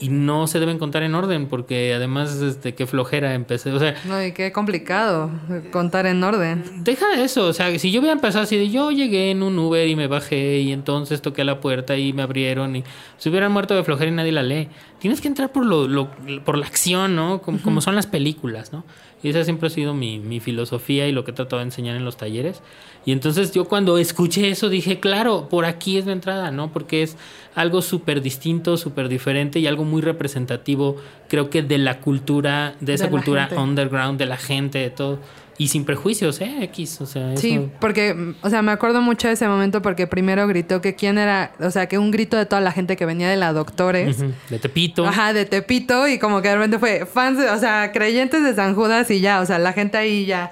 Y 0.00 0.08
no 0.10 0.46
se 0.46 0.60
deben 0.60 0.78
contar 0.78 1.02
en 1.02 1.14
orden 1.14 1.46
porque 1.48 1.92
además 1.94 2.40
este 2.40 2.74
qué 2.74 2.86
flojera 2.86 3.34
empecé 3.34 3.72
o 3.72 3.78
sea 3.78 3.94
No, 4.04 4.22
y 4.24 4.32
qué 4.32 4.52
complicado 4.52 5.30
contar 5.72 6.06
en 6.06 6.22
orden. 6.22 6.62
deja 6.84 7.06
de 7.16 7.24
eso 7.24 7.46
o 7.46 7.52
sea 7.52 7.76
si 7.78 7.90
yo 7.90 8.00
hubiera 8.00 8.12
empezado 8.14 8.44
así 8.44 8.56
de 8.56 8.70
yo 8.70 8.90
llegué 8.92 9.30
en 9.30 9.42
un 9.42 9.58
Uber 9.58 9.86
y 9.88 9.96
me 9.96 10.06
bajé 10.06 10.58
y 10.60 10.72
entonces 10.72 11.20
toqué 11.22 11.42
a 11.42 11.44
la 11.44 11.60
puerta 11.60 11.96
y 11.96 12.12
me 12.12 12.22
abrieron 12.22 12.76
y 12.76 12.84
se 13.16 13.28
hubieran 13.30 13.50
muerto 13.52 13.74
de 13.74 13.82
flojera 13.84 14.10
y 14.10 14.14
nadie 14.14 14.32
la 14.32 14.42
lee. 14.42 14.68
Tienes 15.00 15.20
que 15.20 15.28
entrar 15.28 15.50
por 15.52 15.64
lo, 15.66 15.86
lo- 15.88 16.10
por 16.44 16.56
la 16.58 16.66
acción 16.66 17.16
no 17.16 17.40
como, 17.42 17.58
como 17.60 17.80
son 17.80 17.94
las 17.96 18.06
películas 18.06 18.72
no 18.72 18.84
y 19.22 19.30
esa 19.30 19.44
siempre 19.44 19.66
ha 19.66 19.70
sido 19.70 19.94
mi, 19.94 20.18
mi 20.18 20.40
filosofía 20.40 21.08
y 21.08 21.12
lo 21.12 21.24
que 21.24 21.32
he 21.32 21.34
tratado 21.34 21.58
de 21.58 21.64
enseñar 21.64 21.96
en 21.96 22.04
los 22.04 22.16
talleres. 22.16 22.62
Y 23.04 23.12
entonces 23.12 23.52
yo 23.52 23.64
cuando 23.66 23.96
escuché 23.98 24.50
eso 24.50 24.68
dije 24.68 25.00
claro 25.00 25.48
por 25.48 25.64
aquí 25.64 25.96
es 25.98 26.04
la 26.06 26.12
entrada 26.12 26.50
no 26.50 26.70
porque 26.72 27.02
es 27.02 27.16
algo 27.54 27.80
súper 27.80 28.20
distinto 28.20 28.76
súper 28.76 29.08
diferente 29.08 29.60
y 29.60 29.66
algo 29.66 29.84
muy 29.84 30.02
representativo 30.02 30.96
creo 31.28 31.48
que 31.48 31.62
de 31.62 31.78
la 31.78 32.00
cultura 32.00 32.74
de 32.80 32.94
esa 32.94 33.04
De 33.04 33.10
cultura 33.10 33.46
gente. 33.46 33.62
underground 33.62 34.18
de 34.18 34.26
la 34.26 34.36
gente 34.36 34.78
de 34.78 34.90
todo 34.90 35.18
y 35.58 35.68
sin 35.68 35.84
prejuicios 35.84 36.40
eh 36.40 36.62
X 36.62 37.00
o 37.00 37.06
sea 37.06 37.32
eso- 37.32 37.42
Sí, 37.42 37.68
porque, 37.80 38.14
mm, 38.14 38.34
o 38.42 38.48
sea, 38.50 38.62
me 38.62 38.70
acuerdo 38.72 39.02
mucho 39.02 39.26
de 39.28 39.34
ese 39.34 39.46
momento 39.48 39.82
porque 39.82 40.06
primero 40.06 40.46
gritó 40.46 40.80
que 40.80 40.94
quién 40.94 41.18
era, 41.18 41.52
o 41.60 41.70
sea, 41.70 41.88
que 41.88 41.98
un 41.98 42.10
grito 42.12 42.36
de 42.36 42.46
toda 42.46 42.60
la 42.62 42.70
gente 42.72 42.96
que 42.96 43.04
venía 43.04 43.28
de 43.28 43.36
la 43.36 43.52
Doctores. 43.52 44.18
De 44.48 44.58
Tepito 44.58 45.06
Ajá, 45.06 45.32
de 45.32 45.44
Tepito 45.46 46.06
y 46.08 46.18
como 46.18 46.40
que 46.42 46.48
de 46.48 46.54
repente 46.54 46.78
fue 46.78 47.06
fans, 47.06 47.38
o 47.40 47.58
sea, 47.58 47.90
creyentes 47.92 48.42
de 48.44 48.54
San 48.54 48.74
Judas 48.74 49.10
y 49.10 49.20
ya, 49.20 49.40
o 49.40 49.46
sea, 49.46 49.58
la 49.58 49.72
gente 49.72 49.98
ahí 49.98 50.24
ya 50.26 50.50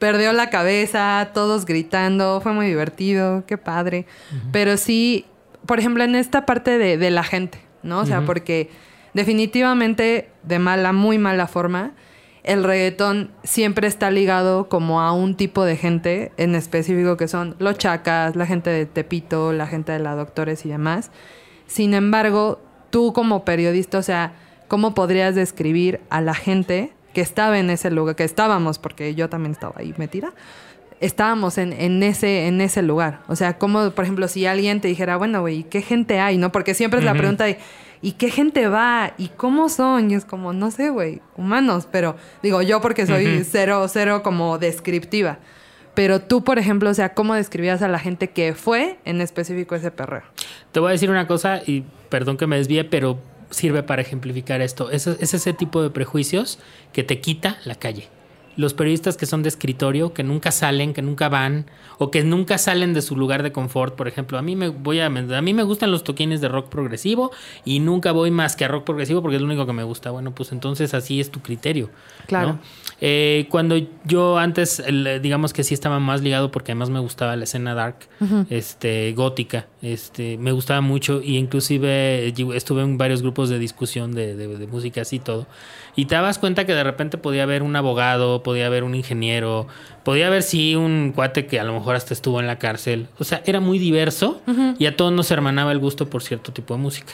perdió 0.00 0.32
la 0.32 0.50
cabeza, 0.50 1.30
todos 1.34 1.64
gritando, 1.64 2.40
fue 2.40 2.52
muy 2.52 2.66
divertido, 2.66 3.44
qué 3.46 3.58
padre. 3.58 4.06
Pero 4.52 4.76
sí, 4.76 5.24
por 5.66 5.78
ejemplo, 5.78 6.02
en 6.04 6.14
esta 6.14 6.46
parte 6.46 6.78
de, 6.78 6.96
de 6.98 7.10
la 7.10 7.22
gente, 7.24 7.58
¿no? 7.82 8.00
O 8.00 8.06
sea, 8.06 8.22
porque 8.24 8.70
definitivamente 9.32 10.30
de 10.42 10.58
mala, 10.58 10.92
muy 10.92 11.18
mala 11.18 11.46
forma, 11.46 11.92
el 12.44 12.64
reggaetón 12.64 13.30
siempre 13.42 13.88
está 13.88 14.10
ligado 14.10 14.68
como 14.68 15.00
a 15.00 15.12
un 15.12 15.36
tipo 15.36 15.64
de 15.64 15.76
gente 15.76 16.32
en 16.36 16.54
específico 16.54 17.16
que 17.16 17.28
son 17.28 17.56
los 17.58 17.78
chacas, 17.78 18.36
la 18.36 18.46
gente 18.46 18.70
de 18.70 18.86
Tepito, 18.86 19.52
la 19.52 19.66
gente 19.66 19.92
de 19.92 19.98
la 19.98 20.14
Doctores 20.14 20.64
y 20.64 20.68
demás. 20.68 21.10
Sin 21.66 21.94
embargo, 21.94 22.60
tú 22.90 23.12
como 23.12 23.44
periodista, 23.44 23.98
o 23.98 24.02
sea, 24.02 24.32
¿cómo 24.68 24.94
podrías 24.94 25.34
describir 25.34 26.00
a 26.10 26.20
la 26.20 26.34
gente 26.34 26.92
que 27.12 27.20
estaba 27.20 27.58
en 27.58 27.70
ese 27.70 27.90
lugar, 27.90 28.16
que 28.16 28.24
estábamos, 28.24 28.78
porque 28.78 29.14
yo 29.14 29.28
también 29.28 29.52
estaba 29.52 29.74
ahí 29.76 29.94
metida, 29.98 30.32
estábamos 31.00 31.58
en, 31.58 31.72
en 31.72 32.02
ese, 32.02 32.46
en 32.46 32.60
ese 32.60 32.82
lugar? 32.82 33.20
O 33.28 33.36
sea, 33.36 33.58
¿cómo, 33.58 33.90
por 33.90 34.04
ejemplo, 34.04 34.28
si 34.28 34.46
alguien 34.46 34.80
te 34.80 34.88
dijera, 34.88 35.16
bueno, 35.16 35.40
güey, 35.40 35.64
¿qué 35.64 35.82
gente 35.82 36.20
hay? 36.20 36.38
¿No? 36.38 36.52
Porque 36.52 36.74
siempre 36.74 37.00
es 37.00 37.04
la 37.04 37.14
pregunta 37.14 37.44
de, 37.44 37.58
¿y 38.02 38.12
qué 38.12 38.30
gente 38.30 38.68
va? 38.68 39.14
¿Y 39.18 39.28
cómo 39.28 39.68
son? 39.68 40.10
Y 40.10 40.14
es 40.14 40.24
como, 40.24 40.52
no 40.52 40.70
sé, 40.70 40.90
güey, 40.90 41.20
humanos, 41.36 41.88
pero 41.90 42.16
digo 42.42 42.62
yo 42.62 42.80
porque 42.80 43.06
soy 43.06 43.44
cero, 43.44 43.86
cero 43.88 44.22
como 44.22 44.58
descriptiva. 44.58 45.38
Pero 45.94 46.20
tú, 46.20 46.44
por 46.44 46.58
ejemplo, 46.58 46.90
o 46.90 46.94
sea, 46.94 47.14
¿cómo 47.14 47.34
describías 47.34 47.82
a 47.82 47.88
la 47.88 47.98
gente 47.98 48.30
que 48.30 48.54
fue 48.54 48.98
en 49.04 49.20
específico 49.20 49.74
ese 49.74 49.90
perreo? 49.90 50.22
Te 50.70 50.78
voy 50.78 50.90
a 50.90 50.92
decir 50.92 51.10
una 51.10 51.26
cosa 51.26 51.60
y 51.66 51.84
perdón 52.08 52.36
que 52.36 52.46
me 52.46 52.56
desvíe, 52.56 52.84
pero 52.84 53.18
sirve 53.50 53.82
para 53.82 54.02
ejemplificar 54.02 54.60
esto. 54.60 54.90
Es, 54.90 55.06
es 55.06 55.34
ese 55.34 55.52
tipo 55.52 55.82
de 55.82 55.90
prejuicios 55.90 56.60
que 56.92 57.02
te 57.02 57.20
quita 57.20 57.58
la 57.64 57.74
calle. 57.74 58.08
Los 58.58 58.74
periodistas 58.74 59.16
que 59.16 59.24
son 59.24 59.44
de 59.44 59.48
escritorio, 59.50 60.12
que 60.12 60.24
nunca 60.24 60.50
salen, 60.50 60.92
que 60.92 61.00
nunca 61.00 61.28
van, 61.28 61.66
o 61.98 62.10
que 62.10 62.24
nunca 62.24 62.58
salen 62.58 62.92
de 62.92 63.02
su 63.02 63.14
lugar 63.14 63.44
de 63.44 63.52
confort. 63.52 63.94
Por 63.94 64.08
ejemplo, 64.08 64.36
a 64.36 64.42
mí 64.42 64.56
me 64.56 64.68
voy 64.68 64.98
a, 64.98 65.06
a 65.06 65.10
mí 65.10 65.54
me 65.54 65.62
gustan 65.62 65.92
los 65.92 66.02
toquines 66.02 66.40
de 66.40 66.48
rock 66.48 66.68
progresivo 66.68 67.30
y 67.64 67.78
nunca 67.78 68.10
voy 68.10 68.32
más 68.32 68.56
que 68.56 68.64
a 68.64 68.68
rock 68.68 68.84
progresivo 68.84 69.22
porque 69.22 69.36
es 69.36 69.42
lo 69.42 69.46
único 69.46 69.64
que 69.64 69.72
me 69.72 69.84
gusta. 69.84 70.10
Bueno, 70.10 70.34
pues 70.34 70.50
entonces 70.50 70.92
así 70.92 71.20
es 71.20 71.30
tu 71.30 71.40
criterio. 71.40 71.88
Claro. 72.26 72.58
Eh, 73.00 73.46
cuando 73.48 73.76
yo 74.04 74.38
antes, 74.38 74.82
digamos 75.22 75.52
que 75.52 75.62
sí 75.62 75.72
estaba 75.72 76.00
más 76.00 76.20
ligado 76.20 76.50
porque 76.50 76.72
además 76.72 76.90
me 76.90 76.98
gustaba 76.98 77.36
la 77.36 77.44
escena 77.44 77.74
dark, 77.74 77.96
este, 78.50 79.12
gótica, 79.12 79.66
este, 79.82 80.36
me 80.38 80.50
gustaba 80.50 80.80
mucho 80.80 81.22
y 81.22 81.36
inclusive 81.36 82.32
yo 82.34 82.52
estuve 82.54 82.82
en 82.82 82.98
varios 82.98 83.22
grupos 83.22 83.50
de 83.50 83.58
discusión 83.60 84.14
de, 84.14 84.34
de, 84.34 84.48
de 84.48 84.66
música 84.66 85.02
así 85.02 85.16
y 85.16 85.20
todo. 85.20 85.46
Y 85.94 86.06
te 86.06 86.14
dabas 86.14 86.38
cuenta 86.38 86.64
que 86.64 86.74
de 86.74 86.84
repente 86.84 87.18
podía 87.18 87.44
haber 87.44 87.62
un 87.62 87.74
abogado, 87.76 88.42
podía 88.42 88.66
haber 88.66 88.84
un 88.84 88.94
ingeniero, 88.94 89.66
podía 90.04 90.28
haber 90.28 90.42
sí 90.42 90.74
un 90.74 91.12
cuate 91.14 91.46
que 91.46 91.60
a 91.60 91.64
lo 91.64 91.72
mejor 91.72 91.96
hasta 91.96 92.14
estuvo 92.14 92.40
en 92.40 92.46
la 92.46 92.58
cárcel. 92.58 93.08
O 93.18 93.24
sea, 93.24 93.42
era 93.46 93.60
muy 93.60 93.78
diverso 93.78 94.40
y 94.78 94.86
a 94.86 94.96
todos 94.96 95.12
nos 95.12 95.30
hermanaba 95.30 95.72
el 95.72 95.78
gusto 95.78 96.08
por 96.08 96.22
cierto 96.22 96.52
tipo 96.52 96.74
de 96.74 96.80
música. 96.80 97.12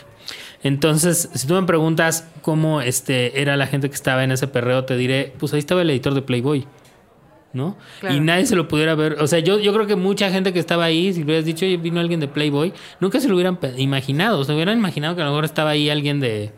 Entonces, 0.65 1.29
si 1.35 1.47
tú 1.47 1.55
me 1.55 1.63
preguntas 1.65 2.27
cómo 2.41 2.81
este, 2.81 3.43
era 3.43 3.55
la 3.57 3.67
gente 3.67 3.91
que 3.91 3.95
estaba 3.95 4.25
en 4.25 4.33
ese 4.33 4.49
perreo, 4.49 4.87
te 4.87 4.97
diré, 4.97 5.35
pues 5.39 5.53
ahí 5.53 5.59
estaba 5.59 5.83
el 5.83 5.91
editor 5.91 6.15
de 6.15 6.23
Playboy. 6.23 6.67
¿No? 7.53 7.77
Claro. 8.01 8.17
Y 8.17 8.21
nadie 8.21 8.47
se 8.47 8.57
lo 8.57 8.67
pudiera 8.67 8.97
ver. 8.97 9.19
O 9.21 9.29
sea, 9.29 9.39
yo, 9.39 9.61
yo 9.61 9.73
creo 9.73 9.87
que 9.87 9.95
mucha 9.95 10.29
gente 10.31 10.53
que 10.53 10.59
estaba 10.59 10.85
ahí, 10.87 11.13
si 11.13 11.21
le 11.21 11.27
hubieras 11.27 11.45
dicho, 11.45 11.67
oye, 11.67 11.77
vino 11.77 12.01
alguien 12.01 12.19
de 12.19 12.27
Playboy, 12.27 12.73
nunca 12.99 13.21
se 13.21 13.29
lo 13.29 13.35
hubieran 13.35 13.59
imaginado. 13.77 14.43
Se 14.43 14.53
hubieran 14.53 14.79
imaginado 14.79 15.15
que 15.15 15.23
a 15.23 15.27
lo 15.27 15.31
mejor 15.31 15.45
estaba 15.45 15.71
ahí 15.71 15.89
alguien 15.89 16.19
de. 16.19 16.51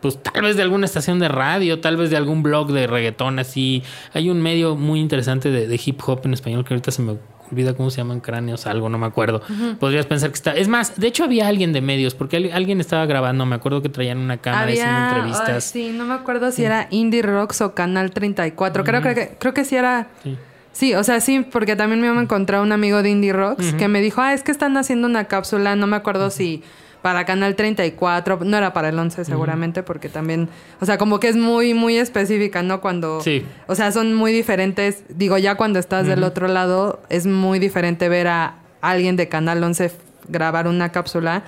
Pues 0.00 0.22
tal 0.22 0.44
vez 0.44 0.56
de 0.56 0.62
alguna 0.62 0.86
estación 0.86 1.18
de 1.18 1.28
radio, 1.28 1.80
tal 1.80 1.96
vez 1.96 2.10
de 2.10 2.16
algún 2.16 2.42
blog 2.42 2.72
de 2.72 2.86
reggaetón 2.86 3.40
así. 3.40 3.82
Hay 4.14 4.30
un 4.30 4.40
medio 4.40 4.76
muy 4.76 5.00
interesante 5.00 5.50
de, 5.50 5.66
de 5.66 5.80
hip 5.84 6.00
hop 6.06 6.20
en 6.24 6.32
español 6.32 6.64
que 6.64 6.72
ahorita 6.72 6.92
se 6.92 7.02
me 7.02 7.18
olvida 7.50 7.74
cómo 7.74 7.90
se 7.90 7.98
llaman 7.98 8.20
cráneos, 8.20 8.66
algo, 8.66 8.88
no 8.88 8.98
me 8.98 9.06
acuerdo. 9.06 9.42
Podrías 9.78 10.06
pensar 10.06 10.30
que 10.30 10.34
está. 10.34 10.52
Es 10.54 10.68
más, 10.68 10.98
de 10.98 11.06
hecho 11.06 11.24
había 11.24 11.46
alguien 11.48 11.72
de 11.72 11.80
medios, 11.80 12.14
porque 12.14 12.36
al- 12.38 12.52
alguien 12.52 12.80
estaba 12.80 13.06
grabando, 13.06 13.46
me 13.46 13.54
acuerdo 13.56 13.82
que 13.82 13.88
traían 13.88 14.18
una 14.18 14.36
cámara 14.38 14.72
haciendo 14.72 14.98
entrevistas. 15.08 15.74
ay, 15.74 15.82
sí, 15.90 15.96
no 15.96 16.04
me 16.04 16.14
acuerdo 16.14 16.50
si 16.52 16.64
era 16.64 16.88
Indie 16.90 17.22
Rocks 17.22 17.60
o 17.60 17.74
Canal 17.74 18.10
34. 18.10 18.84
Creo, 18.84 19.00
creo, 19.02 19.14
que, 19.14 19.36
creo 19.38 19.54
que 19.54 19.64
sí 19.64 19.76
era... 19.76 20.08
Sí. 20.22 20.36
Sí, 20.72 20.94
o 20.94 21.02
sea, 21.04 21.20
sí, 21.20 21.40
porque 21.50 21.74
también 21.74 22.02
me 22.02 22.06
iba 22.08 22.18
a 22.18 22.22
encontrar 22.22 22.60
un 22.60 22.70
amigo 22.70 23.02
de 23.02 23.08
Indie 23.08 23.32
Rocks 23.32 23.72
que 23.78 23.88
me 23.88 24.02
dijo, 24.02 24.20
ah, 24.20 24.34
es 24.34 24.42
que 24.42 24.52
están 24.52 24.76
haciendo 24.76 25.06
una 25.08 25.24
cápsula, 25.24 25.74
no 25.74 25.86
me 25.86 25.96
acuerdo 25.96 26.28
si 26.28 26.62
para 27.06 27.24
Canal 27.24 27.54
34, 27.54 28.40
no 28.42 28.56
era 28.56 28.72
para 28.72 28.88
el 28.88 28.98
11 28.98 29.24
seguramente, 29.24 29.84
porque 29.84 30.08
también, 30.08 30.48
o 30.80 30.86
sea, 30.86 30.98
como 30.98 31.20
que 31.20 31.28
es 31.28 31.36
muy, 31.36 31.72
muy 31.72 31.96
específica, 31.98 32.64
¿no? 32.64 32.80
Cuando, 32.80 33.20
Sí. 33.20 33.46
o 33.68 33.76
sea, 33.76 33.92
son 33.92 34.12
muy 34.12 34.32
diferentes, 34.32 35.04
digo, 35.08 35.38
ya 35.38 35.54
cuando 35.54 35.78
estás 35.78 36.08
del 36.08 36.24
otro 36.24 36.48
lado, 36.48 37.00
es 37.08 37.24
muy 37.24 37.60
diferente 37.60 38.08
ver 38.08 38.26
a 38.26 38.54
alguien 38.80 39.14
de 39.14 39.28
Canal 39.28 39.62
11 39.62 39.92
grabar 40.26 40.66
una 40.66 40.90
cápsula 40.90 41.44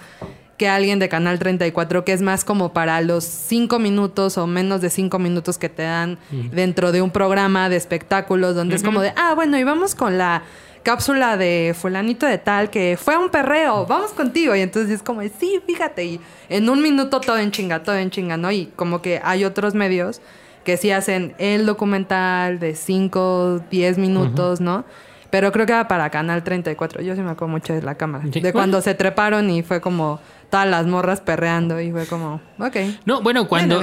que 0.58 0.68
alguien 0.68 1.00
de 1.00 1.08
Canal 1.08 1.40
34, 1.40 2.04
que 2.04 2.12
es 2.12 2.22
más 2.22 2.44
como 2.44 2.72
para 2.72 3.00
los 3.00 3.24
cinco 3.24 3.80
minutos 3.80 4.38
o 4.38 4.46
menos 4.46 4.80
de 4.80 4.90
cinco 4.90 5.18
minutos 5.18 5.58
que 5.58 5.68
te 5.68 5.82
dan 5.82 6.18
dentro 6.52 6.92
de 6.92 7.02
un 7.02 7.10
programa 7.10 7.68
de 7.68 7.74
espectáculos, 7.74 8.54
donde 8.54 8.76
es 8.76 8.84
como 8.84 9.00
de, 9.00 9.12
ah, 9.16 9.32
bueno, 9.34 9.58
y 9.58 9.64
vamos 9.64 9.96
con 9.96 10.18
la 10.18 10.44
cápsula 10.88 11.36
de 11.36 11.76
fulanito 11.78 12.24
de 12.24 12.38
tal 12.38 12.70
que 12.70 12.96
fue 12.98 13.12
a 13.12 13.18
un 13.18 13.28
perreo, 13.28 13.84
vamos 13.84 14.12
contigo. 14.12 14.56
Y 14.56 14.62
entonces 14.62 14.90
es 14.90 15.02
como, 15.02 15.20
sí, 15.38 15.60
fíjate, 15.66 16.02
y 16.06 16.20
en 16.48 16.70
un 16.70 16.80
minuto 16.80 17.20
todo 17.20 17.36
en 17.36 17.50
chinga, 17.50 17.82
todo 17.82 17.96
en 17.96 18.10
chinga, 18.10 18.38
¿no? 18.38 18.50
Y 18.50 18.72
como 18.74 19.02
que 19.02 19.20
hay 19.22 19.44
otros 19.44 19.74
medios 19.74 20.22
que 20.64 20.78
sí 20.78 20.90
hacen 20.90 21.34
el 21.36 21.66
documental 21.66 22.58
de 22.58 22.74
5, 22.74 23.64
10 23.70 23.98
minutos, 23.98 24.62
¿no? 24.62 24.86
Pero 25.30 25.52
creo 25.52 25.66
que 25.66 25.72
era 25.72 25.88
para 25.88 26.08
Canal 26.10 26.42
34. 26.42 27.02
Yo 27.02 27.14
sí 27.14 27.20
me 27.20 27.30
acuerdo 27.30 27.52
mucho 27.52 27.74
de 27.74 27.82
la 27.82 27.96
cámara. 27.96 28.24
Sí. 28.32 28.40
De 28.40 28.52
cuando 28.52 28.80
se 28.80 28.94
treparon 28.94 29.50
y 29.50 29.62
fue 29.62 29.80
como 29.80 30.20
todas 30.50 30.66
las 30.66 30.86
morras 30.86 31.20
perreando 31.20 31.80
y 31.80 31.90
fue 31.90 32.06
como, 32.06 32.40
ok. 32.58 32.76
No, 33.04 33.20
bueno, 33.20 33.46
cuando, 33.48 33.80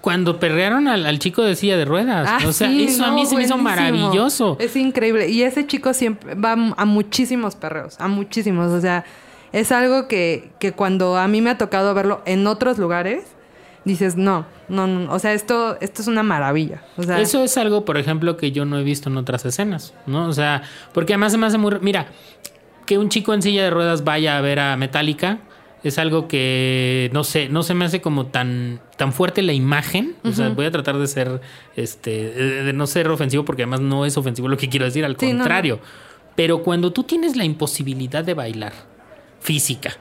cuando 0.00 0.40
perrearon 0.40 0.88
al, 0.88 1.04
al 1.04 1.18
chico 1.18 1.42
de 1.42 1.54
silla 1.54 1.76
de 1.76 1.84
ruedas. 1.84 2.26
Ah, 2.30 2.38
o 2.46 2.52
sea, 2.52 2.68
sí, 2.68 2.84
eso 2.84 3.04
a 3.04 3.12
mí 3.12 3.26
se 3.26 3.36
me 3.36 3.42
hizo 3.42 3.58
maravilloso. 3.58 4.56
Es 4.58 4.74
increíble. 4.76 5.28
Y 5.28 5.42
ese 5.42 5.66
chico 5.66 5.92
siempre 5.92 6.34
va 6.34 6.52
a 6.52 6.84
muchísimos 6.86 7.56
perreos, 7.56 7.96
a 8.00 8.08
muchísimos. 8.08 8.72
O 8.72 8.80
sea, 8.80 9.04
es 9.52 9.72
algo 9.72 10.08
que, 10.08 10.50
que 10.58 10.72
cuando 10.72 11.18
a 11.18 11.28
mí 11.28 11.42
me 11.42 11.50
ha 11.50 11.58
tocado 11.58 11.92
verlo 11.92 12.22
en 12.24 12.46
otros 12.46 12.78
lugares, 12.78 13.24
dices, 13.86 14.16
no, 14.16 14.44
no, 14.68 14.86
no. 14.86 15.10
O 15.12 15.18
sea, 15.18 15.32
esto, 15.32 15.78
esto 15.80 16.02
es 16.02 16.08
una 16.08 16.22
maravilla. 16.22 16.82
O 16.98 17.02
sea, 17.02 17.20
Eso 17.20 17.42
es 17.42 17.56
algo, 17.56 17.84
por 17.86 17.96
ejemplo, 17.96 18.36
que 18.36 18.52
yo 18.52 18.64
no 18.66 18.78
he 18.78 18.82
visto 18.84 19.08
en 19.08 19.16
otras 19.16 19.46
escenas, 19.46 19.94
¿no? 20.06 20.26
O 20.28 20.32
sea, 20.32 20.62
porque 20.92 21.14
además 21.14 21.32
se 21.32 21.38
me 21.38 21.46
hace 21.46 21.56
muy... 21.56 21.78
Mira, 21.80 22.08
que 22.84 22.98
un 22.98 23.08
chico 23.08 23.32
en 23.32 23.42
silla 23.42 23.64
de 23.64 23.70
ruedas 23.70 24.04
vaya 24.04 24.36
a 24.36 24.40
ver 24.40 24.58
a 24.60 24.76
Metallica 24.76 25.38
es 25.82 25.98
algo 25.98 26.26
que, 26.26 27.10
no 27.12 27.22
sé, 27.22 27.48
no 27.48 27.62
se 27.62 27.74
me 27.74 27.84
hace 27.84 28.00
como 28.00 28.26
tan, 28.26 28.80
tan 28.96 29.12
fuerte 29.12 29.40
la 29.42 29.52
imagen. 29.52 30.16
O 30.24 30.32
sea, 30.32 30.48
voy 30.48 30.66
a 30.66 30.70
tratar 30.72 30.98
de 30.98 31.06
ser, 31.06 31.40
este, 31.76 32.32
de 32.64 32.72
no 32.72 32.86
ser 32.88 33.08
ofensivo 33.08 33.44
porque 33.44 33.62
además 33.62 33.80
no 33.80 34.04
es 34.04 34.16
ofensivo 34.16 34.48
lo 34.48 34.56
que 34.56 34.68
quiero 34.68 34.84
decir, 34.84 35.04
al 35.04 35.16
Sí, 35.16 35.26
no, 35.26 35.32
no. 35.34 35.38
contrario. 35.40 35.78
Pero 36.34 36.62
cuando 36.62 36.92
tú 36.92 37.04
tienes 37.04 37.36
la 37.36 37.44
imposibilidad 37.44 38.24
de 38.24 38.34
bailar 38.34 38.72
física 39.40 39.96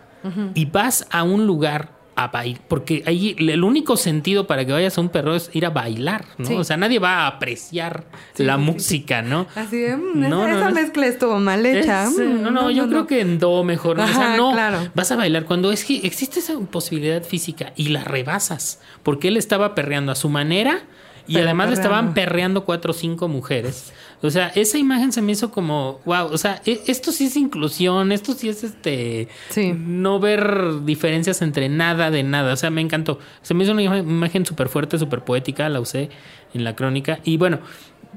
y 0.55 0.65
vas 0.65 1.07
a 1.11 1.21
un 1.21 1.45
lugar 1.45 1.91
a 2.17 2.29
bailar, 2.29 2.61
porque 2.69 3.03
ahí 3.05 3.35
el 3.37 3.63
único 3.63 3.97
sentido 3.97 4.47
para 4.47 4.65
que 4.65 4.71
vayas 4.71 4.97
a 4.97 5.01
un 5.01 5.09
perro 5.09 5.35
es 5.35 5.49
ir 5.53 5.65
a 5.65 5.69
bailar, 5.69 6.25
¿no? 6.37 6.45
Sí. 6.45 6.53
O 6.53 6.63
sea, 6.63 6.77
nadie 6.77 6.97
va 6.99 7.23
a 7.23 7.27
apreciar 7.27 8.05
la 8.37 8.57
música, 8.57 9.21
¿no? 9.21 9.47
Así 9.55 9.77
de, 9.77 9.97
mm, 9.97 10.19
No, 10.21 10.45
esa, 10.45 10.51
no, 10.51 10.57
esa 10.57 10.69
no. 10.69 10.75
mezcla 10.75 11.07
estuvo 11.07 11.39
mal 11.39 11.65
hecha. 11.65 12.05
Es, 12.05 12.17
Mm, 12.17 12.41
no, 12.41 12.51
no, 12.51 12.71
yo 12.71 12.87
creo 12.87 13.05
que 13.05 13.19
en 13.21 13.37
do 13.39 13.63
mejor. 13.63 13.97
¿no? 13.97 14.05
o 14.05 14.07
sea, 14.07 14.37
no, 14.37 14.53
claro. 14.53 14.79
vas 14.95 15.11
a 15.11 15.15
bailar 15.17 15.43
cuando 15.45 15.71
es 15.71 15.83
que 15.83 15.97
existe 16.07 16.39
esa 16.39 16.57
posibilidad 16.59 17.21
física 17.23 17.73
y 17.75 17.89
la 17.89 18.03
rebasas, 18.03 18.79
porque 19.03 19.27
él 19.27 19.35
estaba 19.37 19.75
perreando 19.75 20.11
a 20.11 20.15
su 20.15 20.29
manera 20.29 20.83
y 21.27 21.33
Pero 21.33 21.45
además 21.47 21.69
le 21.69 21.73
estaban 21.75 22.13
perreando 22.13 22.65
cuatro 22.65 22.91
o 22.91 22.93
cinco 22.93 23.27
mujeres. 23.27 23.91
O 24.27 24.31
sea, 24.31 24.47
esa 24.55 24.77
imagen 24.77 25.11
se 25.11 25.21
me 25.21 25.31
hizo 25.31 25.51
como, 25.51 25.99
wow, 26.05 26.27
o 26.31 26.37
sea, 26.37 26.61
e- 26.65 26.81
esto 26.87 27.11
sí 27.11 27.25
es 27.25 27.35
inclusión, 27.37 28.11
esto 28.11 28.33
sí 28.33 28.49
es 28.49 28.63
este, 28.63 29.27
Sí. 29.49 29.73
no 29.75 30.19
ver 30.19 30.83
diferencias 30.85 31.41
entre 31.41 31.69
nada 31.69 32.11
de 32.11 32.23
nada. 32.23 32.53
O 32.53 32.57
sea, 32.57 32.69
me 32.69 32.81
encantó. 32.81 33.19
Se 33.41 33.53
me 33.53 33.63
hizo 33.63 33.73
una 33.73 33.83
imagen- 33.83 34.45
súper 34.45 34.69
fuerte, 34.69 34.97
súper 34.99 35.21
poética, 35.23 35.69
la 35.69 35.79
usé 35.79 36.09
en 36.53 36.63
la 36.63 36.75
crónica. 36.75 37.19
Y 37.23 37.37
bueno, 37.37 37.59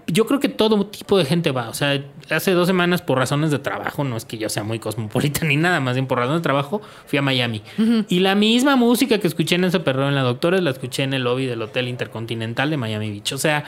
yo 0.06 0.26
creo 0.26 0.38
que 0.40 0.48
todo 0.48 0.86
tipo 0.86 1.18
de 1.18 1.24
gente 1.24 1.50
va. 1.50 1.68
O 1.68 1.74
sea, 1.74 2.00
hace 2.30 2.52
dos 2.52 2.66
semanas 2.68 3.02
por 3.02 3.18
razones 3.18 3.50
de 3.50 3.58
trabajo, 3.58 4.04
no 4.04 4.16
es 4.16 4.24
que 4.24 4.38
yo 4.38 4.48
sea 4.48 4.62
muy 4.62 4.78
cosmopolita 4.78 5.40
ni 5.44 5.56
nada, 5.56 5.80
más 5.80 5.94
bien 5.96 6.06
por 6.06 6.18
razones 6.18 6.40
de 6.40 6.44
trabajo, 6.44 6.80
fui 7.06 7.18
a 7.18 7.22
Miami. 7.22 7.62
Y 8.08 8.20
la 8.20 8.34
misma 8.34 8.76
música 8.76 9.18
que 9.18 9.26
escuché 9.26 9.56
en 9.56 9.64
ese 9.64 9.80
perro 9.80 10.08
en 10.08 10.14
la 10.14 10.22
Doctores 10.22 10.62
la 10.62 10.70
escuché 10.70 11.02
en 11.02 11.14
el 11.14 11.24
lobby 11.24 11.46
del 11.46 11.60
Hotel 11.60 11.88
Intercontinental 11.88 12.70
de 12.70 12.76
Miami 12.76 13.10
Beach. 13.10 13.32
O 13.32 13.38
sea, 13.38 13.64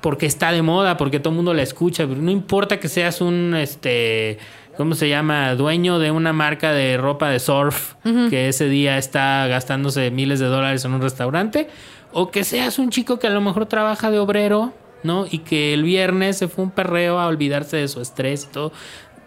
porque 0.00 0.26
está 0.26 0.52
de 0.52 0.62
moda, 0.62 0.96
porque 0.96 1.20
todo 1.20 1.30
el 1.30 1.36
mundo 1.36 1.54
la 1.54 1.62
escucha. 1.62 2.06
No 2.06 2.30
importa 2.30 2.78
que 2.78 2.88
seas 2.88 3.20
un, 3.20 3.54
este, 3.54 4.38
¿cómo 4.76 4.94
se 4.94 5.08
llama? 5.08 5.54
Dueño 5.54 5.98
de 5.98 6.10
una 6.10 6.32
marca 6.32 6.72
de 6.72 6.96
ropa 6.96 7.30
de 7.30 7.38
surf 7.38 7.94
que 8.30 8.48
ese 8.48 8.68
día 8.68 8.98
está 8.98 9.46
gastándose 9.46 10.10
miles 10.10 10.38
de 10.38 10.46
dólares 10.46 10.84
en 10.84 10.92
un 10.92 11.02
restaurante, 11.02 11.68
o 12.12 12.30
que 12.30 12.44
seas 12.44 12.78
un 12.78 12.90
chico 12.90 13.18
que 13.18 13.26
a 13.26 13.30
lo 13.30 13.40
mejor 13.40 13.66
trabaja 13.66 14.10
de 14.10 14.18
obrero, 14.18 14.72
¿no? 15.02 15.26
Y 15.30 15.38
que 15.40 15.74
el 15.74 15.82
viernes 15.82 16.38
se 16.38 16.48
fue 16.48 16.64
un 16.64 16.70
perreo 16.70 17.18
a 17.18 17.26
olvidarse 17.26 17.76
de 17.76 17.88
su 17.88 18.00
estrés 18.00 18.44
y 18.44 18.52
todo. 18.52 18.72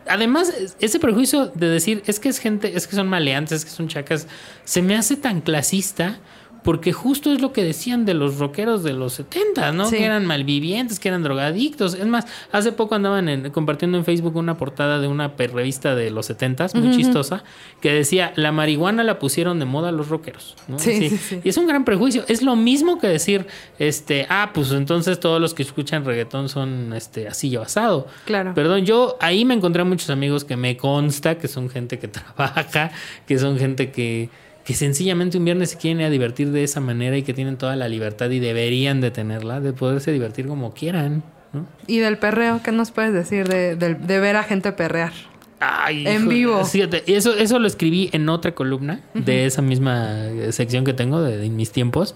Además, 0.07 0.73
ese 0.79 0.99
prejuicio 0.99 1.47
de 1.47 1.69
decir 1.69 2.03
es 2.07 2.19
que 2.19 2.29
es 2.29 2.39
gente, 2.39 2.75
es 2.75 2.87
que 2.87 2.95
son 2.95 3.07
maleantes, 3.07 3.59
es 3.59 3.65
que 3.65 3.71
son 3.71 3.87
chacas, 3.87 4.27
se 4.63 4.81
me 4.81 4.95
hace 4.95 5.17
tan 5.17 5.41
clasista 5.41 6.19
porque 6.63 6.93
justo 6.93 7.31
es 7.33 7.41
lo 7.41 7.53
que 7.53 7.63
decían 7.63 8.05
de 8.05 8.13
los 8.13 8.37
rockeros 8.37 8.83
de 8.83 8.93
los 8.93 9.13
70, 9.13 9.71
¿no? 9.71 9.85
Sí. 9.85 9.97
Que 9.97 10.05
eran 10.05 10.25
malvivientes, 10.25 10.99
que 10.99 11.07
eran 11.09 11.23
drogadictos. 11.23 11.93
Es 11.93 12.05
más, 12.05 12.25
hace 12.51 12.71
poco 12.71 12.95
andaban 12.95 13.29
en- 13.29 13.49
compartiendo 13.51 13.97
en 13.97 14.05
Facebook 14.05 14.35
una 14.35 14.57
portada 14.57 14.99
de 14.99 15.07
una 15.07 15.29
revista 15.37 15.95
de 15.95 16.11
los 16.11 16.25
70, 16.27 16.67
muy 16.75 16.95
chistosa, 16.95 17.43
que 17.81 17.93
decía, 17.93 18.33
la 18.35 18.51
marihuana 18.51 19.03
la 19.03 19.19
pusieron 19.19 19.59
de 19.59 19.65
moda 19.65 19.91
los 19.91 20.09
rockeros. 20.09 20.55
¿no? 20.67 20.79
Sí, 20.79 21.09
sí, 21.09 21.17
sí. 21.17 21.41
Y 21.43 21.49
es 21.49 21.57
un 21.57 21.67
gran 21.67 21.85
prejuicio. 21.85 22.23
Es 22.27 22.41
lo 22.41 22.55
mismo 22.55 22.99
que 22.99 23.07
decir, 23.07 23.47
este, 23.77 24.25
ah, 24.29 24.51
pues 24.53 24.71
entonces 24.71 25.19
todos 25.19 25.39
los 25.41 25.53
que 25.53 25.63
escuchan 25.63 26.05
reggaetón 26.05 26.49
son 26.49 26.93
este, 26.93 27.27
así 27.27 27.55
basado. 27.55 28.07
Claro. 28.25 28.53
Perdón, 28.53 28.85
yo 28.85 29.17
ahí 29.21 29.45
me 29.45 29.53
encontré 29.53 29.81
a 29.81 29.85
muchos 29.85 30.09
amigos 30.09 30.43
que 30.43 30.55
me 30.55 30.77
consta 30.77 31.37
que 31.37 31.47
son 31.47 31.69
gente 31.69 31.99
que 31.99 32.07
trabaja, 32.09 32.91
que 33.27 33.39
son 33.39 33.57
gente 33.57 33.91
que, 33.91 34.29
que 34.69 34.75
sencillamente 34.75 35.35
un 35.39 35.45
viernes 35.45 35.71
se 35.71 35.77
quieren 35.79 35.99
ir 36.01 36.05
a 36.05 36.09
divertir 36.11 36.51
de 36.51 36.63
esa 36.63 36.79
manera 36.79 37.17
y 37.17 37.23
que 37.23 37.33
tienen 37.33 37.57
toda 37.57 37.75
la 37.75 37.87
libertad 37.89 38.29
y 38.29 38.37
deberían 38.39 39.01
de 39.01 39.09
tenerla, 39.09 39.59
de 39.61 39.73
poderse 39.73 40.11
divertir 40.11 40.45
como 40.45 40.75
quieran, 40.75 41.23
¿no? 41.53 41.65
Y 41.87 41.97
del 41.97 42.19
perreo, 42.19 42.61
¿qué 42.63 42.71
nos 42.71 42.91
puedes 42.91 43.11
decir 43.11 43.47
de, 43.47 43.75
del- 43.75 44.05
de 44.05 44.19
ver 44.19 44.35
a 44.35 44.43
gente 44.43 44.71
perrear? 44.71 45.11
Ay, 45.59 46.05
En 46.05 46.21
híjole, 46.21 46.35
vivo. 46.35 46.65
fíjate, 46.65 47.03
eso, 47.15 47.33
eso 47.35 47.57
lo 47.57 47.65
escribí 47.65 48.11
en 48.13 48.29
otra 48.29 48.53
columna 48.53 49.01
de 49.15 49.47
esa 49.47 49.63
misma 49.63 50.27
eh, 50.27 50.51
sección 50.51 50.85
que 50.85 50.93
tengo 50.93 51.19
de, 51.23 51.37
de 51.37 51.49
mis 51.49 51.71
tiempos, 51.71 52.13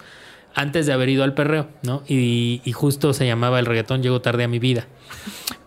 antes 0.54 0.86
de 0.86 0.94
haber 0.94 1.10
ido 1.10 1.24
al 1.24 1.34
perreo, 1.34 1.70
¿no? 1.82 2.04
Y, 2.08 2.62
y 2.64 2.72
justo 2.72 3.14
se 3.14 3.26
llamaba 3.26 3.58
El 3.60 3.66
reggaetón 3.66 4.04
llegó 4.04 4.22
tarde 4.22 4.44
a 4.44 4.48
mi 4.48 4.60
vida. 4.60 4.86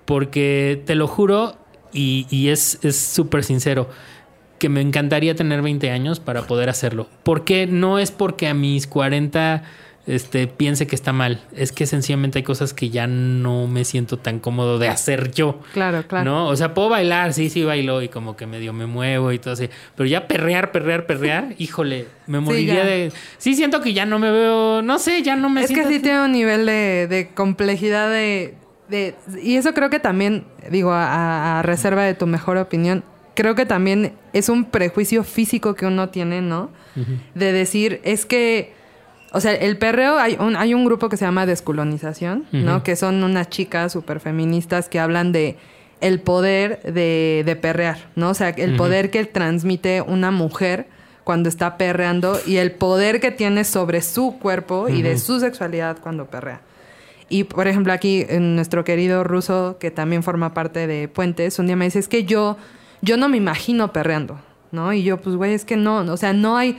Porque 0.04 0.80
te 0.86 0.94
lo 0.94 1.08
juro, 1.08 1.56
y, 1.92 2.26
y 2.30 2.48
es 2.50 2.78
es 2.84 2.96
súper 2.96 3.42
sincero, 3.42 3.90
que 4.58 4.68
me 4.68 4.80
encantaría 4.80 5.34
tener 5.34 5.62
20 5.62 5.90
años 5.90 6.20
para 6.20 6.42
poder 6.46 6.68
hacerlo. 6.68 7.08
Porque 7.22 7.66
no 7.66 7.98
es 7.98 8.10
porque 8.10 8.48
a 8.48 8.54
mis 8.54 8.86
40 8.86 9.62
este, 10.06 10.46
piense 10.46 10.86
que 10.86 10.94
está 10.94 11.12
mal, 11.12 11.40
es 11.56 11.72
que 11.72 11.84
sencillamente 11.84 12.38
hay 12.38 12.42
cosas 12.44 12.72
que 12.72 12.90
ya 12.90 13.08
no 13.08 13.66
me 13.66 13.84
siento 13.84 14.18
tan 14.18 14.38
cómodo 14.38 14.78
de 14.78 14.86
hacer 14.86 15.32
yo. 15.32 15.58
Claro, 15.72 16.04
claro. 16.06 16.24
¿No? 16.24 16.46
O 16.46 16.54
sea, 16.54 16.74
puedo 16.74 16.88
bailar, 16.88 17.32
sí, 17.32 17.50
sí 17.50 17.64
bailo 17.64 18.00
y 18.02 18.08
como 18.08 18.36
que 18.36 18.46
medio 18.46 18.72
me 18.72 18.86
muevo 18.86 19.32
y 19.32 19.40
todo 19.40 19.54
así. 19.54 19.68
Pero 19.96 20.08
ya 20.08 20.28
perrear, 20.28 20.70
perrear, 20.70 21.06
perrear, 21.06 21.54
híjole, 21.58 22.06
me 22.28 22.38
moriría 22.38 22.84
de. 22.84 23.10
Sí, 23.38 23.56
siento 23.56 23.80
que 23.80 23.94
ya 23.94 24.06
no 24.06 24.20
me 24.20 24.30
veo, 24.30 24.80
no 24.80 25.00
sé, 25.00 25.22
ya 25.22 25.34
no 25.34 25.48
me 25.50 25.62
es 25.62 25.68
que 25.68 25.74
siento. 25.74 25.90
sí 25.92 25.98
tiene 26.00 26.24
un 26.24 26.30
nivel 26.32 26.66
de, 26.66 27.08
de 27.08 27.30
complejidad 27.34 28.08
de, 28.08 28.54
de- 28.88 29.16
Y 29.42 29.56
eso 29.56 29.74
creo 29.74 29.90
que 29.90 29.98
también, 29.98 30.44
digo, 30.70 30.92
a 30.94 31.62
reserva 31.64 32.04
de 32.04 32.14
tu 32.14 32.28
mejor 32.28 32.58
opinión, 32.58 33.02
creo 33.36 33.54
que 33.54 33.66
también 33.66 34.14
es 34.32 34.48
un 34.48 34.64
prejuicio 34.64 35.22
físico 35.22 35.74
que 35.74 35.86
uno 35.86 36.08
tiene, 36.08 36.42
¿no? 36.42 36.70
De 37.34 37.52
decir, 37.52 38.00
es 38.02 38.26
que. 38.26 38.74
O 39.32 39.40
sea, 39.40 39.52
el 39.52 39.76
perreo, 39.76 40.18
hay 40.18 40.36
un, 40.40 40.56
hay 40.56 40.72
un 40.72 40.84
grupo 40.84 41.08
que 41.08 41.16
se 41.16 41.24
llama 41.24 41.46
Descolonización, 41.46 42.46
¿no? 42.50 42.82
Que 42.82 42.96
son 42.96 43.22
unas 43.22 43.48
chicas 43.50 43.92
súper 43.92 44.18
feministas 44.18 44.88
que 44.88 44.98
hablan 44.98 45.30
de 45.30 45.56
el 46.00 46.20
poder 46.20 46.82
de, 46.82 47.42
de 47.44 47.56
perrear, 47.56 47.98
¿no? 48.16 48.30
O 48.30 48.34
sea, 48.34 48.48
el 48.48 48.76
poder 48.76 49.10
que 49.10 49.24
transmite 49.24 50.00
una 50.02 50.30
mujer 50.30 50.88
cuando 51.26 51.48
está 51.48 51.76
perreando 51.76 52.38
y 52.46 52.58
el 52.58 52.70
poder 52.70 53.20
que 53.20 53.30
tiene 53.32 53.64
sobre 53.64 54.00
su 54.00 54.38
cuerpo 54.38 54.88
y 54.88 55.02
de 55.02 55.18
su 55.18 55.40
sexualidad 55.40 55.98
cuando 56.00 56.26
perrea. 56.26 56.60
Y 57.28 57.44
por 57.44 57.66
ejemplo, 57.66 57.92
aquí 57.92 58.24
en 58.28 58.54
nuestro 58.54 58.84
querido 58.84 59.24
ruso, 59.24 59.76
que 59.80 59.90
también 59.90 60.22
forma 60.22 60.54
parte 60.54 60.86
de 60.86 61.08
Puentes, 61.08 61.58
un 61.58 61.66
día 61.66 61.74
me 61.74 61.86
dice, 61.86 61.98
es 61.98 62.08
que 62.08 62.24
yo, 62.24 62.56
yo 63.02 63.16
no 63.16 63.28
me 63.28 63.36
imagino 63.36 63.92
perreando, 63.92 64.38
¿no? 64.72 64.92
Y 64.92 65.02
yo, 65.02 65.18
pues, 65.18 65.36
güey, 65.36 65.54
es 65.54 65.64
que 65.64 65.76
no, 65.76 65.98
o 66.00 66.16
sea, 66.16 66.32
no 66.32 66.56
hay, 66.56 66.78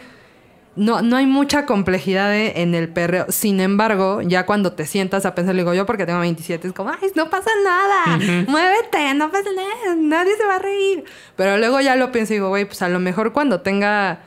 no, 0.76 1.02
no 1.02 1.16
hay 1.18 1.26
mucha 1.26 1.66
complejidad 1.66 2.30
de- 2.30 2.62
en 2.62 2.76
el 2.76 2.90
perreo. 2.90 3.26
Sin 3.30 3.60
embargo, 3.60 4.22
ya 4.22 4.46
cuando 4.46 4.74
te 4.74 4.86
sientas 4.86 5.26
a 5.26 5.34
pensar, 5.34 5.56
le 5.56 5.62
digo 5.64 5.74
yo 5.74 5.86
porque 5.86 6.06
tengo 6.06 6.20
27, 6.20 6.68
es 6.68 6.74
como, 6.74 6.90
ay, 6.92 7.10
no 7.16 7.30
pasa 7.30 7.50
nada, 7.64 8.20
muévete, 8.48 9.14
no 9.16 9.32
pasa 9.32 9.50
nada, 9.56 9.96
nadie 9.98 10.36
se 10.38 10.46
va 10.46 10.56
a 10.56 10.60
reír. 10.60 11.04
Pero 11.36 11.58
luego 11.58 11.80
ya 11.82 11.96
lo 11.96 12.12
pienso 12.12 12.34
y 12.34 12.38
digo, 12.38 12.50
güey, 12.50 12.66
pues 12.66 12.82
a 12.82 12.90
lo 12.90 13.00
mejor 13.00 13.34
cuando 13.34 13.62
tenga 13.62 14.20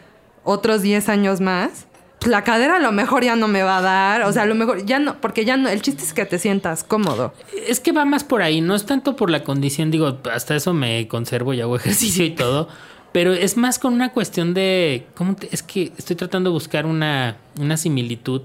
otros 0.42 0.82
10 0.82 1.08
años 1.08 1.40
más, 1.40 1.86
la 2.26 2.44
cadera 2.44 2.76
a 2.76 2.78
lo 2.80 2.92
mejor 2.92 3.24
ya 3.24 3.36
no 3.36 3.48
me 3.48 3.62
va 3.62 3.78
a 3.78 3.82
dar, 3.82 4.22
o 4.22 4.32
sea, 4.32 4.42
a 4.42 4.46
lo 4.46 4.54
mejor 4.54 4.84
ya 4.84 4.98
no, 4.98 5.20
porque 5.20 5.44
ya 5.44 5.56
no, 5.56 5.68
el 5.68 5.80
chiste 5.80 6.02
es 6.02 6.12
que 6.12 6.26
te 6.26 6.38
sientas 6.38 6.84
cómodo. 6.84 7.32
Es 7.66 7.80
que 7.80 7.92
va 7.92 8.04
más 8.04 8.24
por 8.24 8.42
ahí, 8.42 8.60
no 8.60 8.74
es 8.74 8.84
tanto 8.84 9.16
por 9.16 9.30
la 9.30 9.42
condición, 9.42 9.90
digo, 9.90 10.18
hasta 10.32 10.54
eso 10.54 10.74
me 10.74 11.08
conservo 11.08 11.54
y 11.54 11.60
hago 11.60 11.76
ejercicio 11.76 12.24
y 12.24 12.30
todo, 12.30 12.68
pero 13.12 13.32
es 13.32 13.56
más 13.56 13.78
con 13.78 13.94
una 13.94 14.12
cuestión 14.12 14.54
de, 14.54 15.06
¿cómo 15.14 15.36
es 15.50 15.62
que 15.62 15.92
estoy 15.96 16.16
tratando 16.16 16.50
de 16.50 16.54
buscar 16.54 16.86
una, 16.86 17.38
una 17.58 17.76
similitud, 17.76 18.42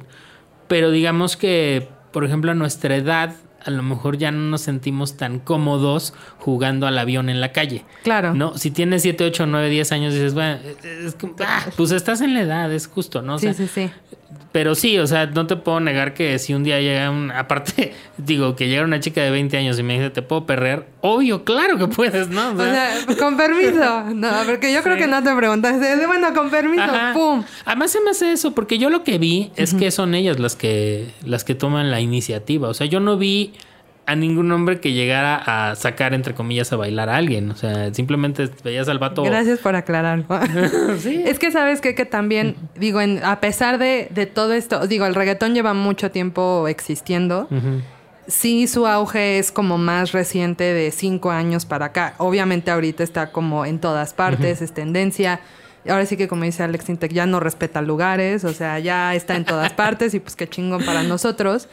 pero 0.68 0.92
digamos 0.92 1.38
que, 1.38 1.88
por 2.12 2.26
ejemplo, 2.26 2.52
a 2.52 2.56
nuestra 2.56 2.96
edad, 2.96 3.36
a 3.66 3.72
lo 3.72 3.82
mejor 3.84 4.18
ya 4.18 4.32
no 4.32 4.40
nos 4.50 4.62
sentimos 4.62 5.18
tan 5.18 5.40
cómodos 5.40 6.14
jugando 6.40 6.88
al 6.88 6.98
avión 6.98 7.30
en 7.30 7.42
la 7.42 7.52
calle. 7.52 7.84
Claro. 8.04 8.34
No, 8.36 8.58
si 8.58 8.72
tienes 8.72 9.02
7, 9.02 9.24
8, 9.26 9.46
9, 9.48 9.70
10 9.70 9.92
años, 9.92 10.14
dices, 10.14 10.34
bueno, 10.34 10.60
es 10.84 11.16
como, 11.16 11.36
ah, 11.46 11.66
pues 11.76 11.92
estás 11.92 12.22
en 12.22 12.34
la 12.34 12.42
edad, 12.42 12.72
es 12.72 12.88
justo, 12.88 13.22
¿no? 13.22 13.36
O 13.36 13.40
Sí, 13.40 13.46
sea, 13.48 13.54
sí, 13.54 13.68
sí. 13.68 13.90
Pero 14.52 14.74
sí, 14.74 14.98
o 15.00 15.08
sea, 15.08 15.26
no 15.26 15.48
te 15.48 15.58
puedo 15.58 15.80
negar 15.80 16.14
que 16.14 16.40
si 16.40 16.54
un 16.54 16.64
día 16.64 16.80
llega 16.80 17.10
un. 17.10 17.32
Aparte, 17.32 17.94
digo, 18.18 18.56
que 18.56 18.68
llega 18.68 18.84
una 18.84 19.00
chica 19.00 19.22
de 19.22 19.30
20 19.30 19.58
años 19.58 19.78
y 19.80 19.84
me 19.84 19.94
dice, 19.94 20.10
¿te 20.12 20.22
puedo 20.22 20.46
perrear? 20.46 20.86
Obvio, 21.02 21.44
claro 21.44 21.78
que 21.78 21.88
puedes, 21.88 22.30
¿no? 22.30 22.52
O 22.52 22.58
sea, 22.58 22.96
con 23.20 23.38
permiso. 23.38 24.04
No, 24.16 24.30
porque 24.46 24.72
yo 24.74 24.82
creo 24.82 24.98
que 24.98 25.08
no 25.08 25.22
te 25.22 25.36
preguntas. 25.36 25.80
de, 25.80 26.08
Bueno, 26.08 26.34
con 26.34 26.50
permiso, 26.50 26.84
Ajá. 26.84 27.14
¡pum! 27.14 27.44
Además 27.66 27.92
se 27.92 28.00
me 28.02 28.12
hace 28.12 28.32
eso, 28.32 28.54
porque 28.54 28.78
yo 28.78 28.90
lo 28.90 29.04
que 29.04 29.18
vi 29.18 29.52
es 29.56 29.74
que 29.74 29.92
son 29.92 30.16
ellas 30.16 30.40
las 30.40 30.56
que, 30.56 31.12
las 31.26 31.44
que 31.44 31.54
toman 31.54 31.92
la 31.92 32.00
iniciativa. 32.00 32.70
O 32.70 32.74
sea, 32.74 32.88
yo 32.88 33.00
no 33.00 33.18
vi 33.18 33.54
a 34.08 34.16
ningún 34.16 34.52
hombre 34.52 34.80
que 34.80 34.94
llegara 34.94 35.36
a 35.70 35.76
sacar, 35.76 36.14
entre 36.14 36.34
comillas, 36.36 36.72
a 36.72 36.76
bailar 36.76 37.10
a 37.10 37.16
alguien. 37.18 37.50
O 37.52 37.56
sea, 37.56 37.94
simplemente 37.94 38.50
veías 38.64 38.88
al 38.88 39.00
vato. 39.00 39.24
Gracias 39.24 39.60
por 39.60 39.76
aclarar. 39.76 40.24
Sí. 41.00 41.24
Es 41.26 41.40
que 41.40 41.52
sabes 41.52 41.82
qué? 41.82 41.96
que 41.96 42.06
también, 42.06 42.56
digo, 42.76 43.02
en- 43.02 43.24
a 43.24 43.40
pesar 43.40 43.78
de, 43.80 44.08
de 44.12 44.26
todo 44.26 44.54
esto, 44.54 44.86
digo, 44.88 45.06
el 45.06 45.16
reggaetón 45.16 45.54
lleva 45.56 45.74
mucho 45.74 46.12
tiempo 46.12 46.68
existiendo. 46.68 47.48
Ujú. 47.52 47.82
Sí, 48.28 48.68
su 48.68 48.88
auge 48.88 49.38
es 49.38 49.52
como 49.52 49.78
más 49.78 50.12
reciente 50.12 50.64
de 50.64 50.92
cinco 50.92 51.30
años 51.32 51.66
para 51.66 51.88
acá. 51.88 52.16
Obviamente 52.18 52.72
ahorita 52.72 53.04
está 53.04 53.32
como 53.32 53.66
en 53.66 53.80
todas 53.80 54.14
partes, 54.14 54.62
es 54.64 54.74
tendencia. 54.74 55.42
Ahora 55.88 56.08
sí 56.08 56.18
que 56.18 56.28
como 56.28 56.44
dice 56.44 56.64
Alex 56.64 56.90
Intec, 56.90 57.12
ya 57.14 57.28
no 57.28 57.40
respeta 57.40 57.84
lugares, 57.84 58.44
o 58.44 58.52
sea, 58.54 58.80
ya 58.80 59.14
está 59.14 59.36
en 59.36 59.46
todas 59.46 59.74
partes 59.84 60.16
y 60.16 60.20
pues 60.20 60.36
qué 60.36 60.48
chingón 60.50 60.84
para 60.84 61.04
nosotros. 61.04 61.70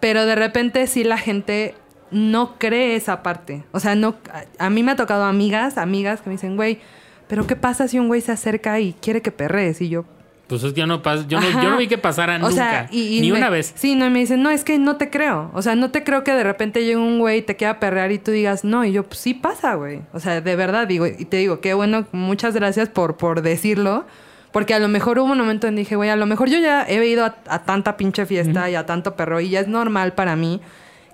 Pero 0.00 0.26
de 0.26 0.34
repente 0.34 0.86
sí 0.86 1.04
la 1.04 1.18
gente 1.18 1.74
no 2.10 2.54
cree 2.58 2.94
esa 2.96 3.22
parte. 3.22 3.64
O 3.72 3.80
sea, 3.80 3.94
no, 3.94 4.16
a, 4.58 4.66
a 4.66 4.70
mí 4.70 4.82
me 4.82 4.92
ha 4.92 4.96
tocado 4.96 5.24
amigas, 5.24 5.76
amigas 5.78 6.20
que 6.20 6.30
me 6.30 6.34
dicen, 6.36 6.56
güey, 6.56 6.78
pero 7.26 7.46
¿qué 7.46 7.56
pasa 7.56 7.88
si 7.88 7.98
un 7.98 8.08
güey 8.08 8.20
se 8.20 8.32
acerca 8.32 8.78
y 8.80 8.94
quiere 8.94 9.20
que 9.22 9.30
perrees? 9.32 9.80
Y 9.82 9.88
yo, 9.90 10.04
Pues 10.46 10.62
es 10.64 10.72
que 10.72 10.80
yo 10.80 10.86
no, 10.86 11.02
pas- 11.02 11.26
yo 11.26 11.38
no, 11.40 11.62
yo 11.62 11.68
no 11.70 11.76
vi 11.76 11.88
que 11.88 11.98
pasara 11.98 12.36
O 12.36 12.38
nunca. 12.38 12.52
sea, 12.54 12.88
y- 12.90 13.18
y 13.18 13.20
ni 13.20 13.32
me- 13.32 13.36
una 13.38 13.50
vez. 13.50 13.72
Sí, 13.76 13.94
no, 13.96 14.06
y 14.06 14.10
me 14.10 14.20
dicen, 14.20 14.42
no, 14.42 14.48
es 14.48 14.64
que 14.64 14.78
no 14.78 14.96
te 14.96 15.10
creo. 15.10 15.50
O 15.52 15.60
sea, 15.60 15.74
no 15.74 15.90
te 15.90 16.04
creo 16.04 16.24
que 16.24 16.32
de 16.32 16.42
repente 16.42 16.80
llegue 16.84 16.96
un 16.96 17.18
güey 17.18 17.40
y 17.40 17.42
te 17.42 17.56
quiera 17.56 17.78
perrear 17.80 18.12
y 18.12 18.18
tú 18.18 18.30
digas, 18.30 18.64
no. 18.64 18.82
Y 18.86 18.92
yo, 18.92 19.02
pues 19.04 19.18
sí 19.20 19.34
pasa, 19.34 19.74
güey. 19.74 20.00
O 20.14 20.20
sea, 20.20 20.40
de 20.40 20.56
verdad, 20.56 20.86
digo, 20.86 21.06
y 21.06 21.26
te 21.26 21.36
digo, 21.36 21.60
qué 21.60 21.74
bueno, 21.74 22.06
muchas 22.12 22.54
gracias 22.54 22.88
por, 22.88 23.18
por 23.18 23.42
decirlo. 23.42 24.06
Porque 24.52 24.74
a 24.74 24.78
lo 24.78 24.88
mejor 24.88 25.18
hubo 25.18 25.32
un 25.32 25.38
momento 25.38 25.66
en 25.66 25.74
que 25.74 25.80
dije, 25.80 25.96
güey, 25.96 26.10
a 26.10 26.16
lo 26.16 26.26
mejor 26.26 26.48
yo 26.48 26.58
ya 26.58 26.84
he 26.84 27.04
ido 27.06 27.24
a, 27.24 27.36
a 27.48 27.64
tanta 27.64 27.96
pinche 27.96 28.26
fiesta 28.26 28.70
y 28.70 28.74
a 28.74 28.86
tanto 28.86 29.14
perro 29.14 29.40
y 29.40 29.50
ya 29.50 29.60
es 29.60 29.68
normal 29.68 30.14
para 30.14 30.36
mí 30.36 30.60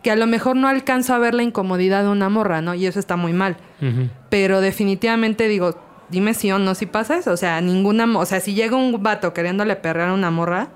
que 0.04 0.10
a 0.10 0.16
lo 0.16 0.26
mejor 0.26 0.54
no 0.54 0.68
alcanzo 0.68 1.14
a 1.14 1.18
ver 1.18 1.34
la 1.34 1.42
incomodidad 1.42 2.02
de 2.02 2.10
una 2.10 2.28
morra, 2.28 2.60
¿no? 2.60 2.74
Y 2.74 2.86
eso 2.86 3.00
está 3.00 3.16
muy 3.16 3.32
mal. 3.32 3.56
Pero 4.28 4.60
definitivamente 4.60 5.48
digo, 5.48 5.80
dime 6.10 6.34
sí 6.34 6.52
o 6.52 6.58
no 6.58 6.74
si 6.74 6.84
pasa 6.84 7.16
eso. 7.16 7.32
O 7.32 7.36
sea, 7.38 7.60
ninguna... 7.62 8.06
O 8.18 8.26
sea, 8.26 8.38
si 8.40 8.54
llega 8.54 8.76
un 8.76 9.02
vato 9.02 9.32
queriéndole 9.32 9.76
perrear 9.76 10.10
a 10.10 10.12
una 10.12 10.30
morra, 10.30 10.68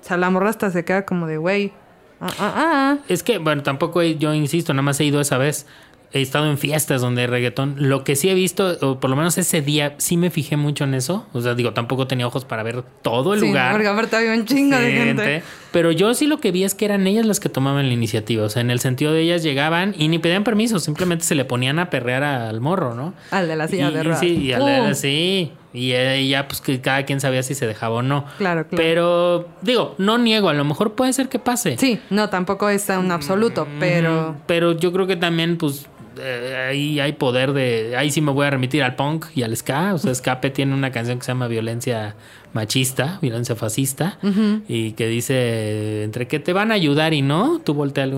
o 0.00 0.04
sea, 0.04 0.16
la 0.16 0.30
morra 0.30 0.50
hasta 0.50 0.70
se 0.70 0.84
queda 0.84 1.04
como 1.04 1.26
de, 1.26 1.36
güey, 1.36 1.72
ah, 2.20 2.28
ah, 2.38 2.54
ah. 2.56 2.98
Es 3.08 3.24
que, 3.24 3.38
bueno, 3.38 3.64
tampoco 3.64 4.02
yo 4.02 4.32
insisto, 4.32 4.72
nada 4.72 4.82
más 4.82 5.00
he 5.00 5.04
ido 5.04 5.20
esa 5.20 5.36
vez. 5.36 5.66
He 6.12 6.22
estado 6.22 6.48
en 6.50 6.56
fiestas 6.56 7.00
donde 7.00 7.22
hay 7.22 7.26
reggaetón. 7.26 7.74
Lo 7.78 8.04
que 8.04 8.16
sí 8.16 8.28
he 8.30 8.34
visto, 8.34 8.76
o 8.80 9.00
por 9.00 9.10
lo 9.10 9.16
menos 9.16 9.36
ese 9.38 9.60
día, 9.60 9.94
sí 9.98 10.16
me 10.16 10.30
fijé 10.30 10.56
mucho 10.56 10.84
en 10.84 10.94
eso. 10.94 11.26
O 11.32 11.40
sea, 11.42 11.54
digo, 11.54 11.72
tampoco 11.72 12.06
tenía 12.06 12.26
ojos 12.26 12.44
para 12.44 12.62
ver 12.62 12.82
todo 13.02 13.34
el 13.34 13.40
Sí, 13.40 13.46
lugar. 13.48 13.72
porque 13.72 13.88
aparte 13.88 14.16
había 14.16 14.32
un 14.32 14.44
chingo 14.46 14.76
de 14.78 14.92
gente. 14.92 15.42
Pero 15.72 15.90
yo 15.92 16.14
sí 16.14 16.26
lo 16.26 16.38
que 16.40 16.52
vi 16.52 16.64
es 16.64 16.74
que 16.74 16.84
eran 16.86 17.06
ellas 17.06 17.26
las 17.26 17.38
que 17.40 17.48
tomaban 17.48 17.86
la 17.88 17.92
iniciativa. 17.92 18.44
O 18.44 18.48
sea, 18.48 18.62
en 18.62 18.70
el 18.70 18.80
sentido 18.80 19.12
de 19.12 19.20
ellas 19.22 19.42
llegaban 19.42 19.94
y 19.98 20.08
ni 20.08 20.18
pedían 20.18 20.42
permiso, 20.44 20.78
simplemente 20.78 21.24
se 21.24 21.34
le 21.34 21.44
ponían 21.44 21.78
a 21.78 21.90
perrear 21.90 22.22
al 22.24 22.60
morro, 22.60 22.94
¿no? 22.94 23.12
Al 23.30 23.46
de 23.48 23.56
la 23.56 23.68
silla 23.68 23.90
y, 23.90 23.94
de 23.94 24.02
ruedas. 24.02 24.20
Sí, 24.20 24.28
y 24.42 24.52
al 24.52 24.64
de- 24.64 24.78
¡Pum! 24.78 24.94
sí. 24.94 25.52
Y 25.76 25.92
eh, 25.92 26.26
ya, 26.26 26.48
pues 26.48 26.60
que 26.60 26.80
cada 26.80 27.04
quien 27.04 27.20
sabía 27.20 27.42
si 27.42 27.54
se 27.54 27.66
dejaba 27.66 27.96
o 27.96 28.02
no. 28.02 28.24
Claro, 28.38 28.66
claro. 28.66 28.76
Pero, 28.76 29.48
digo, 29.60 29.94
no 29.98 30.16
niego, 30.16 30.48
a 30.48 30.54
lo 30.54 30.64
mejor 30.64 30.94
puede 30.94 31.12
ser 31.12 31.28
que 31.28 31.38
pase. 31.38 31.76
Sí, 31.76 32.00
no, 32.08 32.30
tampoco 32.30 32.68
es 32.70 32.88
un 32.88 33.12
absoluto, 33.12 33.68
pero... 33.78 34.30
Ujú. 34.30 34.38
Pero 34.46 34.72
yo 34.72 34.92
creo 34.92 35.06
que 35.06 35.16
también, 35.16 35.58
pues, 35.58 35.86
eh, 36.18 36.68
ahí 36.70 36.98
hay 36.98 37.12
poder 37.12 37.52
de. 37.52 37.94
Ahí 37.96 38.10
sí 38.10 38.20
me 38.22 38.32
voy 38.32 38.46
a 38.46 38.50
remitir 38.50 38.82
al 38.82 38.96
punk 38.96 39.26
y 39.34 39.42
al 39.42 39.54
ska. 39.54 39.92
O 39.92 39.98
sea, 39.98 40.12
Escape 40.12 40.48
tiene 40.50 40.74
una 40.74 40.90
canción 40.90 41.18
que 41.18 41.24
se 41.24 41.32
llama 41.32 41.46
Violencia 41.46 42.14
Machista, 42.54 43.18
Violencia 43.20 43.54
Fascista, 43.54 44.18
y 44.66 44.92
que 44.92 45.08
dice: 45.08 46.04
entre 46.04 46.26
que 46.26 46.38
te 46.38 46.54
van 46.54 46.70
a 46.70 46.74
ayudar 46.74 47.12
y 47.12 47.20
no, 47.20 47.60
tú 47.62 47.74
volteale 47.74 48.16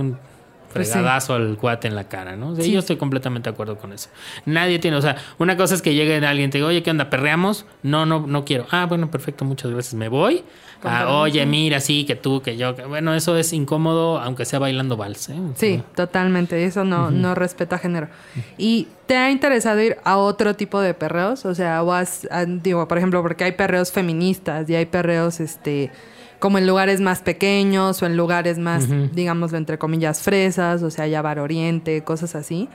Pues 0.72 0.88
sí. 0.88 0.92
fregadazo 0.92 1.34
al 1.34 1.56
cuate 1.56 1.88
en 1.88 1.94
la 1.94 2.04
cara, 2.08 2.36
¿no? 2.36 2.50
O 2.50 2.54
sea, 2.54 2.64
Sí. 2.64 2.72
Yo 2.72 2.78
estoy 2.80 2.96
completamente 2.96 3.48
de 3.48 3.54
acuerdo 3.54 3.78
con 3.78 3.92
eso. 3.92 4.10
Nadie 4.44 4.78
tiene, 4.78 4.96
o 4.96 5.02
sea, 5.02 5.16
una 5.38 5.56
cosa 5.56 5.74
es 5.74 5.82
que 5.82 5.94
llegue 5.94 6.16
alguien 6.26 6.48
y 6.48 6.50
te 6.50 6.58
diga, 6.58 6.68
oye, 6.68 6.82
¿qué 6.82 6.90
onda? 6.90 7.08
¿Perreamos? 7.10 7.64
No, 7.82 8.04
no, 8.06 8.26
no 8.26 8.44
quiero. 8.44 8.66
Ah, 8.70 8.84
bueno, 8.86 9.10
perfecto, 9.10 9.44
muchas 9.44 9.70
gracias. 9.70 9.94
Me 9.94 10.08
voy. 10.08 10.44
Ah, 10.84 11.08
oye, 11.22 11.44
mira, 11.44 11.80
sí, 11.80 12.04
que 12.04 12.14
tú, 12.14 12.40
que 12.40 12.56
yo. 12.56 12.76
que- 12.76 12.84
Bueno, 12.84 13.12
eso 13.14 13.36
es 13.36 13.52
incómodo, 13.52 14.20
aunque 14.20 14.44
sea 14.44 14.60
bailando 14.60 14.96
vals, 14.96 15.28
¿eh? 15.30 15.34
Sí, 15.56 15.82
totalmente. 15.96 16.64
Eso 16.64 16.84
no, 16.84 17.10
no 17.10 17.34
respeta 17.34 17.78
género. 17.78 18.08
¿Y 18.58 18.86
te 19.06 19.16
ha 19.16 19.30
interesado 19.32 19.80
ir 19.82 19.96
a 20.04 20.18
otro 20.18 20.54
tipo 20.54 20.80
de 20.80 20.94
perreos? 20.94 21.44
O 21.46 21.54
sea, 21.56 21.82
o 21.82 21.92
has, 21.92 22.28
ah, 22.30 22.44
digo, 22.46 22.86
por 22.86 22.96
ejemplo, 22.98 23.22
porque 23.22 23.42
hay 23.44 23.52
perreos 23.52 23.90
feministas 23.90 24.70
y 24.70 24.76
hay 24.76 24.86
perreos, 24.86 25.40
este, 25.40 25.90
como 26.38 26.58
en 26.58 26.66
lugares 26.66 27.00
más 27.00 27.20
pequeños 27.22 28.02
o 28.02 28.06
en 28.06 28.16
lugares 28.16 28.58
más, 28.58 28.88
digámoslo, 29.14 29.58
entre 29.58 29.78
comillas, 29.78 30.22
fresas, 30.22 30.82
o 30.82 30.90
sea, 30.90 31.06
ya 31.06 31.20
Bar 31.22 31.38
Oriente, 31.38 32.02
cosas 32.04 32.34
así. 32.34 32.68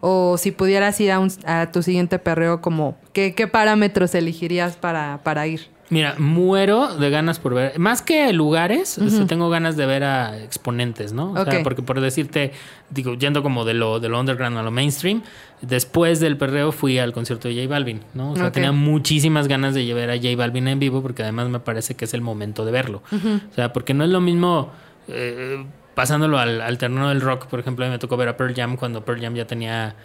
O 0.00 0.36
si 0.38 0.52
pudieras 0.52 1.00
ir 1.00 1.10
a, 1.10 1.18
un- 1.18 1.32
a 1.44 1.70
tu 1.72 1.82
siguiente 1.82 2.18
perreo, 2.20 2.60
como, 2.60 2.96
¿qué, 3.12 3.34
qué 3.34 3.48
parámetros 3.48 4.14
elegirías 4.14 4.76
para, 4.76 5.20
para 5.24 5.46
ir? 5.48 5.68
Mira, 5.90 6.16
muero 6.18 6.94
de 6.96 7.08
ganas 7.08 7.38
por 7.38 7.54
ver. 7.54 7.78
Más 7.78 8.02
que 8.02 8.30
lugares, 8.34 8.98
tengo 9.26 9.48
ganas 9.48 9.76
de 9.76 9.86
ver 9.86 10.04
a 10.04 10.38
exponentes, 10.38 11.12
¿no? 11.14 11.32
O 11.32 11.44
sea, 11.44 11.62
porque 11.62 11.82
por 11.82 12.00
decirte, 12.00 12.52
digo, 12.90 13.14
yendo 13.14 13.42
como 13.42 13.64
de 13.64 13.72
lo, 13.72 13.98
de 13.98 14.10
lo 14.10 14.20
underground 14.20 14.58
a 14.58 14.62
lo 14.62 14.70
mainstream, 14.70 15.22
después 15.62 16.20
del 16.20 16.36
perreo 16.36 16.72
fui 16.72 16.98
al 16.98 17.12
concierto 17.14 17.48
de 17.48 17.54
J 17.54 17.68
Balvin, 17.68 18.00
¿no? 18.12 18.32
O 18.32 18.36
sea, 18.36 18.52
tenía 18.52 18.72
muchísimas 18.72 19.48
ganas 19.48 19.74
de 19.74 19.86
llevar 19.86 20.10
a 20.10 20.16
J 20.16 20.28
Balvin 20.36 20.68
en 20.68 20.78
vivo 20.78 21.00
porque 21.00 21.22
además 21.22 21.48
me 21.48 21.58
parece 21.60 21.94
que 21.94 22.04
es 22.04 22.12
el 22.12 22.20
momento 22.20 22.66
de 22.66 22.72
verlo. 22.72 23.02
O 23.50 23.54
sea, 23.54 23.72
porque 23.72 23.94
no 23.94 24.04
es 24.04 24.10
lo 24.10 24.20
mismo. 24.20 24.70
eh, 25.08 25.64
pasándolo 25.94 26.38
al, 26.38 26.60
al 26.60 26.78
terreno 26.78 27.08
del 27.08 27.20
rock, 27.20 27.46
por 27.46 27.58
ejemplo, 27.58 27.84
a 27.84 27.88
mí 27.88 27.92
me 27.92 27.98
tocó 27.98 28.16
ver 28.16 28.28
a 28.28 28.36
Pearl 28.36 28.54
Jam 28.54 28.76
cuando 28.76 29.04
Pearl 29.04 29.20
Jam 29.20 29.34
ya 29.34 29.46
tenía 29.46 29.96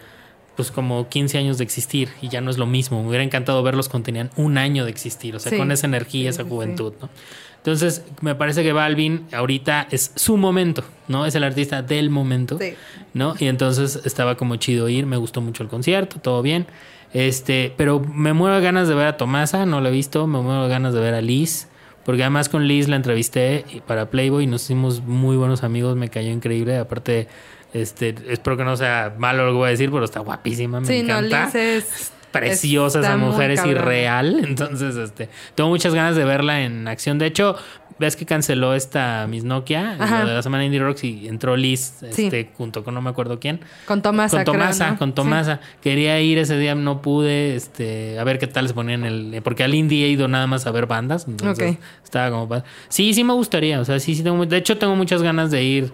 pues 0.56 0.70
como 0.70 1.08
15 1.08 1.38
años 1.38 1.58
de 1.58 1.64
existir 1.64 2.08
y 2.22 2.28
ya 2.28 2.40
no 2.40 2.50
es 2.50 2.58
lo 2.58 2.66
mismo. 2.66 3.02
Me 3.02 3.08
hubiera 3.08 3.24
encantado 3.24 3.62
verlos 3.62 3.88
cuando 3.88 4.06
tenían 4.06 4.30
un 4.36 4.56
año 4.58 4.84
de 4.84 4.90
existir, 4.90 5.34
o 5.34 5.38
sea, 5.40 5.50
Sí. 5.50 5.58
con 5.58 5.72
esa 5.72 5.86
energía, 5.86 6.30
esa 6.30 6.44
juventud, 6.44 6.92
¿no? 7.00 7.08
Entonces, 7.56 8.02
me 8.20 8.34
parece 8.34 8.62
que 8.62 8.72
Balvin 8.74 9.26
ahorita 9.32 9.88
es 9.90 10.12
su 10.16 10.36
momento, 10.36 10.84
¿no? 11.08 11.24
Es 11.24 11.34
el 11.34 11.44
artista 11.44 11.80
del 11.82 12.10
momento, 12.10 12.58
Sí. 12.60 12.74
¿no? 13.14 13.34
Y 13.38 13.46
entonces 13.46 14.00
estaba 14.04 14.36
como 14.36 14.56
chido 14.56 14.88
ir, 14.88 15.06
me 15.06 15.16
gustó 15.16 15.40
mucho 15.40 15.62
el 15.62 15.68
concierto, 15.70 16.20
todo 16.20 16.42
bien. 16.42 16.66
Este, 17.14 17.72
pero 17.76 18.00
me 18.00 18.32
muero 18.32 18.56
de 18.56 18.62
ganas 18.62 18.88
de 18.88 18.94
ver 18.94 19.06
a 19.06 19.16
Tomasa, 19.16 19.66
no 19.66 19.80
la 19.80 19.88
he 19.88 19.92
visto, 19.92 20.26
me 20.26 20.40
muero 20.40 20.64
de 20.64 20.68
ganas 20.68 20.92
de 20.94 21.00
ver 21.00 21.14
a 21.14 21.20
Liz, 21.22 21.68
porque 22.04 22.22
además 22.22 22.48
con 22.48 22.66
Liz 22.68 22.88
la 22.88 22.96
entrevisté 22.96 23.64
para 23.86 24.10
Playboy 24.10 24.44
y 24.44 24.46
nos 24.46 24.64
hicimos 24.64 25.00
muy 25.02 25.36
buenos 25.36 25.62
amigos, 25.62 25.96
me 25.96 26.08
cayó 26.10 26.30
increíble, 26.30 26.76
aparte 26.76 27.28
este, 27.74 28.14
espero 28.28 28.56
que 28.56 28.64
no 28.64 28.76
sea 28.76 29.14
malo 29.18 29.44
lo 29.44 29.52
que 29.52 29.56
voy 29.58 29.66
a 29.66 29.70
decir, 29.70 29.90
pero 29.90 30.04
está 30.04 30.20
guapísima, 30.20 30.80
me 30.80 30.86
Sí, 30.86 31.02
no, 31.02 31.18
encanta. 31.18 31.46
Liz 31.46 31.54
es... 31.54 32.12
Preciosa 32.32 32.98
esa 32.98 33.16
mujer, 33.16 33.52
es 33.52 33.64
irreal. 33.64 34.40
Entonces, 34.44 34.96
este, 34.96 35.28
tengo 35.54 35.70
muchas 35.70 35.94
ganas 35.94 36.16
de 36.16 36.24
verla 36.24 36.62
en 36.62 36.88
acción. 36.88 37.16
De 37.16 37.26
hecho, 37.26 37.54
ves 38.00 38.16
que 38.16 38.26
canceló 38.26 38.74
esta 38.74 39.28
Miss 39.28 39.44
Nokia, 39.44 39.94
Ajá. 40.00 40.22
lo 40.24 40.30
de 40.30 40.34
la 40.34 40.42
semana 40.42 40.64
Indie 40.64 40.80
Rocks, 40.80 41.04
y 41.04 41.28
entró 41.28 41.56
Liz, 41.56 41.94
Sí. 42.10 42.24
este, 42.24 42.50
junto 42.58 42.82
con 42.82 42.92
no 42.94 43.00
me 43.02 43.10
acuerdo 43.10 43.38
quién. 43.38 43.60
Con 43.86 44.02
Tomasa, 44.02 44.38
con 44.38 44.44
Tomasa, 44.46 44.90
¿no? 44.90 44.98
con 44.98 45.10
Sí. 45.10 45.14
Tomasa. 45.14 45.60
Quería 45.80 46.20
ir 46.20 46.38
ese 46.38 46.58
día, 46.58 46.74
no 46.74 47.02
pude, 47.02 47.54
este, 47.54 48.18
a 48.18 48.24
ver 48.24 48.40
qué 48.40 48.48
tal 48.48 48.66
se 48.66 48.74
ponían 48.74 49.04
el. 49.04 49.40
Porque 49.44 49.62
al 49.62 49.72
indie 49.72 50.04
he 50.04 50.08
ido 50.08 50.26
nada 50.26 50.48
más 50.48 50.66
a 50.66 50.72
ver 50.72 50.86
bandas. 50.86 51.26
Entonces 51.28 51.76
estaba 52.02 52.30
como. 52.32 52.64
Sí, 52.88 53.14
sí 53.14 53.22
me 53.22 53.34
gustaría. 53.34 53.78
O 53.78 53.84
sea, 53.84 54.00
sí, 54.00 54.16
sí 54.16 54.24
tengo. 54.24 54.44
De 54.44 54.56
hecho, 54.56 54.76
tengo 54.76 54.96
muchas 54.96 55.22
ganas 55.22 55.52
de 55.52 55.62
ir. 55.62 55.92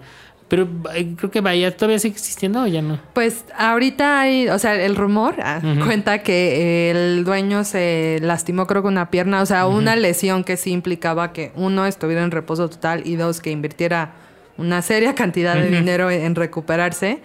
Pero 0.51 0.67
eh, 0.93 1.13
creo 1.15 1.31
que 1.31 1.39
vaya, 1.39 1.77
todavía 1.77 1.97
sigue 1.97 2.15
existiendo 2.15 2.61
o 2.61 2.67
ya 2.67 2.81
no. 2.81 2.99
Pues 3.13 3.45
ahorita 3.57 4.19
hay, 4.19 4.49
o 4.49 4.59
sea, 4.59 4.75
el 4.75 4.97
rumor 4.97 5.35
ah, 5.41 5.61
cuenta 5.85 6.23
que 6.23 6.91
el 6.91 7.23
dueño 7.23 7.63
se 7.63 8.19
lastimó 8.21 8.67
creo 8.67 8.81
con 8.81 8.95
una 8.95 9.09
pierna, 9.09 9.41
o 9.41 9.45
sea, 9.45 9.65
una 9.65 9.95
lesión 9.95 10.43
que 10.43 10.57
sí 10.57 10.71
implicaba 10.71 11.31
que 11.31 11.53
uno 11.55 11.85
estuviera 11.85 12.21
en 12.21 12.31
reposo 12.31 12.69
total 12.69 13.03
y 13.07 13.15
dos 13.15 13.39
que 13.39 13.49
invirtiera 13.49 14.11
una 14.57 14.81
seria 14.81 15.15
cantidad 15.15 15.55
de 15.55 15.69
dinero 15.69 16.11
en 16.11 16.35
recuperarse. 16.35 17.21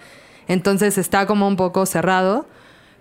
Entonces 0.47 0.97
está 0.97 1.25
como 1.25 1.49
un 1.49 1.57
poco 1.57 1.85
cerrado, 1.85 2.47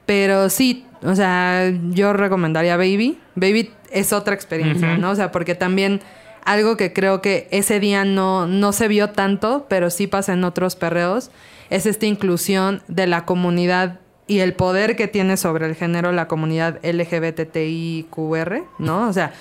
pero 0.06 0.48
sí, 0.48 0.86
o 1.04 1.14
sea, 1.14 1.72
yo 1.90 2.12
recomendaría 2.14 2.76
Baby. 2.76 3.20
Baby 3.36 3.70
es 3.92 4.12
otra 4.12 4.34
experiencia, 4.34 4.98
¿no? 4.98 5.12
O 5.12 5.14
sea, 5.14 5.30
porque 5.30 5.54
también 5.54 6.00
algo 6.46 6.76
que 6.76 6.92
creo 6.92 7.20
que 7.20 7.48
ese 7.50 7.80
día 7.80 8.04
no, 8.04 8.46
no 8.46 8.72
se 8.72 8.88
vio 8.88 9.10
tanto, 9.10 9.66
pero 9.68 9.90
sí 9.90 10.06
pasa 10.06 10.32
en 10.32 10.44
otros 10.44 10.76
perreos, 10.76 11.30
es 11.70 11.86
esta 11.86 12.06
inclusión 12.06 12.82
de 12.88 13.06
la 13.06 13.26
comunidad 13.26 14.00
y 14.28 14.38
el 14.38 14.54
poder 14.54 14.96
que 14.96 15.08
tiene 15.08 15.36
sobre 15.36 15.66
el 15.66 15.74
género 15.74 16.12
la 16.12 16.28
comunidad 16.28 16.78
LGBTIQR, 16.84 18.64
¿no? 18.78 19.08
O 19.08 19.12
sea, 19.12 19.32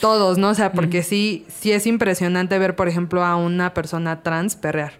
todos, 0.00 0.38
¿no? 0.38 0.50
O 0.50 0.54
sea, 0.54 0.72
porque 0.72 1.02
sí, 1.02 1.46
sí 1.48 1.72
es 1.72 1.86
impresionante 1.86 2.58
ver, 2.58 2.76
por 2.76 2.88
ejemplo, 2.88 3.24
a 3.24 3.36
una 3.36 3.74
persona 3.74 4.22
trans 4.22 4.54
perrear. 4.54 4.92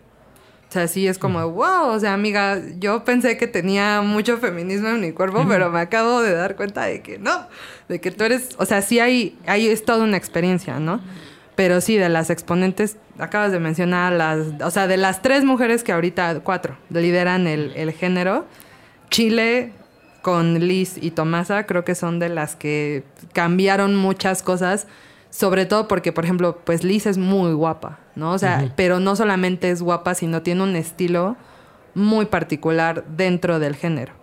O 0.68 0.72
sea, 0.72 0.88
sí 0.88 1.08
es 1.08 1.18
como, 1.18 1.46
wow, 1.50 1.88
o 1.88 1.98
sea, 1.98 2.14
amiga, 2.14 2.61
yo 2.78 3.04
pensé 3.04 3.36
que 3.36 3.48
tenía 3.48 4.02
mucho 4.02 4.38
feminismo 4.38 4.88
en 4.88 5.00
mi 5.00 5.12
cuerpo, 5.12 5.44
pero 5.48 5.68
me 5.68 5.80
acabo 5.80 6.22
de 6.22 6.32
dar 6.32 6.54
cuenta 6.54 6.84
de 6.84 7.02
que 7.02 7.18
no, 7.18 7.48
de 7.88 8.00
que 8.00 8.11
tú 8.11 8.24
eres, 8.24 8.50
o 8.56 8.64
sea, 8.64 8.80
sí 8.80 9.00
hay, 9.00 9.36
hay 9.46 9.66
es 9.66 9.84
toda 9.84 10.04
una 10.04 10.16
experiencia, 10.16 10.78
¿no? 10.78 11.00
Pero 11.61 11.82
sí, 11.82 11.98
de 11.98 12.08
las 12.08 12.30
exponentes, 12.30 12.96
acabas 13.18 13.52
de 13.52 13.61
mencionar 13.61 14.14
las, 14.14 14.38
o 14.64 14.70
sea, 14.70 14.86
de 14.86 14.96
las 14.96 15.20
tres 15.20 15.44
mujeres 15.44 15.84
que 15.84 15.92
ahorita, 15.92 16.40
cuatro, 16.40 16.78
lideran 16.88 17.46
el, 17.46 17.74
el 17.76 17.92
género, 17.92 18.46
Chile 19.11 19.74
con 20.22 20.58
Liz 20.58 20.96
y 20.98 21.11
Tomasa 21.11 21.66
creo 21.66 21.84
que 21.84 21.94
son 21.94 22.18
de 22.18 22.30
las 22.30 22.56
que 22.56 23.04
cambiaron 23.34 23.94
muchas 23.94 24.42
cosas, 24.42 24.86
sobre 25.28 25.66
todo 25.66 25.86
porque, 25.86 26.12
por 26.12 26.24
ejemplo, 26.24 26.61
pues 26.64 26.82
Liz 26.82 27.04
es 27.04 27.18
muy 27.18 27.52
guapa, 27.52 27.98
¿no? 28.14 28.32
O 28.32 28.38
sea, 28.38 28.72
pero 28.74 28.98
no 28.98 29.14
solamente 29.14 29.70
es 29.70 29.82
guapa, 29.82 30.14
sino 30.14 30.40
tiene 30.40 30.62
un 30.62 30.76
estilo 30.76 31.36
muy 31.94 32.24
particular 32.24 33.04
dentro 33.06 33.58
del 33.58 33.76
género. 33.76 34.14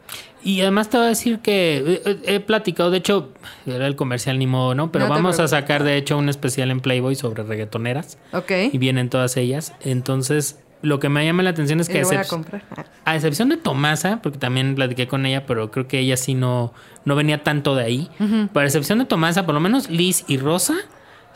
Y 0.48 0.62
además 0.62 0.90
te 0.90 0.96
voy 0.96 1.08
a 1.08 1.10
decir 1.10 1.40
que 1.40 2.02
eh, 2.06 2.20
he, 2.24 2.40
platicado, 2.40 2.90
de 2.90 3.00
hecho, 3.00 3.34
era 3.66 3.86
el 3.86 3.98
comercial 3.98 4.40
ni 4.40 4.48
modo, 4.48 4.76
¿no? 4.76 4.94
Pero 4.94 5.10
No 5.10 5.14
vamos 5.14 5.42
a 5.42 5.48
sacar, 5.50 5.84
de 5.84 5.98
hecho, 5.98 6.18
un 6.18 6.30
especial 6.30 6.72
en 6.72 6.80
Playboy 6.80 7.16
sobre 7.16 7.44
reggaetoneras. 7.44 8.18
¿Ok? 8.32 8.52
Y 8.72 8.78
vienen 8.78 9.10
todas 9.10 9.36
ellas. 9.36 9.74
Entonces, 9.82 10.58
lo 10.82 11.02
que 11.02 11.10
me 11.10 11.26
llama 11.26 11.44
la 11.44 11.50
atención 11.50 11.82
es 11.82 11.90
que 11.90 12.02
voy 12.02 12.16
a 12.16 12.24
comprar. 12.24 12.64
A 13.04 13.16
excepción 13.18 13.50
de 13.50 13.58
Tomasa, 13.58 14.22
porque 14.24 14.38
también 14.38 14.76
platiqué 14.76 15.06
con 15.06 15.26
ella, 15.26 15.46
pero 15.46 15.70
creo 15.70 15.90
que 15.90 16.00
ella 16.00 16.16
sí 16.16 16.34
no, 16.34 16.74
no 17.04 17.18
venía 17.18 17.44
tanto 17.44 17.76
de 17.76 17.84
ahí. 17.84 18.10
Para 18.54 18.68
excepción 18.68 19.00
de 19.00 19.06
Tomasa, 19.06 19.46
por 19.46 19.54
lo 19.54 19.60
menos 19.60 19.90
Liz 19.90 20.24
y 20.30 20.38
Rosa 20.38 20.76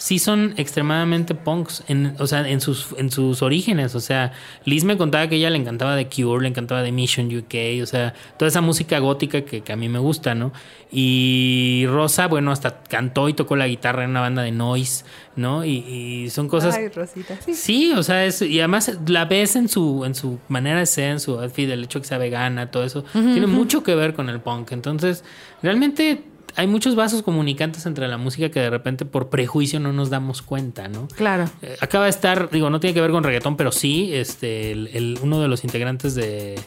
sí 0.02 0.18
son 0.18 0.56
extremadamente 0.58 1.36
punks, 1.36 1.84
en, 1.88 2.16
o 2.18 2.26
sea, 2.26 2.50
en 2.50 2.60
sus, 2.60 2.88
en 2.98 3.12
sus 3.12 3.44
orígenes. 3.44 3.94
O 3.94 4.00
sea, 4.00 4.34
Liz 4.66 4.84
me 4.84 4.98
contaba 4.98 5.28
que 5.28 5.36
ella 5.36 5.52
le 5.52 5.58
encantaba 5.58 5.96
de 5.96 6.10
Cure, 6.10 6.42
le 6.42 6.50
encantaba 6.50 6.82
de 6.82 6.92
Mission 6.92 7.28
UK, 7.28 7.84
o 7.84 7.86
sea, 7.86 8.16
toda 8.36 8.50
esa 8.50 8.62
música 8.62 8.98
gótica 8.98 9.46
que, 9.46 9.62
que 9.62 9.72
a 9.72 9.76
mí 9.76 9.90
me 9.90 10.00
gusta, 10.00 10.34
¿no? 10.34 10.54
Y 10.92 11.86
Rosa, 11.88 12.28
bueno, 12.28 12.52
hasta 12.52 12.82
cantó 12.82 13.30
y 13.30 13.34
tocó 13.34 13.56
la 13.56 13.68
guitarra 13.68 14.04
en 14.04 14.10
una 14.10 14.22
banda 14.22 14.42
de 14.42 14.52
noise, 14.52 15.06
¿no? 15.36 15.64
Y, 15.64 15.78
y 15.78 16.30
son 16.32 16.48
cosas... 16.48 16.76
Ay, 16.76 16.88
Rosita, 16.88 17.38
sí. 17.40 17.54
Sí, 17.54 17.94
o 17.96 18.02
sea, 18.02 18.26
es, 18.26 18.42
y 18.42 18.58
además 18.58 18.92
la 19.06 19.26
ves 19.26 19.56
en 19.56 19.70
su, 19.70 20.04
en 20.04 20.16
su 20.16 20.40
manera 20.48 20.80
de 20.80 20.88
ser, 20.88 21.12
en 21.12 21.20
su 21.20 21.40
outfit, 21.40 21.70
el 21.70 21.84
hecho 21.84 22.00
de 22.00 22.02
que 22.02 22.08
sea 22.08 22.18
vegana, 22.18 22.72
todo 22.72 22.84
eso, 22.84 23.06
tiene 23.14 23.46
mucho 23.46 23.84
que 23.84 23.94
ver 23.94 24.16
con 24.16 24.30
el 24.30 24.40
punk. 24.40 24.72
Entonces, 24.72 25.24
realmente 25.62 26.24
hay 26.56 26.68
muchos 26.68 26.96
vasos 26.96 27.22
comunicantes 27.24 27.86
entre 27.86 28.08
la 28.08 28.18
música 28.18 28.50
que 28.50 28.60
de 28.60 28.70
repente 28.70 29.06
por 29.06 29.30
prejuicio 29.30 29.80
no 29.80 29.92
nos 29.94 30.10
damos 30.10 30.42
cuenta, 30.42 30.88
¿no? 30.88 31.08
Claro. 31.10 31.50
Eh, 31.62 31.78
acaba 31.82 32.06
de 32.06 32.10
estar, 32.12 32.50
digo, 32.50 32.70
no 32.70 32.80
tiene 32.80 32.94
que 32.94 33.02
ver 33.02 33.12
con 33.12 33.24
reggaetón, 33.24 33.58
pero 33.58 33.72
sí, 33.72 34.10
este, 34.14 34.72
el, 34.72 34.88
el- 34.94 35.20
uno 35.22 35.42
de 35.42 35.48
los 35.48 35.64
integrantes 35.64 36.16
de. 36.16 36.60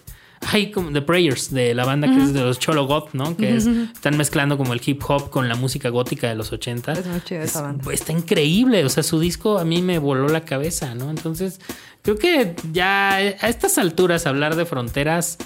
Ay, 0.46 0.70
como 0.70 0.92
The 0.92 1.00
Prayers, 1.00 1.54
de 1.54 1.72
la 1.72 1.86
banda 1.86 2.06
que 2.06 2.22
es 2.22 2.34
de 2.34 2.42
los 2.42 2.58
Cholo 2.58 2.86
Goth, 2.86 3.14
¿no? 3.14 3.34
Que 3.34 3.56
es, 3.56 3.66
están 3.66 4.18
mezclando 4.18 4.58
como 4.58 4.74
el 4.74 4.80
hip 4.84 5.00
hop 5.08 5.30
con 5.30 5.48
la 5.48 5.54
música 5.54 5.88
gótica 5.88 6.28
de 6.28 6.34
los 6.34 6.52
80. 6.52 6.92
Es 6.92 7.06
muy 7.06 7.20
chida 7.22 7.42
esa 7.44 7.62
banda. 7.62 7.90
Está 7.90 8.12
increíble, 8.12 8.84
o 8.84 8.90
sea, 8.90 9.02
su 9.02 9.18
disco 9.18 9.58
a 9.58 9.64
mí 9.64 9.80
me 9.80 9.98
voló 9.98 10.28
la 10.28 10.42
cabeza, 10.42 10.94
¿no? 10.94 11.08
Entonces, 11.08 11.60
creo 12.02 12.18
que 12.18 12.56
ya 12.72 13.14
a 13.14 13.20
estas 13.48 13.78
alturas 13.78 14.26
hablar 14.26 14.54
de 14.54 14.66
fronteras 14.66 15.38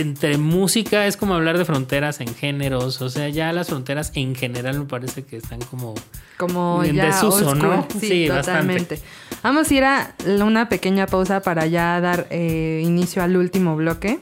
entre 0.00 0.38
música 0.38 1.06
es 1.06 1.16
como 1.16 1.34
hablar 1.34 1.58
de 1.58 1.64
fronteras 1.64 2.20
en 2.20 2.34
géneros, 2.34 3.00
o 3.02 3.08
sea, 3.10 3.28
ya 3.28 3.52
las 3.52 3.68
fronteras 3.68 4.12
en 4.14 4.34
general 4.34 4.78
me 4.78 4.84
parece 4.86 5.24
que 5.24 5.36
están 5.36 5.60
como 5.60 5.94
Como 6.36 6.82
en 6.84 6.96
ya 6.96 7.06
desuso, 7.06 7.54
¿no? 7.54 7.86
Sí, 8.00 8.08
Sí, 8.08 8.26
totalmente. 8.28 8.96
bastante. 8.96 9.00
Vamos 9.42 9.70
a 9.70 9.74
ir 9.74 9.84
a 9.84 10.14
una 10.44 10.68
pequeña 10.68 11.06
pausa 11.06 11.40
para 11.40 11.66
ya 11.66 12.00
dar 12.00 12.26
eh, 12.30 12.82
inicio 12.84 13.22
al 13.22 13.36
último 13.36 13.76
bloque. 13.76 14.20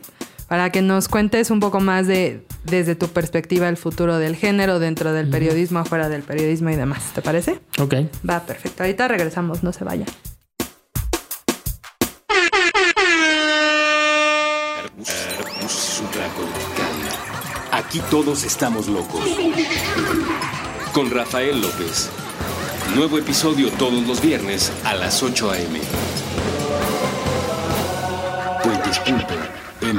Para 0.48 0.70
que 0.70 0.82
nos 0.82 1.08
cuentes 1.08 1.50
un 1.50 1.58
poco 1.58 1.80
más 1.80 2.06
de, 2.06 2.44
desde 2.64 2.94
tu 2.94 3.08
perspectiva, 3.08 3.66
el 3.68 3.78
futuro 3.78 4.18
del 4.18 4.36
género 4.36 4.78
dentro 4.78 5.12
del 5.14 5.28
periodismo, 5.28 5.78
afuera 5.78 6.10
del 6.10 6.22
periodismo 6.22 6.68
y 6.68 6.76
demás. 6.76 7.12
¿Te 7.14 7.22
parece? 7.22 7.60
Ok. 7.80 7.94
Va, 8.28 8.40
perfecto. 8.40 8.82
Ahorita 8.82 9.08
regresamos, 9.08 9.62
no 9.62 9.72
se 9.72 9.84
vayan. 9.84 10.06
Aquí 17.74 18.00
todos 18.08 18.44
estamos 18.44 18.86
locos. 18.86 19.24
Con 20.92 21.10
Rafael 21.10 21.60
López. 21.60 22.08
Nuevo 22.94 23.18
episodio 23.18 23.68
todos 23.72 24.06
los 24.06 24.22
viernes 24.22 24.70
a 24.84 24.94
las 24.94 25.24
8 25.24 25.50
a.m. 25.50 25.80
Puentes.mm. 28.62 29.98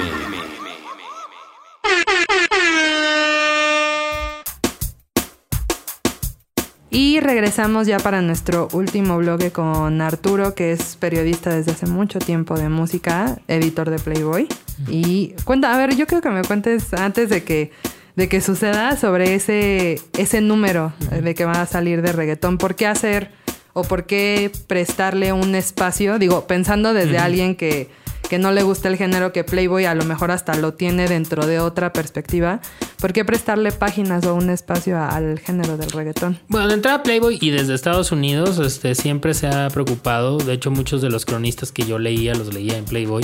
Y 6.91 7.19
regresamos 7.19 7.87
ya 7.87 7.99
para 7.99 8.21
nuestro 8.21 8.69
último 8.71 9.17
bloque 9.17 9.51
con 9.51 9.99
Arturo, 9.99 10.55
que 10.55 10.71
es 10.71 10.95
periodista 10.95 11.53
desde 11.53 11.73
hace 11.73 11.87
mucho 11.87 12.19
tiempo 12.19 12.57
de 12.57 12.69
música, 12.69 13.37
editor 13.49 13.89
de 13.89 13.99
Playboy. 13.99 14.47
Y 14.89 15.33
cuenta, 15.43 15.73
a 15.73 15.77
ver, 15.77 15.95
yo 15.95 16.07
creo 16.07 16.21
que 16.21 16.29
me 16.29 16.43
cuentes 16.43 16.93
antes 16.93 17.29
de 17.29 17.43
que, 17.43 17.71
de 18.15 18.29
que 18.29 18.41
suceda 18.41 18.95
sobre 18.97 19.35
ese, 19.35 20.01
ese 20.17 20.41
número 20.41 20.93
eh, 21.11 21.21
de 21.21 21.35
que 21.35 21.45
va 21.45 21.61
a 21.61 21.65
salir 21.65 22.01
de 22.01 22.11
reggaetón. 22.11 22.57
¿Por 22.57 22.75
qué 22.75 22.87
hacer 22.87 23.31
o 23.73 23.83
por 23.83 24.05
qué 24.05 24.51
prestarle 24.67 25.33
un 25.33 25.55
espacio? 25.55 26.19
Digo, 26.19 26.47
pensando 26.47 26.93
desde 26.93 27.17
alguien 27.17 27.55
que, 27.55 27.89
que 28.29 28.39
no 28.39 28.51
le 28.51 28.63
gusta 28.63 28.87
el 28.87 28.97
género, 28.97 29.31
que 29.31 29.43
Playboy 29.43 29.85
a 29.85 29.95
lo 29.95 30.03
mejor 30.05 30.31
hasta 30.31 30.55
lo 30.55 30.73
tiene 30.73 31.07
dentro 31.07 31.45
de 31.45 31.59
otra 31.59 31.93
perspectiva. 31.93 32.59
¿Por 32.99 33.13
qué 33.13 33.23
prestarle 33.23 33.71
páginas 33.71 34.25
o 34.25 34.33
un 34.35 34.49
espacio 34.49 34.99
al 34.99 35.39
género 35.39 35.77
del 35.77 35.91
reggaetón? 35.91 36.39
Bueno, 36.47 36.67
de 36.67 36.75
entrada 36.75 37.03
Playboy 37.03 37.37
y 37.39 37.51
desde 37.51 37.73
Estados 37.73 38.11
Unidos 38.11 38.59
este, 38.59 38.95
siempre 38.95 39.33
se 39.33 39.47
ha 39.47 39.69
preocupado, 39.69 40.37
de 40.37 40.53
hecho 40.53 40.71
muchos 40.71 41.01
de 41.01 41.09
los 41.09 41.25
cronistas 41.25 41.71
que 41.71 41.85
yo 41.85 41.99
leía, 41.99 42.33
los 42.33 42.53
leía 42.53 42.77
en 42.77 42.85
Playboy, 42.85 43.23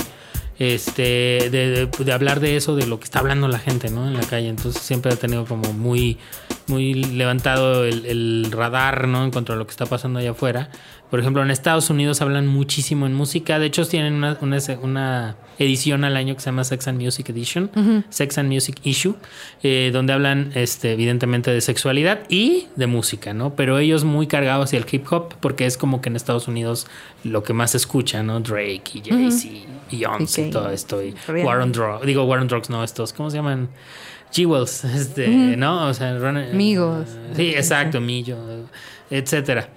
este, 0.58 1.48
de, 1.50 1.88
de- 1.88 2.04
de 2.04 2.12
hablar 2.12 2.40
de 2.40 2.56
eso, 2.56 2.76
de 2.76 2.86
lo 2.86 2.98
que 2.98 3.04
está 3.04 3.18
hablando 3.20 3.48
la 3.48 3.58
gente 3.58 3.90
¿no? 3.90 4.06
en 4.06 4.14
la 4.14 4.22
calle, 4.24 4.48
entonces 4.48 4.82
siempre 4.82 5.12
ha 5.12 5.16
tenido 5.16 5.44
como 5.46 5.72
muy, 5.72 6.18
muy 6.72 6.94
levantado 6.94 7.84
el, 7.84 8.06
el 8.06 8.50
radar 8.50 9.06
¿no? 9.06 9.24
en 9.24 9.30
cuanto 9.30 9.52
a 9.52 9.56
lo 9.56 9.66
que 9.66 9.70
está 9.70 9.86
pasando 9.86 10.18
allá 10.18 10.30
afuera. 10.30 10.70
Por 11.12 11.20
ejemplo, 11.20 11.42
en 11.42 11.50
Estados 11.50 11.90
Unidos 11.90 12.22
hablan 12.22 12.46
muchísimo 12.46 13.04
en 13.04 13.12
música. 13.12 13.58
De 13.58 13.66
hecho, 13.66 13.84
tienen 13.84 14.14
una, 14.14 14.38
una, 14.40 14.58
una 14.80 15.36
edición 15.58 16.04
al 16.04 16.16
año 16.16 16.34
que 16.34 16.40
se 16.40 16.46
llama 16.46 16.64
Sex 16.64 16.88
and 16.88 16.98
Music 16.98 17.28
Edition, 17.28 18.04
Sex 18.08 18.38
and 18.38 18.50
Music 18.50 18.80
Issue, 18.82 19.16
eh, 19.62 19.90
donde 19.92 20.14
hablan 20.14 20.52
este, 20.54 20.92
evidentemente 20.92 21.50
de 21.50 21.60
sexualidad 21.60 22.20
y 22.30 22.68
de 22.76 22.86
música, 22.86 23.34
¿no? 23.34 23.54
Pero 23.54 23.78
ellos 23.78 24.04
muy 24.04 24.26
cargados 24.26 24.64
hacia 24.64 24.78
el 24.78 24.86
hip 24.90 25.04
hop, 25.12 25.34
porque 25.40 25.66
es 25.66 25.76
como 25.76 26.00
que 26.00 26.08
en 26.08 26.16
Estados 26.16 26.48
Unidos 26.48 26.86
lo 27.24 27.42
que 27.42 27.52
más 27.52 27.72
se 27.72 27.76
escucha, 27.76 28.22
¿no? 28.22 28.40
Drake 28.40 28.92
y 28.94 29.02
Jay-Z, 29.02 29.48
Beyoncé 29.90 30.42
y 30.44 30.46
Y 30.46 30.50
todo 30.50 30.70
esto. 30.70 31.02
Y 31.02 31.14
Rihanna. 31.28 31.46
War 31.46 31.60
on 31.60 31.72
Drugs, 31.72 32.06
digo 32.06 32.24
War 32.24 32.40
on 32.40 32.48
Drugs, 32.48 32.70
no, 32.70 32.82
estos, 32.82 33.12
¿cómo 33.12 33.28
se 33.28 33.36
llaman? 33.36 33.68
Jewels, 34.32 34.84
este, 34.96 35.28
¿no? 35.56 35.86
O 35.86 35.94
sea, 35.94 36.16
Run- 36.18 36.54
Migos. 36.54 37.06
Sí, 37.36 37.50
exacto, 37.50 38.00
Millo, 38.00 38.36
etcétera. 39.10 39.68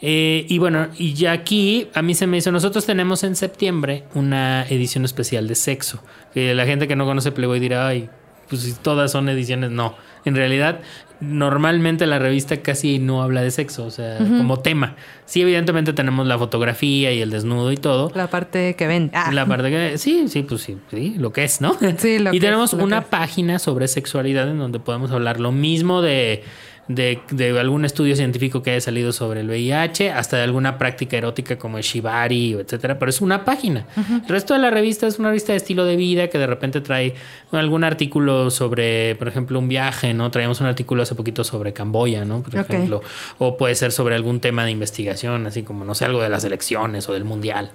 Eh, 0.00 0.44
y 0.48 0.58
bueno, 0.58 0.88
y 0.98 1.14
ya 1.14 1.32
aquí 1.32 1.88
a 1.94 2.02
mí 2.02 2.14
se 2.14 2.26
me 2.26 2.36
hizo, 2.36 2.52
nosotros 2.52 2.84
tenemos 2.86 3.24
en 3.24 3.36
septiembre 3.36 4.04
una 4.14 4.64
edición 4.68 5.04
especial 5.04 5.48
de 5.48 5.54
sexo. 5.54 6.02
Que 6.32 6.54
la 6.54 6.66
gente 6.66 6.86
que 6.88 6.94
no 6.96 7.04
conoce 7.06 7.32
Playboy 7.32 7.58
dirá, 7.60 7.86
ay, 7.88 8.08
pues 8.48 8.78
todas 8.82 9.10
son 9.12 9.28
ediciones, 9.28 9.70
no. 9.70 9.96
En 10.24 10.34
realidad, 10.36 10.80
normalmente 11.26 12.06
la 12.06 12.18
revista 12.18 12.56
casi 12.58 12.98
no 12.98 13.22
habla 13.22 13.42
de 13.42 13.50
sexo, 13.50 13.84
o 13.86 13.90
sea, 13.90 14.18
como 14.18 14.58
tema. 14.60 14.96
Sí, 15.26 15.40
evidentemente 15.42 15.92
tenemos 15.92 16.26
la 16.26 16.38
fotografía 16.38 17.12
y 17.12 17.20
el 17.20 17.30
desnudo 17.30 17.72
y 17.72 17.76
todo. 17.76 18.10
La 18.14 18.28
parte 18.28 18.74
que 18.76 18.86
ven. 18.86 19.10
Ah, 19.14 19.30
La 19.32 19.46
parte 19.46 19.70
que 19.70 19.98
sí, 19.98 20.28
sí, 20.28 20.42
pues 20.42 20.60
sí, 20.62 20.76
sí, 20.90 21.14
lo 21.18 21.32
que 21.32 21.44
es, 21.44 21.60
¿no? 21.60 21.76
Sí, 21.98 22.18
lo 22.18 22.30
y 22.34 22.38
que 22.38 22.46
tenemos 22.46 22.72
es, 22.72 22.78
lo 22.78 22.84
una 22.84 22.98
que 23.00 23.04
es. 23.04 23.10
página 23.10 23.58
sobre 23.58 23.88
sexualidad 23.88 24.48
en 24.48 24.58
donde 24.58 24.78
podemos 24.80 25.10
hablar 25.12 25.40
lo 25.40 25.50
mismo 25.52 26.02
de, 26.02 26.42
de, 26.88 27.20
de 27.30 27.58
algún 27.58 27.84
estudio 27.84 28.14
científico 28.16 28.62
que 28.62 28.72
haya 28.72 28.80
salido 28.80 29.12
sobre 29.12 29.40
el 29.40 29.48
VIH, 29.48 30.12
hasta 30.12 30.36
de 30.36 30.42
alguna 30.42 30.78
práctica 30.78 31.16
erótica 31.16 31.56
como 31.56 31.78
el 31.78 31.84
shibari, 31.84 32.52
etcétera, 32.52 32.98
pero 32.98 33.10
es 33.10 33.20
una 33.20 33.44
página. 33.44 33.86
El 33.96 34.28
resto 34.28 34.54
de 34.54 34.60
la 34.60 34.70
revista 34.70 35.06
es 35.06 35.18
una 35.18 35.28
revista 35.28 35.52
de 35.52 35.56
estilo 35.56 35.84
de 35.84 35.96
vida 35.96 36.28
que 36.28 36.38
de 36.38 36.46
repente 36.46 36.80
trae 36.80 37.14
algún 37.52 37.84
artículo 37.84 38.50
sobre, 38.50 39.14
por 39.16 39.28
ejemplo, 39.28 39.58
un 39.58 39.68
viaje, 39.68 40.12
¿no? 40.14 40.30
Traíamos 40.30 40.60
un 40.60 40.66
artículo 40.66 41.02
hace 41.02 41.14
poquito 41.14 41.44
sobre 41.44 41.72
Camboya, 41.72 42.24
¿no? 42.24 42.42
Por 42.42 42.56
ejemplo, 42.56 43.02
o 43.38 43.56
puede 43.56 43.74
ser 43.74 43.92
sobre 43.92 44.14
algún 44.14 44.40
tema 44.40 44.64
de 44.64 44.70
investigación, 44.70 45.46
así 45.46 45.62
como, 45.62 45.84
no 45.84 45.94
sé, 45.94 46.04
algo 46.04 46.22
de 46.22 46.28
las 46.28 46.44
elecciones 46.44 47.08
o 47.08 47.12
del 47.12 47.24
mundial. 47.24 47.70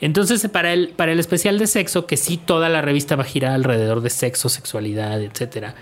Entonces, 0.00 0.46
para 0.48 0.72
el, 0.72 0.88
para 0.90 1.12
el 1.12 1.20
especial 1.20 1.58
de 1.58 1.66
sexo, 1.66 2.06
que 2.06 2.16
sí 2.16 2.36
toda 2.36 2.68
la 2.68 2.82
revista 2.82 3.16
va 3.16 3.22
a 3.22 3.26
girar 3.26 3.52
alrededor 3.52 4.02
de 4.02 4.10
sexo, 4.10 4.48
sexualidad, 4.48 5.22
etcétera, 5.22 5.74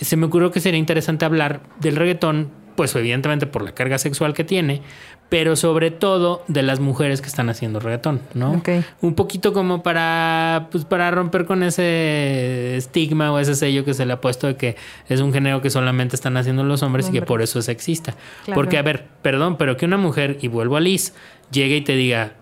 se 0.00 0.16
me 0.16 0.26
ocurrió 0.26 0.50
que 0.50 0.60
sería 0.60 0.78
interesante 0.78 1.24
hablar 1.24 1.60
del 1.80 1.96
reggaetón, 1.96 2.50
pues 2.76 2.94
evidentemente 2.96 3.46
por 3.46 3.62
la 3.62 3.72
carga 3.72 3.98
sexual 3.98 4.32
que 4.32 4.44
tiene, 4.44 4.82
pero 5.28 5.54
sobre 5.54 5.90
todo 5.90 6.42
de 6.48 6.62
las 6.62 6.80
mujeres 6.80 7.20
que 7.20 7.28
están 7.28 7.48
haciendo 7.48 7.78
reggaetón, 7.78 8.20
¿no? 8.34 8.52
Ok. 8.52 8.68
Un 9.00 9.14
poquito 9.14 9.52
como 9.52 9.82
para, 9.82 10.68
pues 10.70 10.84
para 10.84 11.10
romper 11.10 11.44
con 11.44 11.62
ese 11.62 12.76
estigma 12.76 13.32
o 13.32 13.38
ese 13.38 13.54
sello 13.54 13.84
que 13.84 13.94
se 13.94 14.06
le 14.06 14.12
ha 14.12 14.20
puesto 14.20 14.48
de 14.48 14.56
que 14.56 14.76
es 15.08 15.20
un 15.20 15.32
género 15.32 15.62
que 15.62 15.70
solamente 15.70 16.16
están 16.16 16.36
haciendo 16.36 16.64
los 16.64 16.82
hombres 16.82 17.08
y 17.08 17.12
que 17.12 17.22
por 17.22 17.42
eso 17.42 17.60
es 17.60 17.66
sexista. 17.66 18.16
Claro. 18.44 18.60
Porque, 18.60 18.76
a 18.76 18.82
ver, 18.82 19.06
perdón, 19.22 19.56
pero 19.56 19.76
que 19.76 19.86
una 19.86 19.98
mujer, 19.98 20.38
y 20.40 20.48
vuelvo 20.48 20.76
a 20.76 20.80
Liz, 20.80 21.14
llegue 21.52 21.76
y 21.76 21.80
te 21.82 21.94
diga, 21.94 22.32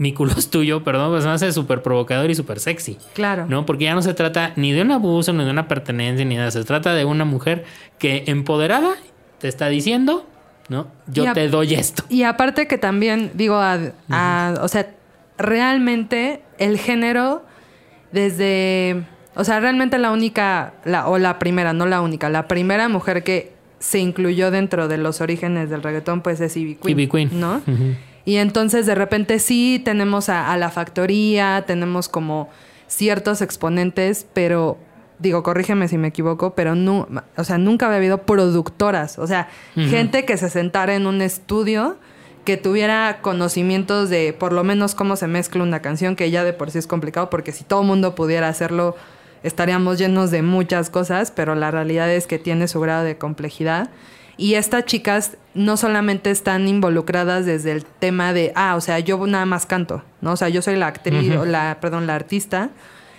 mi 0.00 0.14
culo 0.14 0.32
es 0.38 0.48
tuyo, 0.48 0.82
perdón, 0.82 1.12
pues 1.12 1.24
me 1.26 1.30
hace 1.30 1.52
súper 1.52 1.82
provocador 1.82 2.30
y 2.30 2.34
súper 2.34 2.58
sexy. 2.58 2.96
Claro. 3.12 3.44
¿No? 3.46 3.66
Porque 3.66 3.84
ya 3.84 3.94
no 3.94 4.00
se 4.00 4.14
trata 4.14 4.52
ni 4.56 4.72
de 4.72 4.80
un 4.80 4.90
abuso, 4.92 5.32
ni 5.34 5.44
de 5.44 5.50
una 5.50 5.68
pertenencia, 5.68 6.24
ni 6.24 6.36
nada. 6.36 6.50
Se 6.50 6.64
trata 6.64 6.94
de 6.94 7.04
una 7.04 7.26
mujer 7.26 7.64
que 7.98 8.24
empoderada 8.26 8.94
te 9.38 9.48
está 9.48 9.68
diciendo, 9.68 10.26
¿no? 10.70 10.86
Yo 11.06 11.28
a- 11.28 11.34
te 11.34 11.48
doy 11.48 11.74
esto. 11.74 12.02
Y 12.08 12.22
aparte 12.22 12.66
que 12.66 12.78
también, 12.78 13.30
digo, 13.34 13.56
a- 13.56 13.78
a- 14.08 14.54
o 14.62 14.68
sea, 14.68 14.88
realmente 15.36 16.42
el 16.58 16.78
género 16.78 17.44
desde, 18.12 19.04
o 19.34 19.44
sea, 19.44 19.60
realmente 19.60 19.98
la 19.98 20.10
única, 20.12 20.74
la, 20.84 21.08
o 21.08 21.18
la 21.18 21.38
primera, 21.38 21.72
no 21.72 21.86
la 21.86 22.00
única, 22.00 22.28
la 22.28 22.48
primera 22.48 22.88
mujer 22.88 23.22
que 23.22 23.52
se 23.78 23.98
incluyó 23.98 24.50
dentro 24.50 24.88
de 24.88 24.98
los 24.98 25.20
orígenes 25.20 25.70
del 25.70 25.82
reggaetón, 25.82 26.20
pues 26.22 26.40
es 26.40 26.56
Ivy 26.56 26.74
Queen. 26.76 26.98
Ivy 26.98 27.06
Queen. 27.08 27.30
¿No? 27.40 27.56
Ujú. 27.66 27.94
Y 28.24 28.36
entonces 28.36 28.86
de 28.86 28.94
repente 28.94 29.38
sí 29.38 29.80
tenemos 29.84 30.28
a, 30.28 30.52
a 30.52 30.56
la 30.56 30.70
factoría, 30.70 31.64
tenemos 31.66 32.08
como 32.08 32.48
ciertos 32.86 33.40
exponentes, 33.40 34.26
pero 34.34 34.78
digo, 35.20 35.42
corrígeme 35.42 35.86
si 35.86 35.98
me 35.98 36.08
equivoco, 36.08 36.54
pero 36.54 36.74
no, 36.74 37.06
o 37.36 37.44
sea, 37.44 37.58
nunca 37.58 37.86
había 37.86 37.98
habido 37.98 38.22
productoras, 38.22 39.18
o 39.18 39.26
sea, 39.26 39.48
gente 39.74 40.24
que 40.24 40.36
se 40.36 40.48
sentara 40.48 40.94
en 40.94 41.06
un 41.06 41.20
estudio 41.20 41.98
que 42.44 42.56
tuviera 42.56 43.18
conocimientos 43.20 44.08
de 44.08 44.32
por 44.32 44.52
lo 44.52 44.64
menos 44.64 44.94
cómo 44.94 45.16
se 45.16 45.26
mezcla 45.26 45.62
una 45.62 45.82
canción, 45.82 46.16
que 46.16 46.30
ya 46.30 46.42
de 46.42 46.54
por 46.54 46.70
sí 46.70 46.78
es 46.78 46.86
complicado, 46.86 47.28
porque 47.28 47.52
si 47.52 47.64
todo 47.64 47.82
el 47.82 47.86
mundo 47.86 48.14
pudiera 48.14 48.48
hacerlo, 48.48 48.96
estaríamos 49.42 49.98
llenos 49.98 50.30
de 50.30 50.42
muchas 50.42 50.88
cosas, 50.88 51.30
pero 51.30 51.54
la 51.54 51.70
realidad 51.70 52.10
es 52.10 52.26
que 52.26 52.38
tiene 52.38 52.66
su 52.66 52.80
grado 52.80 53.04
de 53.04 53.18
complejidad. 53.18 53.90
Y 54.40 54.54
estas 54.54 54.86
chicas 54.86 55.36
no 55.52 55.76
solamente 55.76 56.30
están 56.30 56.66
involucradas 56.66 57.44
desde 57.44 57.72
el 57.72 57.84
tema 57.84 58.32
de, 58.32 58.52
ah, 58.54 58.74
o 58.74 58.80
sea, 58.80 58.98
yo 58.98 59.26
nada 59.26 59.44
más 59.44 59.66
canto, 59.66 60.02
¿no? 60.22 60.32
O 60.32 60.36
sea, 60.36 60.48
yo 60.48 60.62
soy 60.62 60.76
la 60.76 60.86
actriz, 60.86 61.36
o 61.36 61.44
la, 61.44 61.76
perdón, 61.78 62.06
la 62.06 62.14
artista, 62.14 62.70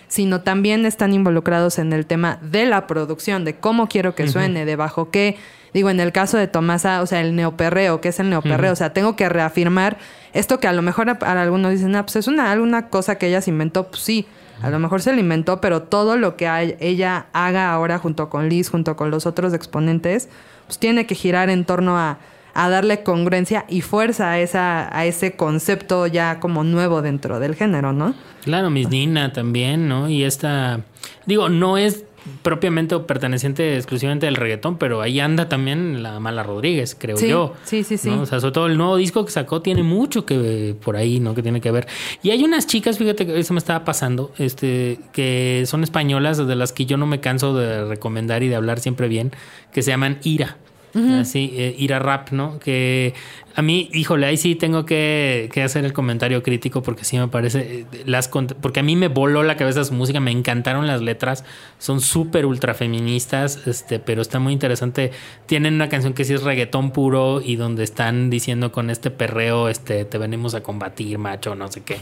sino 0.08 0.42
también 0.42 0.84
están 0.88 1.14
involucrados 1.14 1.78
en 1.78 1.94
el 1.94 2.08
tema 2.08 2.40
de 2.42 2.66
la 2.66 2.88
producción, 2.88 3.46
de 3.46 3.56
cómo 3.56 3.88
quiero 3.88 4.16
que 4.16 4.28
suene, 4.28 4.66
de 4.66 4.76
bajo 4.76 5.12
qué. 5.12 5.38
Digo, 5.76 5.92
en 5.92 6.00
el 6.00 6.12
caso 6.12 6.40
de 6.40 6.48
Tomasa, 6.48 7.04
o 7.04 7.06
sea, 7.06 7.22
el 7.22 7.36
neoperreo, 7.36 8.02
¿qué 8.02 8.10
es 8.10 8.20
el 8.20 8.32
neoperreo? 8.32 8.74
O 8.74 8.76
sea, 8.76 8.92
tengo 8.92 9.16
que 9.16 9.30
reafirmar 9.30 10.00
esto 10.34 10.60
que 10.60 10.68
a 10.68 10.74
lo 10.74 10.82
mejor 10.82 11.20
para 11.20 11.44
algunos 11.44 11.72
dicen, 11.72 11.96
ah, 11.96 12.04
pues 12.04 12.16
es 12.16 12.28
una, 12.28 12.52
alguna 12.52 12.90
cosa 12.90 13.20
que 13.20 13.28
ella 13.28 13.42
se 13.42 13.52
inventó, 13.52 13.92
pues 13.92 14.02
sí, 14.02 14.26
a 14.64 14.72
lo 14.72 14.80
mejor 14.80 15.04
se 15.04 15.14
lo 15.14 15.20
inventó, 15.20 15.62
pero 15.62 15.84
todo 15.84 16.18
lo 16.18 16.36
que 16.36 16.78
ella 16.80 17.28
haga 17.34 17.72
ahora 17.72 18.00
junto 18.00 18.30
con 18.30 18.50
Liz, 18.50 18.70
junto 18.70 18.96
con 18.96 19.12
los 19.12 19.28
otros 19.28 19.54
exponentes, 19.54 20.30
pues 20.72 20.80
tiene 20.80 21.06
que 21.06 21.16
girar 21.16 21.50
en 21.50 21.66
torno 21.66 21.98
a 21.98 22.18
a 22.54 22.70
darle 22.70 23.04
congruencia 23.04 23.66
y 23.70 23.82
fuerza 23.82 24.32
a, 24.32 24.40
esa, 24.40 24.96
a 24.96 25.06
ese 25.06 25.36
concepto 25.36 26.08
ya 26.08 26.40
como 26.40 26.64
nuevo 26.64 27.02
dentro 27.02 27.40
del 27.40 27.56
género, 27.56 27.94
¿no? 27.94 28.14
Claro, 28.44 28.70
Miss 28.70 28.90
Nina 28.90 29.32
también, 29.32 29.88
¿no? 29.88 30.10
Y 30.10 30.24
esta, 30.24 30.82
digo, 31.26 31.50
no 31.50 31.78
es 31.78 32.04
propiamente 32.42 32.96
o 32.96 33.08
perteneciente 33.08 33.76
exclusivamente 33.76 34.26
del 34.28 34.36
reggaetón, 34.36 34.78
pero 34.78 35.02
ahí 35.02 35.20
anda 35.20 35.50
también 35.50 36.04
la 36.04 36.20
Mala 36.20 36.44
Rodríguez, 36.44 36.96
creo 36.98 37.18
yo. 37.18 37.54
Sí, 37.64 37.84
sí, 37.84 37.98
sí. 37.98 38.10
O 38.10 38.26
sea, 38.26 38.40
sobre 38.40 38.54
todo 38.54 38.68
el 38.68 38.78
nuevo 38.78 38.96
disco 38.98 39.26
que 39.26 39.32
sacó 39.32 39.62
tiene 39.62 39.84
mucho 39.84 40.26
que 40.26 40.76
por 40.84 40.98
ahí, 40.98 41.20
¿no? 41.20 41.34
Que 41.34 41.42
tiene 41.42 41.62
que 41.62 41.72
ver. 41.72 41.88
Y 42.22 42.30
hay 42.30 42.44
unas 42.44 42.68
chicas, 42.68 42.98
fíjate 42.98 43.26
que 43.26 43.40
eso 43.40 43.54
me 43.54 43.58
estaba 43.58 43.84
pasando, 43.84 44.32
este, 44.38 45.00
que 45.14 45.64
son 45.66 45.84
españolas, 45.84 46.38
de 46.38 46.56
las 46.56 46.74
que 46.74 46.86
yo 46.86 46.98
no 46.98 47.08
me 47.08 47.20
canso 47.20 47.56
de 47.56 47.86
recomendar 47.86 48.44
y 48.44 48.48
de 48.48 48.56
hablar 48.56 48.80
siempre 48.80 49.08
bien, 49.08 49.32
que 49.74 49.82
se 49.82 49.92
llaman 49.92 50.20
Ira. 50.24 50.58
Así, 50.94 51.54
eh, 51.54 51.74
ir 51.78 51.94
a 51.94 52.00
rap, 52.00 52.32
¿no? 52.32 52.60
Que 52.60 53.14
a 53.56 53.62
mí, 53.62 53.90
híjole, 53.94 54.26
ahí 54.26 54.38
sí 54.38 54.56
tengo 54.56 54.86
que, 54.86 55.50
hacer 55.64 55.86
el 55.86 55.94
comentario 55.94 56.42
crítico 56.44 56.82
porque 56.82 57.04
sí 57.04 57.18
me 57.18 57.28
parece. 57.28 57.86
Eh, 57.92 58.04
las 58.06 58.28
Porque 58.28 58.80
a 58.80 58.84
mí 58.84 58.96
me 58.96 59.08
voló 59.08 59.44
la 59.44 59.58
cabeza 59.58 59.84
su 59.84 59.94
música, 59.94 60.20
me 60.20 60.32
encantaron 60.32 60.88
las 60.88 61.02
letras, 61.02 61.44
son 61.78 62.02
súper 62.02 62.46
ultra 62.46 62.74
feministas, 62.74 63.68
este, 63.68 64.00
pero 64.00 64.22
está 64.22 64.40
muy 64.40 64.54
interesante. 64.54 65.12
Tienen 65.46 65.76
una 65.76 65.90
canción 65.90 66.14
que 66.14 66.24
sí 66.24 66.34
es 66.34 66.44
reggaetón 66.44 66.92
puro 66.92 67.42
y 67.42 67.56
donde 67.56 67.84
están 67.84 68.30
diciendo 68.30 68.72
con 68.72 68.90
este 68.90 69.12
perreo, 69.12 69.70
este, 69.70 70.06
te 70.06 70.18
venimos 70.18 70.56
a 70.56 70.64
combatir, 70.64 71.18
macho, 71.18 71.56
no 71.56 71.72
sé 71.72 71.82
qué. 71.82 71.98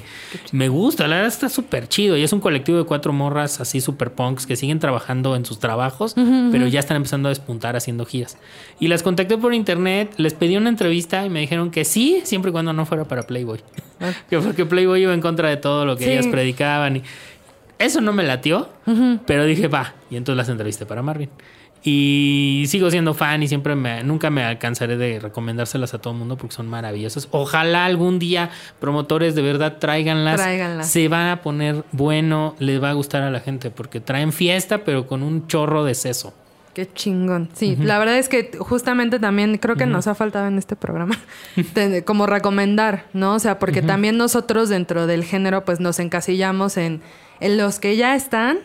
Me 0.51 0.69
gusta, 0.69 1.07
la 1.07 1.15
verdad 1.15 1.31
está 1.31 1.49
súper 1.49 1.87
chido 1.87 2.17
y 2.17 2.23
es 2.23 2.33
un 2.33 2.39
colectivo 2.39 2.77
de 2.77 2.83
cuatro 2.83 3.13
morras 3.13 3.59
así 3.59 3.81
súper 3.81 4.13
punks 4.13 4.45
que 4.45 4.55
siguen 4.55 4.79
trabajando 4.79 5.35
en 5.35 5.45
sus 5.45 5.59
trabajos, 5.59 6.15
pero 6.51 6.67
ya 6.67 6.79
están 6.79 6.97
empezando 6.97 7.27
a 7.27 7.31
despuntar 7.31 7.75
haciendo 7.75 8.05
giras. 8.05 8.37
Y 8.79 8.87
las 8.87 9.03
contacté 9.03 9.37
por 9.37 9.53
internet, 9.53 10.13
les 10.17 10.33
pedí 10.33 10.55
una 10.57 10.69
entrevista 10.69 11.25
y 11.25 11.29
me 11.29 11.38
dijeron 11.39 11.71
que 11.71 11.85
sí, 11.85 12.21
siempre 12.23 12.49
y 12.49 12.51
cuando 12.51 12.73
no 12.73 12.85
fuera 12.85 13.05
para 13.05 13.23
Playboy. 13.23 13.59
Ah. 13.99 14.11
que 14.29 14.39
porque 14.39 14.65
Playboy 14.65 15.01
iba 15.01 15.13
en 15.13 15.21
contra 15.21 15.49
de 15.49 15.57
todo 15.57 15.85
lo 15.85 15.97
que 15.97 16.11
ellas 16.11 16.27
predicaban. 16.27 16.97
Y 16.97 17.03
eso 17.77 18.01
no 18.01 18.11
me 18.11 18.23
latió, 18.23 18.69
pero 19.25 19.45
dije, 19.45 19.67
va. 19.67 19.93
Y 20.09 20.17
entonces 20.17 20.37
las 20.37 20.49
entrevisté 20.49 20.85
para 20.85 21.01
Marvin. 21.01 21.29
Y 21.81 22.65
sigo 22.67 22.91
siendo 22.91 23.13
fan 23.13 23.41
y 23.41 23.47
siempre 23.47 23.73
me, 23.73 24.03
nunca 24.03 24.29
me 24.29 24.43
alcanzaré 24.43 24.97
de 24.97 25.19
recomendárselas 25.19 25.93
a 25.93 25.99
todo 25.99 26.11
el 26.11 26.19
mundo 26.19 26.35
porque 26.35 26.53
son 26.53 26.67
maravillosas. 26.67 27.29
Ojalá 27.31 27.85
algún 27.85 28.19
día 28.19 28.49
promotores 28.79 29.33
de 29.33 29.41
verdad 29.41 29.77
tráiganlas. 29.79 30.35
tráiganlas. 30.35 30.89
Se 30.89 31.07
va 31.07 31.31
a 31.31 31.41
poner 31.41 31.85
bueno, 31.93 32.55
les 32.59 32.83
va 32.83 32.89
a 32.89 32.93
gustar 32.93 33.21
a 33.21 33.31
la 33.31 33.39
gente 33.39 33.71
porque 33.71 34.01
traen 34.01 34.33
fiesta 34.33 34.79
pero 34.79 35.07
con 35.07 35.23
un 35.23 35.47
chorro 35.47 35.85
de 35.85 35.95
seso. 35.95 36.33
Qué 36.79 36.89
chingón. 36.93 37.49
Sí, 37.55 37.75
la 37.75 37.99
verdad 37.99 38.17
es 38.17 38.29
que 38.29 38.51
justamente 38.57 39.19
también 39.19 39.57
creo 39.57 39.75
que 39.75 39.85
nos 39.85 40.07
ha 40.07 40.15
faltado 40.15 40.47
en 40.47 40.57
este 40.57 40.77
programa 40.77 41.17
como 42.05 42.25
recomendar, 42.25 43.07
¿no? 43.11 43.33
O 43.33 43.39
sea, 43.39 43.59
porque 43.59 43.81
también 43.81 44.15
nosotros 44.15 44.69
dentro 44.69 45.05
del 45.05 45.25
género 45.25 45.65
pues 45.65 45.81
nos 45.81 45.99
encasillamos 45.99 46.77
en, 46.77 47.01
en 47.41 47.57
los 47.57 47.79
que 47.79 47.97
ya 47.97 48.15
están. 48.15 48.59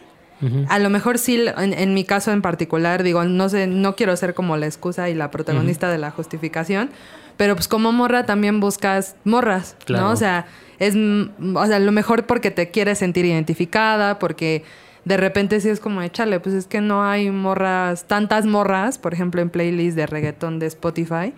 A 0.69 0.79
lo 0.79 0.91
mejor 0.91 1.19
sí, 1.19 1.45
en, 1.57 1.93
mi 1.95 2.05
caso 2.05 2.31
en 2.31 2.41
particular, 2.41 3.03
digo, 3.03 3.25
no 3.25 3.49
sé, 3.49 3.67
no 3.67 3.97
quiero 3.97 4.17
ser 4.17 4.33
como 4.35 4.57
la 4.57 4.67
excusa 4.67 5.09
y 5.11 5.15
la 5.15 5.33
protagonista 5.33 5.91
de 5.91 5.99
la 5.99 6.13
justificación, 6.13 6.91
pero 7.37 7.57
pues 7.57 7.67
como 7.67 7.91
morra 7.91 8.27
también 8.27 8.61
buscas 8.61 9.17
morras, 9.25 9.75
¿no? 9.89 10.11
O 10.11 10.17
sea, 10.17 10.47
es, 10.79 10.95
o 10.95 11.67
sea, 11.67 11.77
a 11.79 11.81
lo 11.81 11.91
mejor 11.91 12.27
porque 12.27 12.53
te 12.53 12.71
quieres 12.71 12.99
sentir 12.99 13.25
identificada, 13.25 14.21
porque 14.21 14.63
de 15.05 15.17
repente 15.17 15.61
sí 15.61 15.69
es 15.69 15.81
como, 15.81 16.03
échale, 16.03 16.41
pues 16.41 16.55
es 16.55 16.67
que 16.67 16.81
no 16.81 17.05
hay 17.05 17.31
morras, 17.31 18.05
tantas 18.05 18.47
morras, 18.47 18.99
por 18.99 19.13
ejemplo, 19.13 19.43
en 19.43 19.51
playlist 19.51 19.97
de 19.97 20.07
reggaetón 20.07 20.59
de 20.59 20.67
Spotify, 20.67 21.35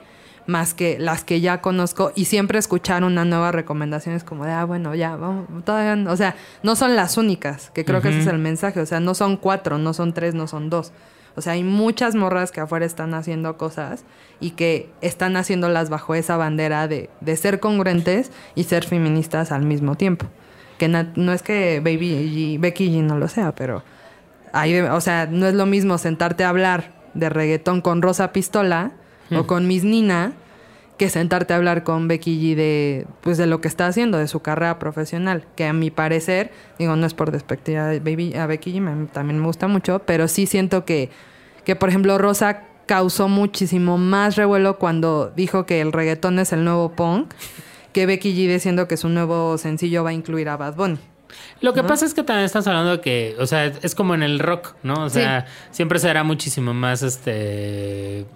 más 0.47 0.75
que 0.75 0.99
las 1.01 1.25
que 1.25 1.41
ya 1.41 1.61
conozco 1.61 2.13
y 2.15 2.27
siempre 2.27 2.61
escuchar 2.61 3.03
una 3.03 3.25
nueva 3.25 3.51
recomendación 3.51 4.15
es 4.15 4.23
como 4.23 4.45
de, 4.45 4.53
ah, 4.53 4.65
bueno, 4.65 4.95
ya, 4.95 5.17
vamos, 5.17 5.47
todavía, 5.65 6.11
o 6.11 6.17
sea, 6.17 6.37
no 6.63 6.77
son 6.77 6.95
las 6.95 7.17
únicas, 7.17 7.71
que 7.71 7.85
creo 7.85 8.01
que 8.01 8.11
ese 8.11 8.21
es 8.21 8.27
el 8.29 8.39
mensaje, 8.39 8.81
o 8.81 8.87
sea, 8.87 9.01
no 9.01 9.15
son 9.15 9.37
cuatro, 9.37 9.79
no 9.79 9.93
son 9.93 10.13
tres, 10.13 10.35
no 10.35 10.47
son 10.47 10.71
dos. 10.71 10.93
O 11.35 11.43
sea, 11.43 11.53
hay 11.53 11.65
muchas 11.65 12.15
morras 12.15 12.51
que 12.51 12.61
afuera 12.61 12.87
están 12.87 13.13
haciendo 13.13 13.59
cosas 13.59 14.05
y 14.41 14.53
que 14.53 14.89
están 15.03 15.37
haciéndolas 15.37 15.91
bajo 15.91 16.15
esa 16.15 16.39
bandera 16.39 16.89
de, 16.89 17.11
de 17.21 17.37
ser 17.37 17.61
congruentes 17.61 18.31
y 18.55 18.65
ser 18.65 18.87
feministas 18.87 19.53
al 19.53 19.67
mismo 19.67 19.97
tiempo 19.97 20.27
que 20.79 20.89
no, 20.89 21.33
es 21.33 21.43
que 21.43 21.81
Baby 21.81 22.59
Becky 22.59 22.91
G 22.91 23.03
no 23.03 23.19
lo 23.19 23.29
sea, 23.29 23.55
pero 23.55 23.83
hay, 24.53 24.79
o 24.81 25.01
sea, 25.01 25.27
no 25.31 25.47
es 25.47 25.55
lo 25.55 25.67
mismo 25.67 25.99
sentarte 25.99 26.45
a 26.45 26.49
hablar 26.49 26.93
de 27.15 27.29
reggaetón 27.29 27.81
con 27.81 28.03
Rosa 28.03 28.33
Pistola 28.33 28.93
o 29.31 29.43
hmm. 29.43 29.47
con 29.47 29.67
Miss 29.67 29.85
Nina 29.85 30.33
que 30.97 31.11
sentarte 31.11 31.53
a 31.53 31.57
hablar 31.57 31.85
con 31.85 32.09
Becky 32.09 32.41
G 32.41 32.55
de 32.55 33.07
pues 33.21 33.37
de 33.39 33.47
lo 33.47 33.61
que 33.61 33.69
está 33.69 33.87
haciendo, 33.87 34.19
de 34.19 34.29
su 34.29 34.41
carrera 34.41 34.79
profesional, 34.79 35.45
que 35.55 35.67
a 35.67 35.73
mi 35.73 35.91
parecer, 35.91 36.53
digo, 36.79 36.97
no 36.97 37.07
es 37.07 37.15
por 37.15 37.31
despectiva 37.31 37.91
a, 37.91 37.99
Baby, 37.99 38.35
a 38.35 38.47
Becky 38.47 38.73
G, 38.73 39.09
también 39.11 39.41
me 39.41 39.47
gusta 39.47 39.69
mucho, 39.69 40.01
pero 40.01 40.29
sí 40.29 40.47
siento 40.47 40.85
que, 40.85 41.11
que, 41.65 41.77
por 41.77 41.91
ejemplo, 41.91 42.17
Rosa 42.19 42.63
causó 42.87 43.29
muchísimo 43.29 43.99
más 43.99 44.37
revuelo 44.37 44.79
cuando 44.79 45.33
dijo 45.35 45.67
que 45.67 45.81
el 45.81 45.93
reggaetón 45.93 46.39
es 46.39 46.53
el 46.53 46.65
nuevo 46.65 46.93
punk 46.93 47.33
que 47.97 48.05
Becky 48.05 48.35
G 48.35 48.47
diciendo 48.47 48.87
que 48.89 48.99
su 48.99 49.09
nuevo 49.09 49.57
sencillo 49.57 50.05
va 50.05 50.11
a 50.11 50.13
incluir 50.13 50.51
a 50.51 50.59
Bad 50.59 50.75
Bunny. 50.75 50.99
Lo 51.63 51.73
que 51.73 51.83
pasa 51.83 52.05
es 52.05 52.13
que 52.13 52.23
también 52.23 52.45
estás 52.45 52.67
hablando 52.67 52.91
de 52.91 53.01
que, 53.01 53.35
o 53.39 53.47
sea, 53.47 53.65
es 53.65 53.95
como 53.95 54.15
en 54.15 54.23
el 54.23 54.39
rock, 54.39 54.75
¿no? 54.83 55.05
O 55.05 55.09
sea, 55.09 55.47
siempre 55.71 55.99
será 55.99 56.23
muchísimo 56.23 56.75
más 56.75 57.03
este 57.03 58.27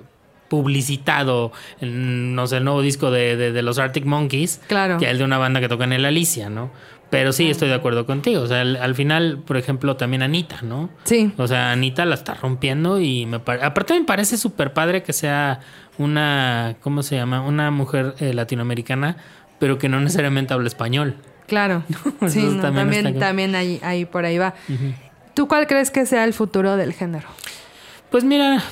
publicitado, 0.48 1.52
no 1.82 2.46
sé, 2.46 2.56
el 2.56 2.64
nuevo 2.64 2.80
disco 2.80 3.10
de, 3.10 3.60
los 3.62 3.78
Arctic 3.78 4.06
Monkeys 4.06 4.62
claro. 4.66 4.96
que 4.96 5.10
el 5.10 5.18
de 5.18 5.24
una 5.24 5.36
banda 5.36 5.60
que 5.60 5.68
toca 5.68 5.84
en 5.84 5.92
el 5.92 6.06
Alicia, 6.06 6.48
¿no? 6.48 6.70
Pero 7.10 7.32
sí, 7.32 7.50
estoy 7.50 7.68
de 7.68 7.74
acuerdo 7.74 8.06
contigo. 8.06 8.40
O 8.40 8.46
sea, 8.46 8.62
al, 8.62 8.94
final, 8.94 9.42
por 9.44 9.58
ejemplo, 9.58 9.96
también 9.96 10.22
Anita, 10.22 10.60
¿no? 10.62 10.88
Sí. 11.04 11.32
O 11.36 11.46
sea, 11.48 11.72
Anita 11.72 12.06
la 12.06 12.14
está 12.14 12.32
rompiendo 12.34 12.98
y 12.98 13.26
me 13.26 13.40
parece... 13.40 13.66
Aparte 13.66 13.92
me 13.98 14.06
parece 14.06 14.38
súper 14.38 14.72
padre 14.72 15.02
que 15.02 15.12
sea 15.12 15.60
una, 15.98 16.76
¿cómo 16.80 17.02
se 17.02 17.16
llama? 17.16 17.42
Una 17.42 17.70
mujer 17.70 18.14
eh, 18.20 18.32
latinoamericana 18.32 19.16
pero 19.60 19.78
que 19.78 19.88
no 19.88 20.00
necesariamente 20.00 20.52
habla 20.52 20.66
español. 20.66 21.14
Claro. 21.46 21.84
sí, 22.26 22.58
también, 22.60 23.18
también, 23.20 23.54
ahí, 23.54 24.04
por 24.06 24.24
ahí 24.24 24.38
va. 24.38 24.54
¿Tú 25.34 25.46
cuál 25.46 25.68
crees 25.68 25.92
que 25.92 26.06
sea 26.06 26.24
el 26.24 26.32
futuro 26.32 26.76
del 26.76 26.92
género? 26.92 27.28
Pues 28.10 28.24
mira, 28.24 28.64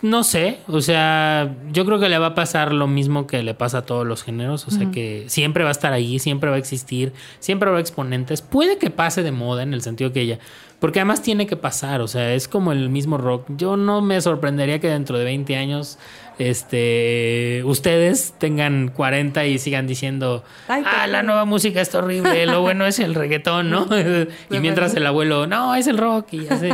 no 0.00 0.22
sé, 0.22 0.58
o 0.68 0.80
sea, 0.80 1.56
yo 1.72 1.84
creo 1.84 1.98
que 1.98 2.08
le 2.08 2.18
va 2.18 2.28
a 2.28 2.34
pasar 2.34 2.72
lo 2.72 2.86
mismo 2.86 3.26
que 3.26 3.42
le 3.42 3.54
pasa 3.54 3.78
a 3.78 3.82
todos 3.82 4.06
los 4.06 4.22
géneros, 4.22 4.66
o 4.68 4.70
sea 4.70 4.90
que 4.92 5.24
siempre 5.26 5.64
va 5.64 5.70
a 5.70 5.72
estar 5.72 5.92
ahí, 5.92 6.18
siempre 6.20 6.50
va 6.50 6.56
a 6.56 6.58
existir, 6.58 7.12
siempre 7.40 7.68
habrá 7.68 7.80
exponentes. 7.80 8.40
Puede 8.40 8.78
que 8.78 8.90
pase 8.90 9.22
de 9.24 9.32
moda 9.32 9.64
en 9.64 9.74
el 9.74 9.82
sentido 9.82 10.12
que 10.12 10.20
ella, 10.20 10.38
porque 10.78 11.00
además 11.00 11.22
tiene 11.22 11.48
que 11.48 11.56
pasar, 11.56 12.00
o 12.00 12.06
sea, 12.06 12.32
es 12.34 12.46
como 12.46 12.70
el 12.70 12.88
mismo 12.90 13.18
rock. 13.18 13.46
Yo 13.56 13.76
no 13.76 14.00
me 14.00 14.20
sorprendería 14.20 14.78
que 14.78 14.88
dentro 14.88 15.18
de 15.18 15.24
20 15.24 15.56
años 15.56 15.98
este 16.38 17.62
ustedes 17.64 18.34
tengan 18.38 18.88
40 18.88 19.44
y 19.46 19.58
sigan 19.58 19.88
diciendo, 19.88 20.44
ah, 20.68 21.08
la 21.08 21.24
nueva 21.24 21.44
música 21.44 21.80
está 21.80 21.98
horrible, 21.98 22.46
lo 22.46 22.62
bueno 22.62 22.86
es 22.86 23.00
el 23.00 23.16
reggaetón, 23.16 23.70
¿no? 23.70 23.88
y 24.50 24.60
mientras 24.60 24.94
el 24.94 25.04
abuelo, 25.06 25.48
no, 25.48 25.74
es 25.74 25.88
el 25.88 25.98
rock 25.98 26.34
y 26.34 26.48
así. 26.48 26.68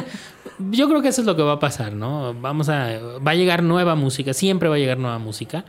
Yo 0.59 0.89
creo 0.89 1.03
que 1.03 1.09
eso 1.09 1.21
es 1.21 1.27
lo 1.27 1.37
que 1.37 1.43
va 1.43 1.55
a 1.55 1.59
pasar, 1.59 1.93
¿no? 1.93 2.35
Vamos 2.35 2.69
a, 2.69 2.99
va 3.27 3.33
a 3.33 3.35
llegar 3.35 3.63
nueva 3.63 3.95
música, 3.95 4.33
siempre 4.33 4.69
va 4.69 4.77
a 4.77 4.79
llegar 4.79 4.99
nueva 4.99 5.19
música 5.19 5.65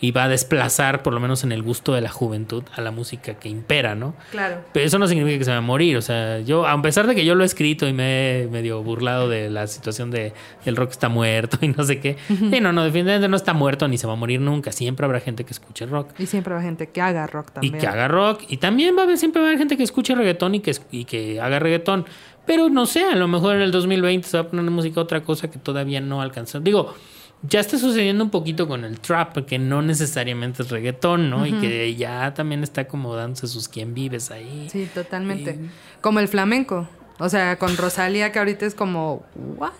y 0.00 0.12
va 0.12 0.24
a 0.24 0.28
desplazar, 0.28 1.02
por 1.02 1.12
lo 1.12 1.20
menos 1.20 1.42
en 1.44 1.52
el 1.52 1.62
gusto 1.62 1.92
de 1.92 2.00
la 2.00 2.08
juventud, 2.08 2.62
a 2.74 2.80
la 2.80 2.90
música 2.90 3.34
que 3.34 3.48
impera, 3.48 3.94
¿no? 3.94 4.14
Claro. 4.30 4.62
Pero 4.72 4.86
eso 4.86 4.98
no 4.98 5.08
significa 5.08 5.38
que 5.38 5.44
se 5.44 5.50
va 5.50 5.56
a 5.56 5.62
morir, 5.62 5.96
o 5.96 6.02
sea, 6.02 6.40
yo, 6.40 6.66
a 6.66 6.80
pesar 6.82 7.06
de 7.06 7.14
que 7.14 7.24
yo 7.24 7.34
lo 7.34 7.42
he 7.42 7.46
escrito 7.46 7.88
y 7.88 7.92
me 7.92 8.42
he 8.42 8.46
medio 8.46 8.82
burlado 8.82 9.28
de 9.28 9.50
la 9.50 9.66
situación 9.66 10.10
de 10.10 10.32
el 10.64 10.76
rock 10.76 10.92
está 10.92 11.08
muerto 11.08 11.58
y 11.60 11.68
no 11.68 11.82
sé 11.82 12.00
qué, 12.00 12.16
sí, 12.28 12.60
no, 12.60 12.72
no, 12.72 12.84
definitivamente 12.84 13.28
no 13.28 13.36
está 13.36 13.54
muerto 13.54 13.88
ni 13.88 13.98
se 13.98 14.06
va 14.06 14.12
a 14.12 14.16
morir 14.16 14.40
nunca, 14.40 14.70
siempre 14.70 15.04
habrá 15.04 15.20
gente 15.20 15.44
que 15.44 15.52
escuche 15.52 15.86
rock. 15.86 16.10
Y 16.18 16.26
siempre 16.26 16.54
va 16.54 16.62
gente 16.62 16.88
que 16.88 17.00
haga 17.00 17.26
rock 17.26 17.50
también. 17.52 17.74
Y 17.74 17.78
que 17.78 17.86
haga 17.86 18.08
rock. 18.08 18.42
Y 18.48 18.58
también 18.58 18.96
va 18.96 19.00
a 19.00 19.04
haber, 19.04 19.18
siempre 19.18 19.40
va 19.40 19.48
a 19.48 19.50
haber 19.50 19.58
gente 19.58 19.76
que 19.76 19.82
escuche 19.82 20.14
reggaetón 20.14 20.54
y 20.54 20.60
que, 20.60 20.76
y 20.90 21.04
que 21.04 21.40
haga 21.40 21.58
reggaetón. 21.58 22.06
Pero 22.48 22.70
no 22.70 22.86
sé, 22.86 23.04
a 23.04 23.14
lo 23.14 23.28
mejor 23.28 23.56
en 23.56 23.60
el 23.60 23.70
2020 23.70 24.26
se 24.26 24.38
va 24.38 24.44
a 24.44 24.48
poner 24.48 24.64
música 24.70 25.02
otra 25.02 25.22
cosa 25.22 25.50
que 25.50 25.58
todavía 25.58 26.00
no 26.00 26.22
alcanzó. 26.22 26.60
Digo, 26.60 26.94
ya 27.42 27.60
está 27.60 27.76
sucediendo 27.76 28.24
un 28.24 28.30
poquito 28.30 28.66
con 28.66 28.86
el 28.86 29.00
trap, 29.00 29.44
que 29.44 29.58
no 29.58 29.82
necesariamente 29.82 30.62
es 30.62 30.70
reggaetón, 30.70 31.28
¿no? 31.28 31.44
Y 31.46 31.52
que 31.52 31.94
ya 31.94 32.32
también 32.32 32.62
está 32.62 32.80
acomodándose 32.80 33.48
sus 33.48 33.68
quien 33.68 33.92
vives 33.92 34.30
ahí. 34.30 34.66
Sí, 34.72 34.88
totalmente. 34.94 35.58
Como 36.00 36.20
el 36.20 36.28
flamenco. 36.28 36.88
O 37.18 37.28
sea, 37.28 37.58
con 37.58 37.76
Rosalía, 37.76 38.32
que 38.32 38.38
ahorita 38.38 38.64
es 38.64 38.74
como, 38.74 39.26
¿what? 39.58 39.72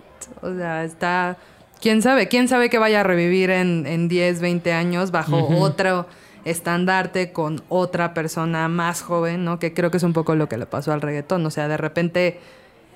O 0.43 0.55
sea, 0.55 0.85
está. 0.85 1.39
¿Quién 1.81 2.03
sabe? 2.03 2.29
¿Quién 2.29 2.49
sabe 2.49 2.69
que 2.69 2.77
vaya 2.77 3.01
a 3.01 3.03
revivir 3.03 3.49
en, 3.49 3.87
en 3.87 4.09
10, 4.09 4.43
20 4.43 4.75
años 4.75 5.11
bajo 5.11 5.49
otro 5.59 6.07
estandarte 6.51 7.33
con 7.33 7.63
otra 7.69 8.15
persona 8.15 8.69
más 8.69 9.03
joven, 9.03 9.45
¿no? 9.45 9.59
Que 9.59 9.73
creo 9.75 9.91
que 9.91 9.97
es 9.99 10.03
un 10.03 10.13
poco 10.13 10.35
lo 10.35 10.49
que 10.49 10.59
le 10.59 10.67
pasó 10.67 10.93
al 10.93 11.01
reggaetón. 11.01 11.45
O 11.47 11.51
sea, 11.51 11.69
de 11.69 11.77
repente 11.77 12.41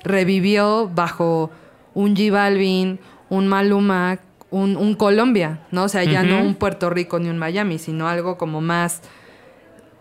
revivió 0.05 0.89
bajo 0.95 1.51
un 1.95 2.15
G 2.17 2.31
Balvin, 2.33 2.99
un 3.29 3.49
Maluma, 3.49 4.19
un, 4.51 4.77
un 4.77 4.95
Colombia, 4.95 5.61
¿no? 5.71 5.85
O 5.85 5.89
sea, 5.89 6.05
ya 6.05 6.23
no 6.23 6.41
un 6.43 6.55
Puerto 6.55 6.91
Rico 6.91 7.19
ni 7.19 7.29
un 7.29 7.39
Miami, 7.39 7.79
sino 7.79 8.09
algo 8.09 8.37
como 8.37 8.61
más 8.61 9.01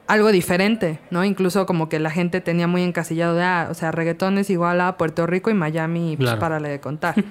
algo 0.08 0.32
diferente, 0.34 1.00
¿no? 1.10 1.24
Incluso 1.24 1.66
como 1.66 1.88
que 1.88 1.98
la 1.98 2.12
gente 2.12 2.42
tenía 2.42 2.68
muy 2.68 2.82
encasillado 2.84 3.34
de, 3.36 3.44
ah, 3.44 3.68
o 3.72 3.74
sea, 3.74 3.92
reggaetón 3.94 4.38
es 4.40 4.50
igual 4.50 4.82
a 4.82 4.98
Puerto 4.98 5.26
Rico 5.26 5.50
y 5.50 5.54
Miami, 5.54 6.18
pues 6.18 6.28
Claro. 6.32 6.40
párale 6.42 6.68
de 6.70 6.80
contar. 6.82 7.16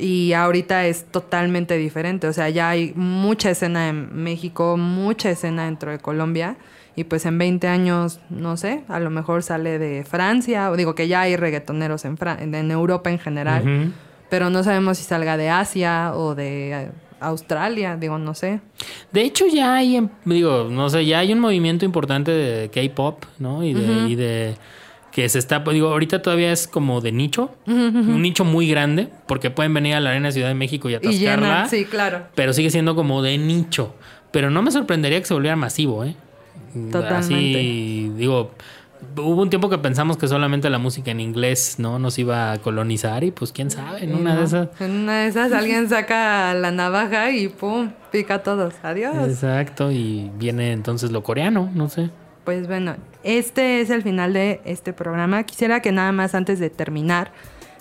y 0.00 0.32
ahorita 0.32 0.86
es 0.86 1.04
totalmente 1.04 1.76
diferente, 1.76 2.26
o 2.26 2.32
sea, 2.32 2.48
ya 2.48 2.70
hay 2.70 2.92
mucha 2.96 3.50
escena 3.50 3.88
en 3.88 4.22
México, 4.22 4.76
mucha 4.76 5.30
escena 5.30 5.66
dentro 5.66 5.90
de 5.90 5.98
Colombia, 5.98 6.56
y 6.96 7.04
pues 7.04 7.24
en 7.26 7.38
20 7.38 7.68
años, 7.68 8.20
no 8.30 8.56
sé, 8.56 8.82
a 8.88 8.98
lo 9.00 9.10
mejor 9.10 9.42
sale 9.42 9.78
de 9.78 10.04
Francia, 10.04 10.70
o 10.70 10.76
digo 10.76 10.94
que 10.94 11.06
ya 11.08 11.20
hay 11.22 11.36
reggaetoneros 11.36 12.04
en, 12.04 12.16
Fran- 12.18 12.40
en, 12.40 12.70
Europa 12.70 13.10
en 13.10 13.18
general, 13.18 13.92
pero 14.28 14.50
no 14.50 14.62
sabemos 14.64 14.98
si 14.98 15.04
salga 15.04 15.36
de 15.36 15.48
Asia 15.50 16.12
o 16.14 16.34
de 16.34 16.72
eh, 16.72 16.88
Australia, 17.20 17.96
digo, 17.96 18.18
no 18.18 18.34
sé. 18.34 18.60
De 19.12 19.22
hecho, 19.22 19.44
ya 19.46 19.74
hay, 19.74 20.08
digo, 20.24 20.68
no 20.70 20.88
sé, 20.90 21.04
ya 21.06 21.18
hay 21.20 21.32
un 21.32 21.40
movimiento 21.40 21.84
importante 21.84 22.30
de 22.30 22.70
K-pop, 22.70 23.24
¿no? 23.38 23.62
Y 23.62 23.74
de, 23.74 23.80
y 24.08 24.14
de 24.16 24.56
que 25.12 25.28
se 25.28 25.38
está, 25.38 25.64
pues, 25.64 25.74
digo, 25.74 25.88
ahorita 25.88 26.22
todavía 26.22 26.52
es 26.52 26.68
como 26.68 27.00
de 27.00 27.12
nicho, 27.12 27.54
un 27.66 28.22
nicho 28.22 28.44
muy 28.44 28.68
grande, 28.68 29.08
porque 29.26 29.50
pueden 29.50 29.74
venir 29.74 29.94
a 29.94 30.00
la 30.00 30.10
Arena 30.10 30.30
Ciudad 30.30 30.48
de 30.48 30.54
México 30.54 30.88
y 30.88 30.92
Y 30.92 30.96
atascarla, 30.96 31.46
llena, 31.46 31.68
sí, 31.68 31.84
claro. 31.84 32.22
pero 32.34 32.52
sigue 32.52 32.70
siendo 32.70 32.94
como 32.94 33.22
de 33.22 33.38
nicho. 33.38 33.94
Pero 34.30 34.50
no 34.50 34.62
me 34.62 34.70
sorprendería 34.70 35.18
que 35.18 35.26
se 35.26 35.34
volviera 35.34 35.56
masivo, 35.56 36.04
¿eh? 36.04 36.14
Totalmente. 36.92 37.14
Así, 37.14 38.12
digo, 38.16 38.52
hubo 39.16 39.42
un 39.42 39.50
tiempo 39.50 39.68
que 39.68 39.78
pensamos 39.78 40.16
que 40.16 40.28
solamente 40.28 40.70
la 40.70 40.78
música 40.78 41.10
en 41.10 41.18
inglés, 41.18 41.76
¿no? 41.78 41.98
Nos 41.98 42.18
iba 42.18 42.52
a 42.52 42.58
colonizar 42.58 43.24
y 43.24 43.32
pues 43.32 43.50
quién 43.50 43.70
sabe, 43.70 44.04
en 44.04 44.14
una 44.14 44.36
de 44.36 44.44
esas. 44.44 44.68
En 44.80 44.92
una 44.92 45.22
de 45.22 45.26
esas 45.28 45.52
alguien 45.52 45.88
saca 45.88 46.54
la 46.54 46.70
navaja 46.70 47.32
y 47.32 47.48
pum, 47.48 47.90
pica 48.12 48.34
a 48.34 48.42
todos. 48.42 48.74
Adiós. 48.82 49.28
Exacto, 49.28 49.90
y 49.90 50.30
viene 50.36 50.72
entonces 50.72 51.10
lo 51.10 51.22
coreano, 51.22 51.70
no 51.74 51.88
sé. 51.88 52.10
Pues 52.50 52.66
bueno, 52.66 52.96
este 53.22 53.80
es 53.80 53.90
el 53.90 54.02
final 54.02 54.32
de 54.32 54.60
este 54.64 54.92
programa. 54.92 55.44
Quisiera 55.44 55.80
que 55.80 55.92
nada 55.92 56.10
más 56.10 56.34
antes 56.34 56.58
de 56.58 56.68
terminar 56.68 57.30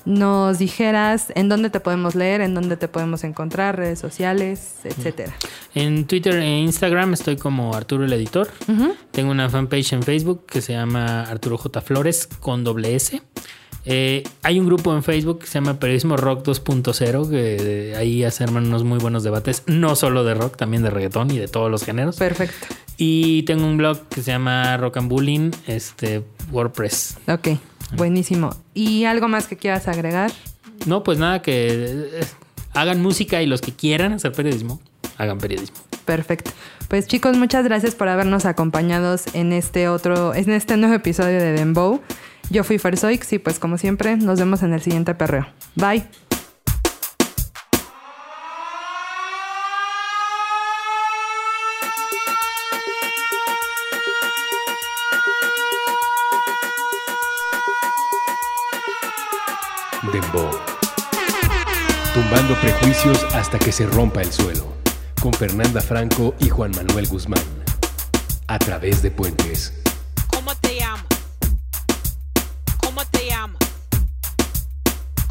nos 0.06 0.60
dijeras 0.60 1.34
en 1.34 1.50
dónde 1.50 1.72
te 1.72 1.80
podemos 1.80 2.14
leer, 2.14 2.42
en 2.42 2.54
dónde 2.54 2.78
te 2.78 2.88
podemos 2.88 3.24
encontrar, 3.24 3.78
redes 3.78 3.98
sociales, 3.98 4.76
etcétera. 4.84 5.34
En 5.74 6.06
Twitter 6.06 6.36
e 6.36 6.60
Instagram 6.60 7.14
estoy 7.14 7.36
como 7.36 7.74
Arturo 7.74 8.06
el 8.06 8.14
Editor. 8.14 8.48
Tengo 9.10 9.32
una 9.32 9.50
fanpage 9.50 9.94
en 9.94 10.04
Facebook 10.04 10.46
que 10.46 10.62
se 10.62 10.74
llama 10.74 11.24
Arturo 11.24 11.58
J. 11.58 11.82
Flores 11.82 12.28
con 12.28 12.64
doble 12.64 12.96
S. 12.96 13.24
Eh, 13.92 14.22
hay 14.44 14.60
un 14.60 14.68
grupo 14.68 14.94
en 14.94 15.02
Facebook 15.02 15.40
que 15.40 15.48
se 15.48 15.54
llama 15.54 15.80
Periodismo 15.80 16.16
Rock 16.16 16.46
2.0, 16.46 17.28
que 17.28 17.96
ahí 17.98 18.24
hacen 18.24 18.56
unos 18.56 18.84
muy 18.84 19.00
buenos 19.00 19.24
debates, 19.24 19.64
no 19.66 19.96
solo 19.96 20.24
de 20.24 20.36
rock, 20.36 20.58
también 20.58 20.84
de 20.84 20.92
reggaetón 20.92 21.32
y 21.32 21.40
de 21.40 21.48
todos 21.48 21.72
los 21.72 21.84
géneros. 21.84 22.18
Perfecto. 22.18 22.68
Y 22.98 23.42
tengo 23.44 23.66
un 23.66 23.78
blog 23.78 24.08
que 24.10 24.22
se 24.22 24.30
llama 24.30 24.78
Rock 24.78 24.98
and 24.98 25.10
Bullying, 25.10 25.50
este, 25.66 26.22
WordPress. 26.52 27.18
Ok, 27.28 27.58
buenísimo. 27.94 28.56
¿Y 28.76 29.06
algo 29.06 29.28
más 29.28 29.48
que 29.48 29.58
quieras 29.58 29.88
agregar? 29.88 30.32
No, 30.86 31.02
pues 31.02 31.18
nada, 31.18 31.42
que 31.42 31.70
eh, 31.72 32.26
hagan 32.76 33.02
música 33.02 33.42
y 33.42 33.48
los 33.48 33.60
que 33.60 33.74
quieran 33.74 34.14
hacer 34.14 34.34
periodismo, 34.34 34.80
hagan 35.18 35.40
periodismo. 35.40 35.78
Perfecto. 36.06 36.52
Pues 36.90 37.08
chicos, 37.08 37.38
muchas 37.38 37.64
gracias 37.64 37.96
por 37.96 38.08
habernos 38.08 38.46
acompañado 38.46 39.16
en 39.34 39.52
este 39.52 39.90
otro, 39.90 40.36
en 40.36 40.52
este 40.52 40.78
nuevo 40.78 40.94
episodio 40.94 41.40
de 41.40 41.54
Dembow. 41.54 42.02
Yo 42.50 42.64
fui 42.64 42.80
Fersoix 42.80 43.32
y 43.32 43.40
pues 43.40 43.60
como 43.60 43.78
siempre, 43.78 44.18
nos 44.18 44.40
vemos 44.40 44.64
en 44.64 44.74
el 44.74 44.82
siguiente 44.82 45.14
perreo. 45.14 45.48
Bye. 45.76 46.04
Dembow. 60.12 60.50
Tumbando 62.16 62.56
prejuicios 62.60 63.24
hasta 63.36 63.60
que 63.60 63.72
se 63.72 63.86
rompa 63.86 64.22
el 64.22 64.32
suelo. 64.32 64.74
Con 65.22 65.34
Fernanda 65.34 65.82
Franco 65.82 66.34
y 66.40 66.50
Juan 66.50 66.72
Manuel 66.72 67.08
Guzmán. 67.08 67.44
A 68.48 68.58
través 68.58 69.04
de 69.04 69.12
puentes 69.12 69.74
te 73.20 73.26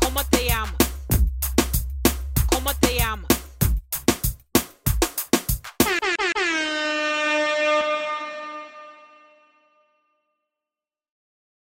¿Cómo 0.02 0.24
te 0.24 0.44
llamas? 0.46 0.77